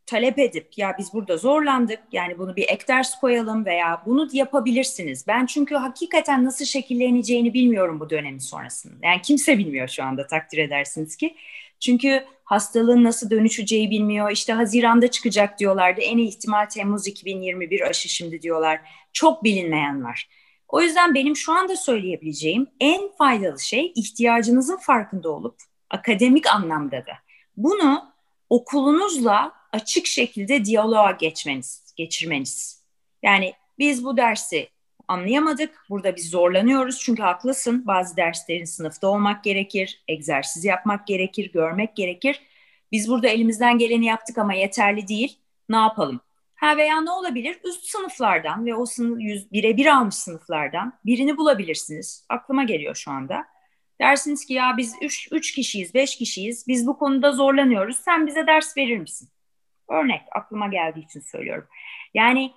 talep 0.07 0.39
edip 0.39 0.79
ya 0.79 0.97
biz 0.99 1.13
burada 1.13 1.37
zorlandık 1.37 2.01
yani 2.13 2.39
bunu 2.39 2.57
bir 2.57 2.69
ek 2.69 2.85
ders 2.89 3.21
koyalım 3.21 3.65
veya 3.65 4.03
bunu 4.07 4.29
yapabilirsiniz. 4.33 5.27
Ben 5.27 5.47
çünkü 5.47 5.75
hakikaten 5.75 6.45
nasıl 6.45 6.65
şekilleneceğini 6.65 7.55
bilmiyorum 7.55 8.01
bu 8.01 8.11
dönemin 8.11 8.39
sonrasında. 8.39 9.07
Yani 9.07 9.23
kimse 9.23 9.59
bilmiyor 9.59 9.89
şu 9.89 10.05
anda 10.05 10.27
takdir 10.27 10.59
edersiniz 10.59 11.17
ki. 11.17 11.37
Çünkü 11.81 12.25
hastalığın 12.45 13.05
nasıl 13.05 13.31
dönüşeceği 13.31 13.91
bilmiyor. 13.91 14.31
İşte 14.31 14.53
Haziran'da 14.53 15.11
çıkacak 15.11 15.59
diyorlardı. 15.59 16.01
En 16.01 16.19
iyi 16.19 16.29
ihtimal 16.29 16.67
Temmuz 16.67 17.07
2021 17.07 17.81
aşı 17.81 18.09
şimdi 18.09 18.43
diyorlar. 18.43 18.81
Çok 19.13 19.45
bilinmeyen 19.45 20.05
var. 20.05 20.29
O 20.69 20.81
yüzden 20.81 21.15
benim 21.15 21.37
şu 21.37 21.53
anda 21.53 21.77
söyleyebileceğim 21.77 22.67
en 22.81 23.09
faydalı 23.19 23.61
şey 23.61 23.93
ihtiyacınızın 23.95 24.77
farkında 24.77 25.31
olup 25.31 25.57
akademik 25.91 26.47
anlamda 26.47 26.97
da 26.97 27.13
bunu 27.57 28.13
okulunuzla 28.51 29.53
açık 29.75 30.07
şekilde 30.07 30.65
diyaloğa 30.65 31.11
geçmeniz, 31.11 31.95
geçirmeniz. 31.97 32.85
Yani 33.23 33.53
biz 33.79 34.05
bu 34.05 34.17
dersi 34.17 34.69
anlayamadık. 35.09 35.85
Burada 35.91 36.17
biz 36.17 36.31
zorlanıyoruz 36.31 36.99
çünkü 37.01 37.23
haklısın. 37.23 37.87
Bazı 37.87 38.17
derslerin 38.17 38.65
sınıfta 38.65 39.09
olmak 39.09 39.45
gerekir, 39.45 40.05
egzersiz 40.09 40.65
yapmak 40.65 41.07
gerekir, 41.07 41.53
görmek 41.53 41.97
gerekir. 41.97 42.41
Biz 42.93 43.09
burada 43.09 43.29
elimizden 43.29 43.79
geleni 43.79 44.07
yaptık 44.07 44.39
ama 44.39 44.55
yeterli 44.55 45.09
değil. 45.09 45.39
Ne 45.69 45.77
yapalım? 45.77 46.21
Ha 46.55 46.77
veya 46.77 47.01
ne 47.01 47.11
olabilir? 47.11 47.59
Üst 47.65 47.85
sınıflardan 47.85 48.67
ve 48.67 48.75
o 48.75 48.87
sınıf 48.87 49.19
birebir 49.53 49.87
almış 49.87 50.15
sınıflardan 50.15 50.93
birini 51.05 51.37
bulabilirsiniz. 51.37 52.27
Aklıma 52.29 52.65
geliyor 52.65 52.95
şu 52.95 53.11
anda. 53.11 53.45
Dersiniz 54.01 54.47
ki 54.47 54.55
ya 54.55 54.75
biz 54.77 54.95
üç, 55.03 55.29
üç 55.33 55.53
kişiyiz, 55.53 55.95
beş 55.95 56.17
kişiyiz. 56.17 56.65
Biz 56.69 56.87
bu 56.87 56.99
konuda 56.99 57.33
zorlanıyoruz. 57.33 57.97
Sen 57.97 58.27
bize 58.27 58.47
ders 58.47 58.77
verir 58.77 58.99
misin? 58.99 59.29
Örnek 59.95 60.21
aklıma 60.33 60.67
geldiği 60.67 61.05
için 61.05 61.21
söylüyorum. 61.21 61.67
Yani 62.15 62.53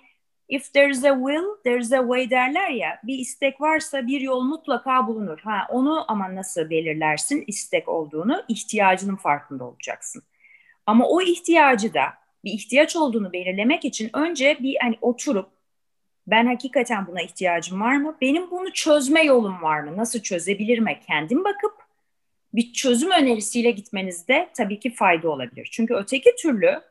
if 0.49 0.73
there's 0.73 1.03
a 1.03 1.15
will, 1.15 1.63
there's 1.63 1.93
a 1.93 1.99
way 1.99 2.29
derler 2.29 2.69
ya. 2.69 2.99
Bir 3.03 3.17
istek 3.17 3.61
varsa 3.61 4.07
bir 4.07 4.21
yol 4.21 4.41
mutlaka 4.41 5.07
bulunur. 5.07 5.39
Ha 5.39 5.67
onu 5.69 6.11
ama 6.11 6.35
nasıl 6.35 6.69
belirlersin 6.69 7.43
istek 7.47 7.89
olduğunu? 7.89 8.43
ihtiyacının 8.47 9.15
farkında 9.15 9.63
olacaksın. 9.63 10.23
Ama 10.85 11.07
o 11.07 11.21
ihtiyacı 11.21 11.93
da 11.93 12.03
bir 12.43 12.51
ihtiyaç 12.51 12.95
olduğunu 12.95 13.33
belirlemek 13.33 13.85
için 13.85 14.09
önce 14.13 14.57
bir 14.59 14.77
hani 14.81 14.97
oturup 15.01 15.49
ben 16.27 16.45
hakikaten 16.45 17.07
buna 17.07 17.21
ihtiyacım 17.21 17.81
var 17.81 17.97
mı? 17.97 18.17
Benim 18.21 18.51
bunu 18.51 18.73
çözme 18.73 19.23
yolum 19.23 19.61
var 19.61 19.79
mı? 19.79 19.97
Nasıl 19.97 20.19
çözebilirim? 20.19 20.85
Kendim 21.07 21.43
bakıp 21.43 21.73
bir 22.53 22.73
çözüm 22.73 23.11
önerisiyle 23.11 23.71
gitmenizde 23.71 24.49
tabii 24.57 24.79
ki 24.79 24.93
fayda 24.93 25.29
olabilir. 25.29 25.69
Çünkü 25.71 25.93
öteki 25.93 26.35
türlü 26.35 26.81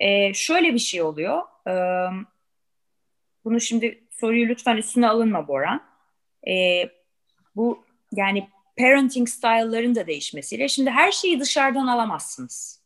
e, 0.00 0.34
şöyle 0.34 0.74
bir 0.74 0.78
şey 0.78 1.02
oluyor. 1.02 1.42
E, 1.68 1.74
bunu 3.44 3.60
şimdi 3.60 4.04
soruyu 4.10 4.48
lütfen 4.48 4.76
üstüne 4.76 5.08
alınma 5.08 5.48
Boran. 5.48 5.82
E, 6.48 6.84
bu 7.56 7.84
yani 8.12 8.48
parenting 8.78 9.28
style'ların 9.28 9.94
da 9.94 10.06
değişmesiyle 10.06 10.68
şimdi 10.68 10.90
her 10.90 11.12
şeyi 11.12 11.40
dışarıdan 11.40 11.86
alamazsınız. 11.86 12.80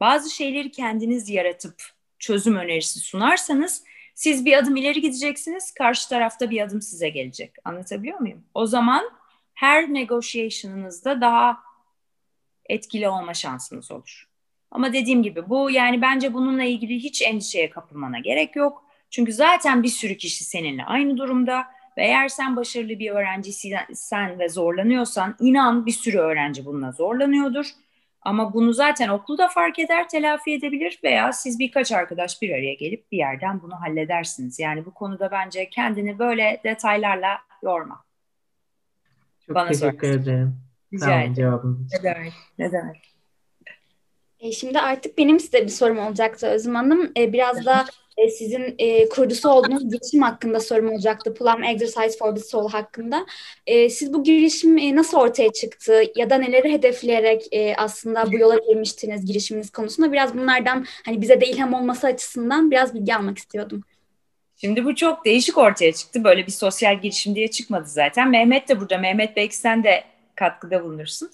Bazı 0.00 0.30
şeyleri 0.30 0.70
kendiniz 0.70 1.28
yaratıp 1.28 1.82
çözüm 2.18 2.56
önerisi 2.56 3.00
sunarsanız 3.00 3.84
siz 4.14 4.44
bir 4.44 4.58
adım 4.58 4.76
ileri 4.76 5.00
gideceksiniz, 5.00 5.74
karşı 5.74 6.08
tarafta 6.08 6.50
bir 6.50 6.60
adım 6.60 6.82
size 6.82 7.08
gelecek. 7.08 7.54
Anlatabiliyor 7.64 8.18
muyum? 8.18 8.44
O 8.54 8.66
zaman 8.66 9.10
her 9.54 9.94
negotiation'ınızda 9.94 11.20
daha 11.20 11.58
etkili 12.68 13.08
olma 13.08 13.34
şansınız 13.34 13.90
olur. 13.90 14.31
Ama 14.72 14.92
dediğim 14.92 15.22
gibi 15.22 15.48
bu 15.48 15.70
yani 15.70 16.02
bence 16.02 16.34
bununla 16.34 16.62
ilgili 16.62 16.94
hiç 16.94 17.22
endişeye 17.22 17.70
kapılmana 17.70 18.18
gerek 18.18 18.56
yok. 18.56 18.84
Çünkü 19.10 19.32
zaten 19.32 19.82
bir 19.82 19.88
sürü 19.88 20.16
kişi 20.16 20.44
seninle 20.44 20.84
aynı 20.84 21.16
durumda 21.16 21.64
ve 21.96 22.04
eğer 22.04 22.28
sen 22.28 22.56
başarılı 22.56 22.98
bir 22.98 23.10
öğrenciysen 23.10 24.38
ve 24.38 24.48
zorlanıyorsan 24.48 25.36
inan 25.40 25.86
bir 25.86 25.92
sürü 25.92 26.18
öğrenci 26.18 26.64
bununla 26.64 26.92
zorlanıyordur. 26.92 27.66
Ama 28.22 28.54
bunu 28.54 28.72
zaten 28.72 29.08
okulda 29.08 29.48
fark 29.48 29.78
eder, 29.78 30.08
telafi 30.08 30.52
edebilir 30.52 31.00
veya 31.04 31.32
siz 31.32 31.58
birkaç 31.58 31.92
arkadaş 31.92 32.42
bir 32.42 32.50
araya 32.50 32.74
gelip 32.74 33.12
bir 33.12 33.18
yerden 33.18 33.62
bunu 33.62 33.80
halledersiniz. 33.80 34.58
Yani 34.58 34.84
bu 34.84 34.94
konuda 34.94 35.30
bence 35.30 35.70
kendini 35.70 36.18
böyle 36.18 36.60
detaylarla 36.64 37.38
yorma. 37.62 38.04
Çok 39.46 39.54
bana 39.54 39.68
teşekkür 39.68 40.08
sorarsan. 40.08 40.22
ederim. 40.22 40.60
Rica 40.92 41.04
Sağ 41.04 41.12
olun 41.12 41.32
ederim. 41.32 41.86
Ne 41.92 42.02
demek? 42.02 42.32
Ne 42.58 42.72
demek? 42.72 43.11
E, 44.42 44.52
Şimdi 44.52 44.80
artık 44.80 45.18
benim 45.18 45.40
size 45.40 45.64
bir 45.64 45.68
sorum 45.68 45.98
olacaktı 45.98 46.46
Özüm 46.46 46.74
Hanım. 46.74 47.12
E, 47.16 47.32
Biraz 47.32 47.64
da 47.66 47.84
e, 48.16 48.28
sizin 48.28 48.74
e, 48.78 49.08
kurucusu 49.08 49.48
olduğunuz 49.50 49.90
girişim 49.90 50.22
hakkında 50.22 50.60
sorum 50.60 50.90
olacaktı. 50.92 51.34
Plum 51.34 51.64
Exercise 51.64 52.18
for 52.18 52.34
the 52.34 52.40
Soul 52.40 52.68
hakkında. 52.68 53.26
E, 53.66 53.88
Siz 53.90 54.12
bu 54.12 54.24
girişim 54.24 54.78
e, 54.78 54.96
nasıl 54.96 55.18
ortaya 55.18 55.52
çıktı 55.52 56.02
ya 56.16 56.30
da 56.30 56.38
neleri 56.38 56.72
hedefleyerek 56.72 57.42
e, 57.52 57.74
aslında 57.76 58.32
bu 58.32 58.38
yola 58.38 58.58
girmiştiniz 58.68 59.26
girişiminiz 59.26 59.70
konusunda? 59.70 60.12
Biraz 60.12 60.34
bunlardan 60.34 60.86
hani 61.04 61.20
bize 61.20 61.40
de 61.40 61.46
ilham 61.46 61.74
olması 61.74 62.06
açısından 62.06 62.70
biraz 62.70 62.94
bilgi 62.94 63.14
almak 63.14 63.38
istiyordum. 63.38 63.82
Şimdi 64.56 64.84
bu 64.84 64.94
çok 64.94 65.24
değişik 65.24 65.58
ortaya 65.58 65.92
çıktı. 65.92 66.24
Böyle 66.24 66.46
bir 66.46 66.52
sosyal 66.52 67.00
girişim 67.00 67.34
diye 67.34 67.48
çıkmadı 67.48 67.88
zaten. 67.88 68.30
Mehmet 68.30 68.68
de 68.68 68.80
burada. 68.80 68.98
Mehmet 68.98 69.36
belki 69.36 69.56
sen 69.56 69.84
de 69.84 70.04
katkıda 70.34 70.84
bulunursun. 70.84 71.30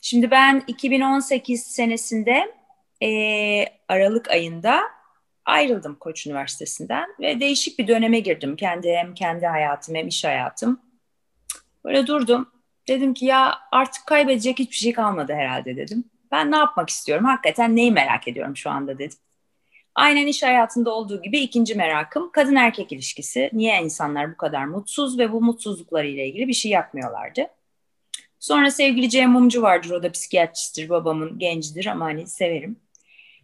Şimdi 0.00 0.30
ben 0.30 0.62
2018 0.66 1.62
senesinde 1.62 2.54
eee, 3.00 3.80
Aralık 3.88 4.30
ayında 4.30 4.80
ayrıldım 5.44 5.96
Koç 6.00 6.26
Üniversitesi'nden 6.26 7.08
ve 7.20 7.40
değişik 7.40 7.78
bir 7.78 7.88
döneme 7.88 8.20
girdim. 8.20 8.56
Kendi 8.56 8.92
hem 8.92 9.14
kendi 9.14 9.46
hayatım 9.46 9.94
hem 9.94 10.08
iş 10.08 10.24
hayatım. 10.24 10.80
Böyle 11.84 12.06
durdum. 12.06 12.48
Dedim 12.88 13.14
ki 13.14 13.26
ya 13.26 13.58
artık 13.72 14.06
kaybedecek 14.06 14.58
hiçbir 14.58 14.76
şey 14.76 14.92
kalmadı 14.92 15.32
herhalde 15.34 15.76
dedim. 15.76 16.04
Ben 16.32 16.50
ne 16.52 16.56
yapmak 16.56 16.90
istiyorum? 16.90 17.24
Hakikaten 17.24 17.76
neyi 17.76 17.92
merak 17.92 18.28
ediyorum 18.28 18.56
şu 18.56 18.70
anda 18.70 18.98
dedim. 18.98 19.18
Aynen 19.94 20.26
iş 20.26 20.42
hayatında 20.42 20.90
olduğu 20.94 21.22
gibi 21.22 21.38
ikinci 21.38 21.74
merakım 21.74 22.30
kadın 22.32 22.54
erkek 22.56 22.92
ilişkisi. 22.92 23.50
Niye 23.52 23.82
insanlar 23.82 24.32
bu 24.32 24.36
kadar 24.36 24.64
mutsuz 24.64 25.18
ve 25.18 25.32
bu 25.32 25.40
mutsuzlukları 25.42 26.06
ile 26.06 26.28
ilgili 26.28 26.48
bir 26.48 26.52
şey 26.52 26.70
yapmıyorlardı? 26.70 27.46
Sonra 28.40 28.70
sevgili 28.70 29.10
Cem 29.10 29.30
Mumcu 29.30 29.62
vardır. 29.62 29.90
O 29.90 30.02
da 30.02 30.12
psikiyatristtir. 30.12 30.88
Babamın 30.88 31.38
gencidir 31.38 31.86
ama 31.86 32.04
hani 32.04 32.26
severim. 32.26 32.76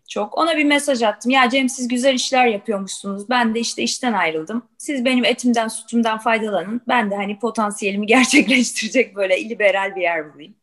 Çok. 0.08 0.38
Ona 0.38 0.56
bir 0.56 0.64
mesaj 0.64 1.02
attım. 1.02 1.30
Ya 1.30 1.48
Cem 1.50 1.68
siz 1.68 1.88
güzel 1.88 2.14
işler 2.14 2.46
yapıyormuşsunuz. 2.46 3.30
Ben 3.30 3.54
de 3.54 3.60
işte 3.60 3.82
işten 3.82 4.12
ayrıldım. 4.12 4.68
Siz 4.78 5.04
benim 5.04 5.24
etimden 5.24 5.68
sütümden 5.68 6.18
faydalanın. 6.18 6.80
Ben 6.88 7.10
de 7.10 7.16
hani 7.16 7.38
potansiyelimi 7.38 8.06
gerçekleştirecek 8.16 9.16
böyle 9.16 9.48
liberal 9.48 9.96
bir 9.96 10.02
yer 10.02 10.34
bulayım. 10.34 10.54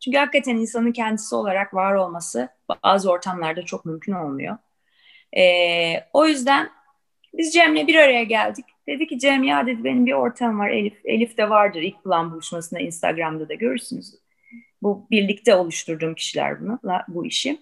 Çünkü 0.00 0.18
hakikaten 0.18 0.56
insanın 0.56 0.92
kendisi 0.92 1.34
olarak 1.34 1.74
var 1.74 1.94
olması 1.94 2.48
bazı 2.84 3.10
ortamlarda 3.10 3.62
çok 3.62 3.84
mümkün 3.84 4.12
olmuyor. 4.12 4.58
Ee, 5.36 6.04
o 6.12 6.26
yüzden 6.26 6.70
biz 7.34 7.52
Cem'le 7.52 7.86
bir 7.86 7.94
araya 7.94 8.24
geldik. 8.24 8.64
Dedi 8.88 9.06
ki 9.06 9.18
Cem 9.18 9.42
ya 9.42 9.66
dedi 9.66 9.84
benim 9.84 10.06
bir 10.06 10.12
ortağım 10.12 10.58
var 10.58 10.70
Elif. 10.70 11.00
Elif 11.04 11.36
de 11.36 11.50
vardır 11.50 11.82
ilk 11.82 12.04
plan 12.04 12.32
buluşmasında 12.32 12.80
Instagram'da 12.80 13.48
da 13.48 13.54
görürsünüz. 13.54 14.14
Bu 14.82 15.06
birlikte 15.10 15.54
oluşturduğum 15.54 16.14
kişiler 16.14 16.60
bunu, 16.60 16.80
bu 17.08 17.26
işi. 17.26 17.58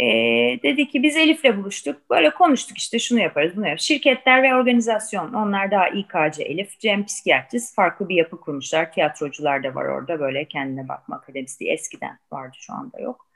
Ee, 0.00 0.58
dedi 0.62 0.88
ki 0.88 1.02
biz 1.02 1.16
Elif'le 1.16 1.56
buluştuk. 1.56 2.10
Böyle 2.10 2.30
konuştuk 2.30 2.78
işte 2.78 2.98
şunu 2.98 3.20
yaparız 3.20 3.56
bunu 3.56 3.66
yaparız. 3.66 3.84
Şirketler 3.84 4.42
ve 4.42 4.54
organizasyon 4.54 5.32
onlar 5.32 5.70
daha 5.70 5.88
İKC 5.88 6.42
Elif. 6.42 6.80
Cem 6.80 7.04
psikiyatrist 7.04 7.74
farklı 7.74 8.08
bir 8.08 8.14
yapı 8.14 8.40
kurmuşlar. 8.40 8.92
Tiyatrocular 8.92 9.64
da 9.64 9.74
var 9.74 9.84
orada 9.84 10.20
böyle 10.20 10.44
kendine 10.44 10.88
bakma 10.88 11.16
akademisi 11.16 11.68
eskiden 11.68 12.18
vardı 12.32 12.56
şu 12.60 12.72
anda 12.72 13.00
yok. 13.00 13.26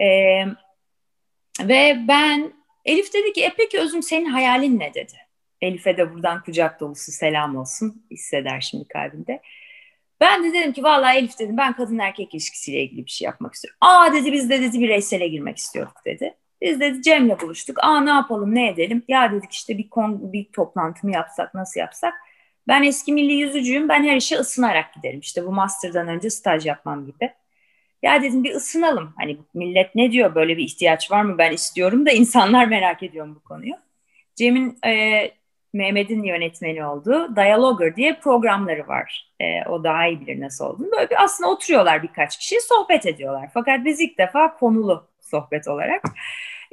Ee, 0.00 0.44
ve 1.60 1.96
ben 2.08 2.52
Elif 2.84 3.14
dedi 3.14 3.32
ki 3.32 3.44
e 3.44 3.52
peki 3.56 3.80
Özüm 3.80 4.02
senin 4.02 4.26
hayalin 4.26 4.78
ne 4.78 4.94
dedi. 4.94 5.12
Elif'e 5.62 5.96
de 5.96 6.14
buradan 6.14 6.42
kucak 6.42 6.80
dolusu 6.80 7.12
selam 7.12 7.56
olsun 7.56 8.06
hisseder 8.10 8.60
şimdi 8.60 8.88
kalbinde. 8.88 9.42
Ben 10.20 10.44
de 10.44 10.52
dedim 10.52 10.72
ki 10.72 10.82
vallahi 10.82 11.18
Elif 11.18 11.38
dedim 11.38 11.56
ben 11.56 11.72
kadın 11.72 11.98
erkek 11.98 12.34
ilişkisiyle 12.34 12.82
ilgili 12.82 13.06
bir 13.06 13.10
şey 13.10 13.26
yapmak 13.26 13.54
istiyorum. 13.54 13.78
Aa 13.80 14.12
dedi 14.12 14.32
biz 14.32 14.50
de 14.50 14.62
dedi 14.62 14.80
bireysele 14.80 15.28
girmek 15.28 15.58
istiyorduk 15.58 15.96
dedi. 16.06 16.34
Biz 16.60 16.80
dedi 16.80 17.02
Cem'le 17.02 17.40
buluştuk. 17.40 17.78
Aa 17.84 18.00
ne 18.00 18.10
yapalım 18.10 18.54
ne 18.54 18.68
edelim? 18.68 19.04
Ya 19.08 19.32
dedik 19.32 19.52
işte 19.52 19.78
bir, 19.78 19.90
kon, 19.90 20.32
bir 20.32 20.44
toplantı 20.44 21.06
mı 21.06 21.12
yapsak 21.12 21.54
nasıl 21.54 21.80
yapsak? 21.80 22.14
Ben 22.68 22.82
eski 22.82 23.12
milli 23.12 23.32
yüzücüyüm 23.32 23.88
ben 23.88 24.04
her 24.04 24.16
işe 24.16 24.36
ısınarak 24.36 24.94
giderim. 24.94 25.20
İşte 25.20 25.46
bu 25.46 25.52
master'dan 25.52 26.08
önce 26.08 26.30
staj 26.30 26.66
yapmam 26.66 27.06
gibi. 27.06 27.32
Ya 28.02 28.22
dedim 28.22 28.44
bir 28.44 28.54
ısınalım. 28.54 29.14
Hani 29.16 29.38
millet 29.54 29.94
ne 29.94 30.12
diyor 30.12 30.34
böyle 30.34 30.56
bir 30.56 30.64
ihtiyaç 30.64 31.10
var 31.10 31.22
mı 31.22 31.38
ben 31.38 31.52
istiyorum 31.52 32.06
da 32.06 32.10
insanlar 32.10 32.66
merak 32.66 33.02
ediyor 33.02 33.28
bu 33.28 33.40
konuyu. 33.40 33.74
Cem'in 34.36 34.78
e, 34.86 35.30
Mehmet'in 35.72 36.22
yönetmeni 36.22 36.84
olduğu 36.84 37.36
Dialogger 37.36 37.96
diye 37.96 38.20
programları 38.20 38.88
var. 38.88 39.32
E, 39.40 39.68
o 39.68 39.84
daha 39.84 40.06
iyi 40.06 40.20
bilir 40.20 40.40
nasıl 40.40 40.64
olduğunu. 40.64 40.90
Böyle 40.90 41.10
bir, 41.10 41.22
aslında 41.24 41.50
oturuyorlar 41.50 42.02
birkaç 42.02 42.38
kişi 42.38 42.60
sohbet 42.60 43.06
ediyorlar. 43.06 43.50
Fakat 43.54 43.84
biz 43.84 44.00
ilk 44.00 44.18
defa 44.18 44.56
konulu 44.56 45.08
sohbet 45.20 45.68
olarak 45.68 46.02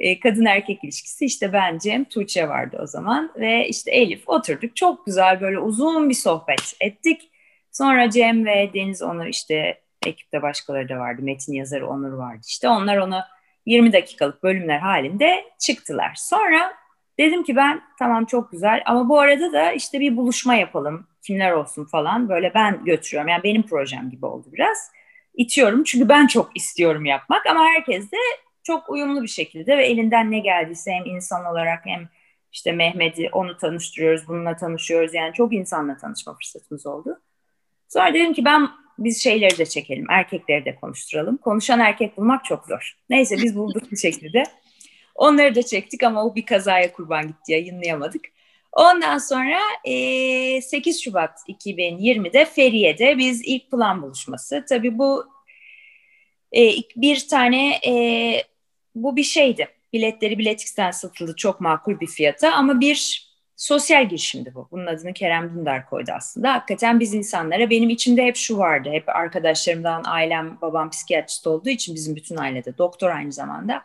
e, 0.00 0.20
kadın 0.20 0.44
erkek 0.44 0.84
ilişkisi 0.84 1.24
işte 1.24 1.52
ben 1.52 1.78
Cem, 1.78 2.04
Tuğçe 2.04 2.48
vardı 2.48 2.78
o 2.82 2.86
zaman 2.86 3.32
ve 3.36 3.68
işte 3.68 3.90
Elif 3.90 4.28
oturduk. 4.28 4.76
Çok 4.76 5.06
güzel 5.06 5.40
böyle 5.40 5.58
uzun 5.58 6.08
bir 6.08 6.14
sohbet 6.14 6.76
ettik. 6.80 7.30
Sonra 7.72 8.10
Cem 8.10 8.44
ve 8.46 8.70
Deniz 8.74 9.02
onu 9.02 9.28
işte 9.28 9.80
ekipte 10.06 10.42
başkaları 10.42 10.88
da 10.88 10.96
vardı. 10.96 11.22
Metin 11.22 11.52
yazarı 11.52 11.88
Onur 11.88 12.12
vardı 12.12 12.40
işte. 12.46 12.68
Onlar 12.68 12.96
onu 12.96 13.20
20 13.66 13.92
dakikalık 13.92 14.42
bölümler 14.42 14.78
halinde 14.78 15.44
çıktılar. 15.58 16.12
Sonra 16.16 16.72
dedim 17.20 17.42
ki 17.42 17.56
ben 17.56 17.82
tamam 17.98 18.24
çok 18.24 18.52
güzel 18.52 18.82
ama 18.86 19.08
bu 19.08 19.20
arada 19.20 19.52
da 19.52 19.72
işte 19.72 20.00
bir 20.00 20.16
buluşma 20.16 20.54
yapalım. 20.54 21.06
Kimler 21.22 21.52
olsun 21.52 21.84
falan 21.84 22.28
böyle 22.28 22.54
ben 22.54 22.84
götürüyorum. 22.84 23.28
Yani 23.28 23.42
benim 23.42 23.62
projem 23.62 24.10
gibi 24.10 24.26
oldu 24.26 24.48
biraz. 24.52 24.90
İtiyorum 25.34 25.84
çünkü 25.84 26.08
ben 26.08 26.26
çok 26.26 26.56
istiyorum 26.56 27.04
yapmak 27.04 27.46
ama 27.46 27.64
herkes 27.64 28.12
de 28.12 28.16
çok 28.62 28.90
uyumlu 28.90 29.22
bir 29.22 29.28
şekilde 29.28 29.78
ve 29.78 29.86
elinden 29.86 30.30
ne 30.30 30.38
geldiyse 30.38 30.92
hem 30.92 31.06
insan 31.06 31.44
olarak 31.44 31.86
hem 31.86 32.08
işte 32.52 32.72
Mehmet'i 32.72 33.28
onu 33.32 33.56
tanıştırıyoruz, 33.56 34.28
bununla 34.28 34.56
tanışıyoruz. 34.56 35.14
Yani 35.14 35.32
çok 35.32 35.52
insanla 35.52 35.96
tanışma 35.96 36.34
fırsatımız 36.34 36.86
oldu. 36.86 37.20
Sonra 37.88 38.14
dedim 38.14 38.32
ki 38.32 38.44
ben 38.44 38.68
biz 38.98 39.22
şeyleri 39.22 39.58
de 39.58 39.66
çekelim, 39.66 40.06
erkekleri 40.10 40.64
de 40.64 40.76
konuşturalım. 40.76 41.36
Konuşan 41.36 41.80
erkek 41.80 42.16
bulmak 42.16 42.44
çok 42.44 42.66
zor. 42.66 42.96
Neyse 43.10 43.36
biz 43.36 43.56
bulduk 43.56 43.92
bir 43.92 43.96
şekilde. 43.96 44.42
Onları 45.20 45.54
da 45.54 45.62
çektik 45.62 46.02
ama 46.02 46.24
o 46.24 46.34
bir 46.34 46.46
kazaya 46.46 46.92
kurban 46.92 47.26
gitti, 47.28 47.52
yayınlayamadık. 47.52 48.24
Ondan 48.72 49.18
sonra 49.18 49.58
e, 49.84 50.62
8 50.62 51.04
Şubat 51.04 51.38
2020'de 51.48 52.44
Feriye'de 52.44 53.18
biz 53.18 53.42
ilk 53.44 53.70
plan 53.70 54.02
buluşması. 54.02 54.64
Tabii 54.68 54.98
bu 54.98 55.26
bir 56.96 57.28
tane 57.28 57.80
bu 58.94 59.16
bir 59.16 59.22
şeydi. 59.22 59.68
Biletleri 59.92 60.38
Biletix'ten 60.38 60.90
satıldı 60.90 61.34
çok 61.36 61.60
makul 61.60 62.00
bir 62.00 62.06
fiyata 62.06 62.52
ama 62.52 62.80
bir 62.80 63.30
sosyal 63.56 64.08
girişimdi 64.08 64.54
bu. 64.54 64.68
Bunun 64.70 64.86
adını 64.86 65.12
Kerem 65.12 65.54
Dündar 65.54 65.88
koydu 65.88 66.10
aslında. 66.16 66.52
Hakikaten 66.52 67.00
biz 67.00 67.14
insanlara 67.14 67.70
benim 67.70 67.90
içimde 67.90 68.24
hep 68.24 68.36
şu 68.36 68.58
vardı. 68.58 68.88
Hep 68.92 69.08
arkadaşlarımdan 69.08 70.02
ailem, 70.06 70.58
babam 70.62 70.90
psikiyatrist 70.90 71.46
olduğu 71.46 71.68
için 71.68 71.94
bizim 71.94 72.16
bütün 72.16 72.36
ailede 72.36 72.78
doktor 72.78 73.10
aynı 73.10 73.32
zamanda. 73.32 73.82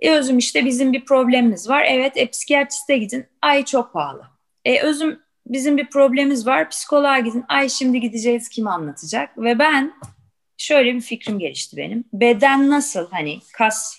E 0.00 0.10
özüm 0.10 0.38
işte 0.38 0.64
bizim 0.64 0.92
bir 0.92 1.04
problemimiz 1.04 1.68
var. 1.68 1.84
Evet 1.88 2.12
e, 2.16 2.30
psikiyatriste 2.30 2.98
gidin. 2.98 3.26
Ay 3.42 3.64
çok 3.64 3.92
pahalı. 3.92 4.26
E 4.64 4.82
özüm 4.82 5.20
bizim 5.46 5.76
bir 5.76 5.90
problemimiz 5.90 6.46
var. 6.46 6.70
Psikoloğa 6.70 7.18
gidin. 7.18 7.44
Ay 7.48 7.68
şimdi 7.68 8.00
gideceğiz 8.00 8.48
kim 8.48 8.66
anlatacak? 8.66 9.38
Ve 9.38 9.58
ben 9.58 9.94
şöyle 10.56 10.94
bir 10.94 11.00
fikrim 11.00 11.38
gelişti 11.38 11.76
benim. 11.76 12.04
Beden 12.12 12.70
nasıl 12.70 13.10
hani 13.10 13.38
kas 13.52 13.98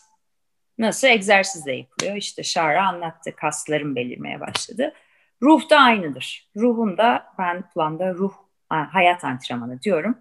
nasıl 0.78 1.08
egzersizle 1.08 1.76
yapılıyor? 1.76 2.16
İşte 2.16 2.44
Şara 2.44 2.88
anlattı. 2.88 3.36
Kaslarım 3.36 3.96
belirmeye 3.96 4.40
başladı. 4.40 4.94
Ruh 5.42 5.70
da 5.70 5.78
aynıdır. 5.78 6.50
Ruhun 6.56 6.98
da 6.98 7.26
ben 7.40 7.70
planda 7.70 8.14
ruh 8.14 8.34
hayat 8.70 9.24
antrenmanı 9.24 9.82
diyorum. 9.82 10.18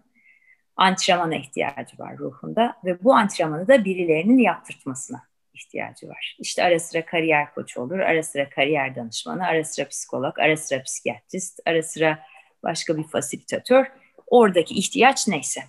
Antrenmana 0.76 1.34
ihtiyacı 1.34 1.98
var 1.98 2.18
ruhunda 2.18 2.76
ve 2.84 3.04
bu 3.04 3.14
antrenmanı 3.14 3.68
da 3.68 3.84
birilerinin 3.84 4.38
yaptırtmasına 4.38 5.29
ihtiyacı 5.60 6.08
var. 6.08 6.36
İşte 6.38 6.64
ara 6.64 6.80
sıra 6.80 7.06
kariyer 7.06 7.54
koçu 7.54 7.80
olur, 7.80 7.98
ara 7.98 8.22
sıra 8.22 8.50
kariyer 8.50 8.96
danışmanı, 8.96 9.46
ara 9.46 9.64
sıra 9.64 9.88
psikolog, 9.88 10.38
ara 10.38 10.56
sıra 10.56 10.82
psikiyatrist, 10.82 11.60
ara 11.66 11.82
sıra 11.82 12.18
başka 12.62 12.96
bir 12.96 13.04
fasilitatör. 13.04 13.86
Oradaki 14.26 14.74
ihtiyaç 14.74 15.28
neyse. 15.28 15.60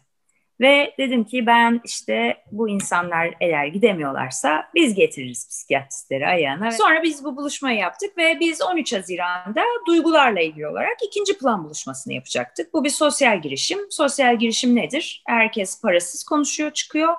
Ve 0.62 0.94
dedim 0.98 1.24
ki 1.24 1.46
ben 1.46 1.82
işte 1.86 2.38
bu 2.52 2.70
insanlar 2.70 3.34
eğer 3.42 3.66
gidemiyorlarsa 3.66 4.70
biz 4.76 4.94
getiririz 4.94 5.50
psikiyatristleri 5.50 6.28
ayağına. 6.28 6.72
Sonra 6.72 7.04
biz 7.04 7.24
bu 7.24 7.38
buluşmayı 7.38 7.80
yaptık 7.80 8.18
ve 8.18 8.40
biz 8.40 8.62
13 8.62 8.94
Haziran'da 8.94 9.64
duygularla 9.88 10.42
ilgili 10.42 10.68
olarak 10.68 10.98
ikinci 11.08 11.38
plan 11.38 11.64
buluşmasını 11.64 12.14
yapacaktık. 12.14 12.74
Bu 12.74 12.84
bir 12.84 12.90
sosyal 12.90 13.42
girişim. 13.42 13.80
Sosyal 13.90 14.40
girişim 14.40 14.76
nedir? 14.76 15.24
Herkes 15.28 15.82
parasız 15.82 16.24
konuşuyor, 16.24 16.72
çıkıyor. 16.72 17.16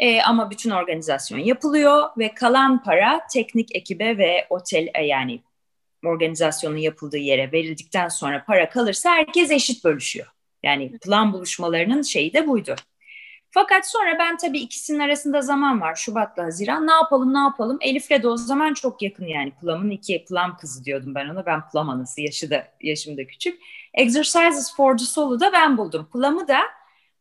E, 0.00 0.22
ama 0.22 0.50
bütün 0.50 0.70
organizasyon 0.70 1.38
yapılıyor 1.38 2.08
ve 2.18 2.34
kalan 2.34 2.82
para 2.82 3.20
teknik 3.32 3.76
ekibe 3.76 4.18
ve 4.18 4.46
otel 4.50 4.88
yani 5.04 5.40
organizasyonun 6.04 6.76
yapıldığı 6.76 7.18
yere 7.18 7.52
verildikten 7.52 8.08
sonra 8.08 8.44
para 8.44 8.70
kalırsa 8.70 9.10
herkes 9.10 9.50
eşit 9.50 9.84
bölüşüyor. 9.84 10.26
Yani 10.62 10.98
plan 10.98 11.32
buluşmalarının 11.32 12.02
şeyi 12.02 12.32
de 12.32 12.48
buydu. 12.48 12.76
Fakat 13.50 13.90
sonra 13.90 14.18
ben 14.18 14.36
tabii 14.36 14.58
ikisinin 14.58 14.98
arasında 14.98 15.42
zaman 15.42 15.80
var. 15.80 15.94
Şubat'la 15.94 16.44
Haziran. 16.44 16.86
Ne 16.86 16.92
yapalım 16.92 17.34
ne 17.34 17.38
yapalım? 17.38 17.78
Elif'le 17.80 18.22
de 18.22 18.28
o 18.28 18.36
zaman 18.36 18.74
çok 18.74 19.02
yakın 19.02 19.26
yani. 19.26 19.52
Plum'un 19.60 19.90
iki 19.90 20.24
Plum 20.24 20.56
kızı 20.60 20.84
diyordum 20.84 21.14
ben 21.14 21.28
ona. 21.28 21.46
Ben 21.46 21.68
Plum 21.68 21.88
anası. 21.88 22.20
Yaşı 22.20 22.50
da, 22.50 22.68
yaşım 22.80 23.16
da 23.16 23.26
küçük. 23.26 23.60
Exercises 23.94 24.76
for 24.76 24.96
the 24.96 25.04
Soul'u 25.04 25.40
da 25.40 25.52
ben 25.52 25.78
buldum. 25.78 26.08
Plum'u 26.12 26.48
da 26.48 26.60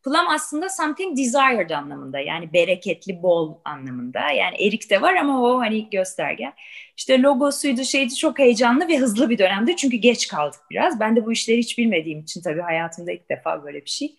Plum 0.04 0.28
aslında 0.30 0.70
something 0.70 1.18
desired 1.18 1.70
anlamında. 1.70 2.20
Yani 2.20 2.54
bereketli, 2.54 3.24
bol 3.24 3.56
anlamında. 3.66 4.20
Yani 4.32 4.68
erik 4.68 4.90
de 4.90 5.02
var 5.02 5.16
ama 5.16 5.42
o 5.44 5.60
hani 5.60 5.90
gösterge. 5.90 6.54
İşte 6.98 7.22
logosuydu, 7.22 7.84
şeydi 7.84 8.16
çok 8.16 8.40
heyecanlı 8.40 8.88
ve 8.88 8.98
hızlı 8.98 9.30
bir 9.30 9.38
dönemde. 9.38 9.76
Çünkü 9.76 9.98
geç 9.98 10.28
kaldık 10.28 10.60
biraz. 10.72 11.00
Ben 11.00 11.16
de 11.16 11.26
bu 11.26 11.32
işleri 11.32 11.58
hiç 11.58 11.78
bilmediğim 11.78 12.20
için 12.20 12.42
tabii 12.42 12.62
hayatımda 12.62 13.12
ilk 13.12 13.30
defa 13.30 13.64
böyle 13.64 13.86
bir 13.86 13.90
şey 13.90 14.16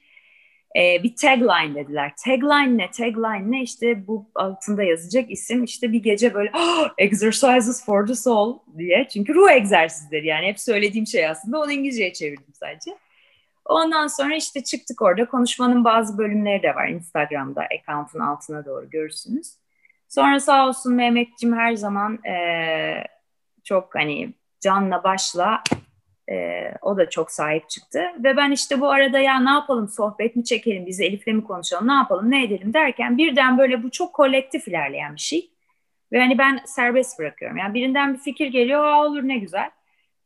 e, 0.77 1.03
bir 1.03 1.17
tagline 1.17 1.75
dediler. 1.75 2.13
Tagline 2.25 2.79
ne? 2.79 2.91
Tagline 2.91 3.51
ne? 3.51 3.63
İşte 3.63 4.07
bu 4.07 4.31
altında 4.35 4.83
yazacak 4.83 5.31
isim 5.31 5.65
işte 5.65 5.93
bir 5.93 6.03
gece 6.03 6.35
böyle 6.35 6.51
oh, 6.55 6.89
exercises 6.99 7.85
for 7.85 8.07
the 8.07 8.15
soul 8.15 8.59
diye. 8.79 9.09
Çünkü 9.13 9.35
ruh 9.35 9.51
egzersizleri 9.51 10.27
yani 10.27 10.47
hep 10.47 10.61
söylediğim 10.61 11.07
şey 11.07 11.27
aslında 11.27 11.61
onu 11.61 11.73
İngilizceye 11.73 12.13
çevirdim 12.13 12.55
sadece. 12.55 12.91
Ondan 13.71 14.07
sonra 14.07 14.37
işte 14.37 14.65
çıktık 14.65 15.03
orada. 15.03 15.29
Konuşmanın 15.29 15.85
bazı 15.85 16.19
bölümleri 16.19 16.63
de 16.63 16.75
var 16.75 16.89
Instagram'da. 16.89 17.63
Account'un 17.79 18.21
altına 18.21 18.65
doğru 18.65 18.91
görürsünüz. 18.91 19.55
Sonra 20.09 20.41
sağ 20.41 20.69
olsun 20.69 20.95
Mehmetciğim 20.95 21.57
her 21.57 21.75
zaman 21.75 22.25
e, 22.25 23.05
çok 23.65 23.95
hani 23.95 24.35
canla 24.61 25.05
başla 25.05 25.63
e, 26.31 26.65
o 26.83 26.97
da 26.97 27.11
çok 27.11 27.31
sahip 27.31 27.69
çıktı. 27.69 28.01
Ve 28.19 28.37
ben 28.37 28.51
işte 28.51 28.81
bu 28.81 28.91
arada 28.91 29.19
ya 29.19 29.41
ne 29.41 29.51
yapalım 29.51 29.89
sohbet 29.89 30.37
mi 30.37 30.45
çekelim, 30.45 30.87
biz 30.87 31.01
Elif'le 31.01 31.27
mi 31.27 31.45
konuşalım, 31.45 31.89
ne 31.89 31.93
yapalım, 31.93 32.31
ne 32.31 32.45
edelim 32.45 32.73
derken 32.75 33.19
birden 33.19 33.59
böyle 33.59 33.83
bu 33.83 33.91
çok 33.91 34.13
kolektif 34.15 34.69
ilerleyen 34.69 35.15
bir 35.15 35.21
şey. 35.21 35.51
Ve 36.13 36.21
hani 36.21 36.39
ben 36.39 36.61
serbest 36.65 37.19
bırakıyorum. 37.19 37.57
Yani 37.57 37.75
birinden 37.75 38.15
bir 38.15 38.19
fikir 38.19 38.47
geliyor, 38.47 38.95
olur 38.95 39.23
ne 39.23 39.39
güzel. 39.39 39.71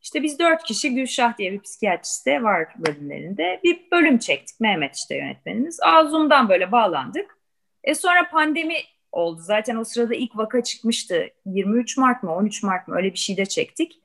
İşte 0.05 0.23
biz 0.23 0.39
dört 0.39 0.63
kişi 0.63 0.95
Gülşah 0.95 1.37
diye 1.37 1.51
bir 1.51 1.59
psikiyatrist 1.59 2.25
de 2.25 2.43
var 2.43 2.67
bölümlerinde. 2.75 3.59
Bir 3.63 3.91
bölüm 3.91 4.17
çektik 4.17 4.59
Mehmet 4.59 4.95
işte 4.95 5.15
yönetmenimiz. 5.15 5.79
Aa, 5.81 6.49
böyle 6.49 6.71
bağlandık. 6.71 7.37
E 7.83 7.95
sonra 7.95 8.29
pandemi 8.29 8.75
oldu. 9.11 9.41
Zaten 9.41 9.75
o 9.75 9.83
sırada 9.83 10.15
ilk 10.15 10.37
vaka 10.37 10.63
çıkmıştı. 10.63 11.27
23 11.45 11.97
Mart 11.97 12.23
mı 12.23 12.35
13 12.35 12.63
Mart 12.63 12.87
mı 12.87 12.95
öyle 12.95 13.13
bir 13.13 13.17
şey 13.17 13.37
de 13.37 13.45
çektik. 13.45 13.99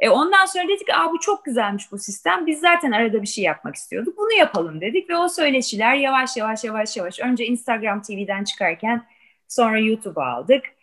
E 0.00 0.08
ondan 0.08 0.46
sonra 0.46 0.68
dedik 0.68 0.90
Aa, 0.90 1.12
bu 1.12 1.20
çok 1.20 1.44
güzelmiş 1.44 1.92
bu 1.92 1.98
sistem. 1.98 2.46
Biz 2.46 2.60
zaten 2.60 2.92
arada 2.92 3.22
bir 3.22 3.26
şey 3.26 3.44
yapmak 3.44 3.74
istiyorduk. 3.74 4.18
Bunu 4.18 4.32
yapalım 4.32 4.80
dedik 4.80 5.10
ve 5.10 5.16
o 5.16 5.28
söyleşiler 5.28 5.94
yavaş 5.94 6.36
yavaş 6.36 6.64
yavaş 6.64 6.96
yavaş 6.96 7.20
önce 7.20 7.46
Instagram 7.46 8.02
TV'den 8.02 8.44
çıkarken 8.44 9.06
sonra 9.48 9.78
YouTube'a 9.78 10.26
aldık. 10.26 10.75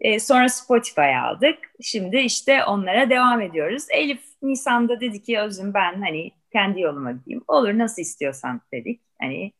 E, 0.00 0.20
sonra 0.20 0.48
Spotify 0.48 1.16
aldık. 1.16 1.58
Şimdi 1.82 2.16
işte 2.16 2.64
onlara 2.64 3.10
devam 3.10 3.40
ediyoruz. 3.40 3.86
Elif 3.90 4.22
Nisan'da 4.42 5.00
dedi 5.00 5.22
ki 5.22 5.38
Özüm 5.40 5.74
ben 5.74 6.00
hani 6.02 6.30
kendi 6.52 6.80
yoluma 6.80 7.12
gideyim. 7.12 7.44
Olur 7.48 7.78
nasıl 7.78 8.02
istiyorsan 8.02 8.60
dedik. 8.72 9.00
Hani 9.20 9.52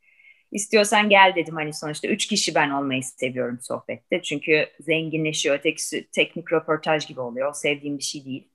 istiyorsan 0.53 1.09
gel 1.09 1.33
dedim 1.37 1.55
hani 1.55 1.73
sonuçta 1.73 2.09
üç 2.09 2.27
kişi 2.27 2.55
ben 2.55 2.71
olmayı 2.71 3.03
seviyorum 3.03 3.59
sohbette. 3.63 4.23
Çünkü 4.23 4.67
zenginleşiyor. 4.81 5.59
Ötekisi 5.59 6.11
teknik 6.11 6.53
röportaj 6.53 7.07
gibi 7.07 7.21
oluyor. 7.21 7.51
O 7.51 7.55
sevdiğim 7.55 7.99
bir 7.99 8.03
şey 8.03 8.25
değil. 8.25 8.49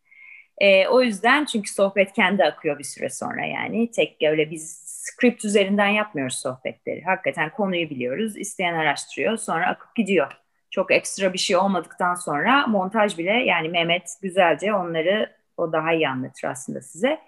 E, 0.58 0.88
o 0.88 1.02
yüzden 1.02 1.46
çünkü 1.46 1.74
sohbet 1.74 2.14
kendi 2.14 2.44
akıyor 2.44 2.80
bir 2.80 2.84
süre 2.84 3.10
sonra 3.10 3.46
yani. 3.46 3.92
Tek 3.92 4.18
öyle 4.24 4.52
biz 4.52 4.84
script 4.86 5.46
üzerinden 5.46 5.88
yapmıyoruz 5.88 6.36
sohbetleri. 6.36 7.02
Hakikaten 7.02 7.50
konuyu 7.50 7.90
biliyoruz. 7.90 8.38
isteyen 8.38 8.74
araştırıyor 8.74 9.38
sonra 9.38 9.68
akıp 9.68 9.96
gidiyor. 9.96 10.45
Çok 10.76 10.92
ekstra 10.92 11.34
bir 11.34 11.38
şey 11.38 11.58
olmadıktan 11.58 12.16
sonra 12.16 12.68
montaj 12.68 13.18
bile 13.18 13.32
yani 13.32 13.70
Mehmet 13.70 14.10
güzelce 14.22 14.74
onları 14.74 15.36
o 15.58 15.72
daha 15.72 15.94
iyi 15.94 16.10
anlatır 16.10 16.48
aslında 16.48 16.82
size. 16.82 17.20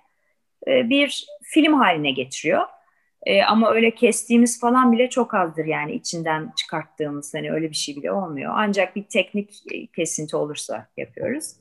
E, 0.68 0.90
bir 0.90 1.28
film 1.44 1.74
haline 1.74 2.12
getiriyor. 2.12 2.64
E, 3.26 3.44
ama 3.44 3.72
öyle 3.72 3.96
kestiğimiz 3.96 4.60
falan 4.60 4.92
bile 4.92 5.10
çok 5.10 5.34
azdır 5.34 5.66
yani 5.66 5.94
içinden 5.94 6.54
çıkarttığımız 6.56 7.34
hani 7.34 7.52
öyle 7.52 7.70
bir 7.70 7.76
şey 7.76 7.96
bile 7.96 8.12
olmuyor. 8.12 8.54
Ancak 8.56 8.96
bir 8.96 9.04
teknik 9.04 9.64
kesinti 9.96 10.36
olursa 10.36 10.88
yapıyoruz. 10.98 11.54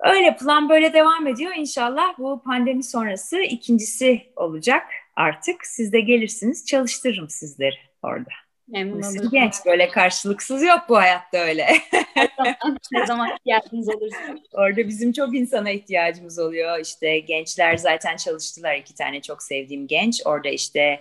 Öyle 0.00 0.36
plan 0.36 0.68
böyle 0.68 0.92
devam 0.92 1.26
ediyor. 1.26 1.52
İnşallah 1.56 2.18
bu 2.18 2.42
pandemi 2.42 2.82
sonrası 2.82 3.40
ikincisi 3.40 4.22
olacak 4.36 4.86
artık. 5.16 5.66
Siz 5.66 5.92
de 5.92 6.00
gelirsiniz 6.00 6.66
çalıştırırım 6.66 7.30
sizleri 7.30 7.78
orada. 8.02 8.45
Memnun 8.68 9.02
olurum. 9.02 9.30
Genç 9.30 9.54
böyle 9.66 9.88
karşılıksız 9.88 10.62
yok 10.62 10.80
bu 10.88 10.96
hayatta 10.96 11.38
öyle. 11.38 11.66
her 11.90 12.28
zaman, 12.36 12.78
her 12.94 13.06
zaman 13.06 13.30
ihtiyacınız 13.30 13.88
olursa. 13.88 14.36
Orada 14.52 14.88
bizim 14.88 15.12
çok 15.12 15.36
insana 15.36 15.70
ihtiyacımız 15.70 16.38
oluyor. 16.38 16.78
İşte 16.78 17.18
gençler 17.18 17.76
zaten 17.76 18.16
çalıştılar. 18.16 18.74
iki 18.74 18.94
tane 18.94 19.22
çok 19.22 19.42
sevdiğim 19.42 19.86
genç. 19.86 20.22
Orada 20.24 20.48
işte 20.48 21.00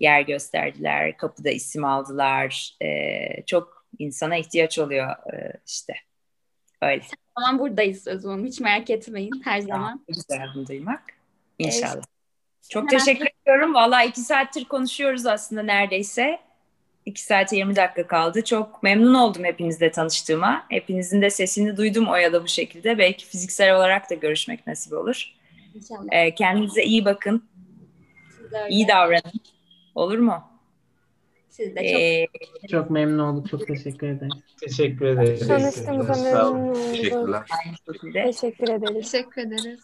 yer 0.00 0.20
gösterdiler. 0.20 1.16
Kapıda 1.16 1.50
isim 1.50 1.84
aldılar. 1.84 2.76
Ee, 2.82 3.42
çok 3.46 3.86
insana 3.98 4.36
ihtiyaç 4.36 4.78
oluyor 4.78 5.08
ee, 5.08 5.52
işte. 5.66 5.94
Öyle. 6.82 7.02
Her 7.02 7.42
zaman 7.42 7.58
buradayız 7.58 8.06
Özlem 8.06 8.46
Hiç 8.46 8.60
merak 8.60 8.90
etmeyin 8.90 9.42
her 9.44 9.60
zaman. 9.60 10.04
Güzel 10.08 10.46
bunu 10.54 10.66
duymak. 10.66 11.02
İnşallah. 11.58 11.94
Evet. 11.94 12.04
Çok 12.70 12.88
teşekkür 12.90 13.26
ediyorum. 13.42 13.74
Valla 13.74 14.02
iki 14.02 14.20
saattir 14.20 14.64
konuşuyoruz 14.64 15.26
aslında 15.26 15.62
neredeyse. 15.62 16.38
İki 17.06 17.22
saate 17.22 17.56
20 17.56 17.76
dakika 17.76 18.06
kaldı. 18.06 18.44
Çok 18.44 18.82
memnun 18.82 19.14
oldum 19.14 19.44
hepinizle 19.44 19.90
tanıştığıma. 19.90 20.66
Hepinizin 20.68 21.22
de 21.22 21.30
sesini 21.30 21.76
duydum 21.76 22.08
o 22.08 22.16
ya 22.16 22.32
da 22.32 22.42
bu 22.42 22.48
şekilde. 22.48 22.98
Belki 22.98 23.26
fiziksel 23.26 23.76
olarak 23.76 24.10
da 24.10 24.14
görüşmek 24.14 24.66
nasip 24.66 24.92
olur. 24.92 25.32
İnşallah. 25.74 26.06
Ee, 26.12 26.34
kendinize 26.34 26.82
iyi 26.82 27.04
bakın. 27.04 27.44
İyi 28.68 28.88
davranın. 28.88 29.32
Olur 29.94 30.18
mu? 30.18 30.42
Siz 31.48 31.76
de 31.76 31.80
çok 31.88 32.00
ee, 32.00 32.68
çok 32.68 32.90
memnun 32.90 33.18
olduk. 33.18 33.48
Çok 33.48 33.66
teşekkür 33.66 34.06
ederiz. 34.06 34.32
Teşekkür 34.60 35.06
ederiz. 35.06 35.48
Tanıştığımıza 35.48 36.22
memnun 36.22 36.68
olduk. 36.68 36.84
Teşekkürler. 36.84 37.42
Teşekkür 38.12 38.68
ederiz. 38.68 39.12
Teşekkür 39.12 39.42
ederiz. 39.42 39.80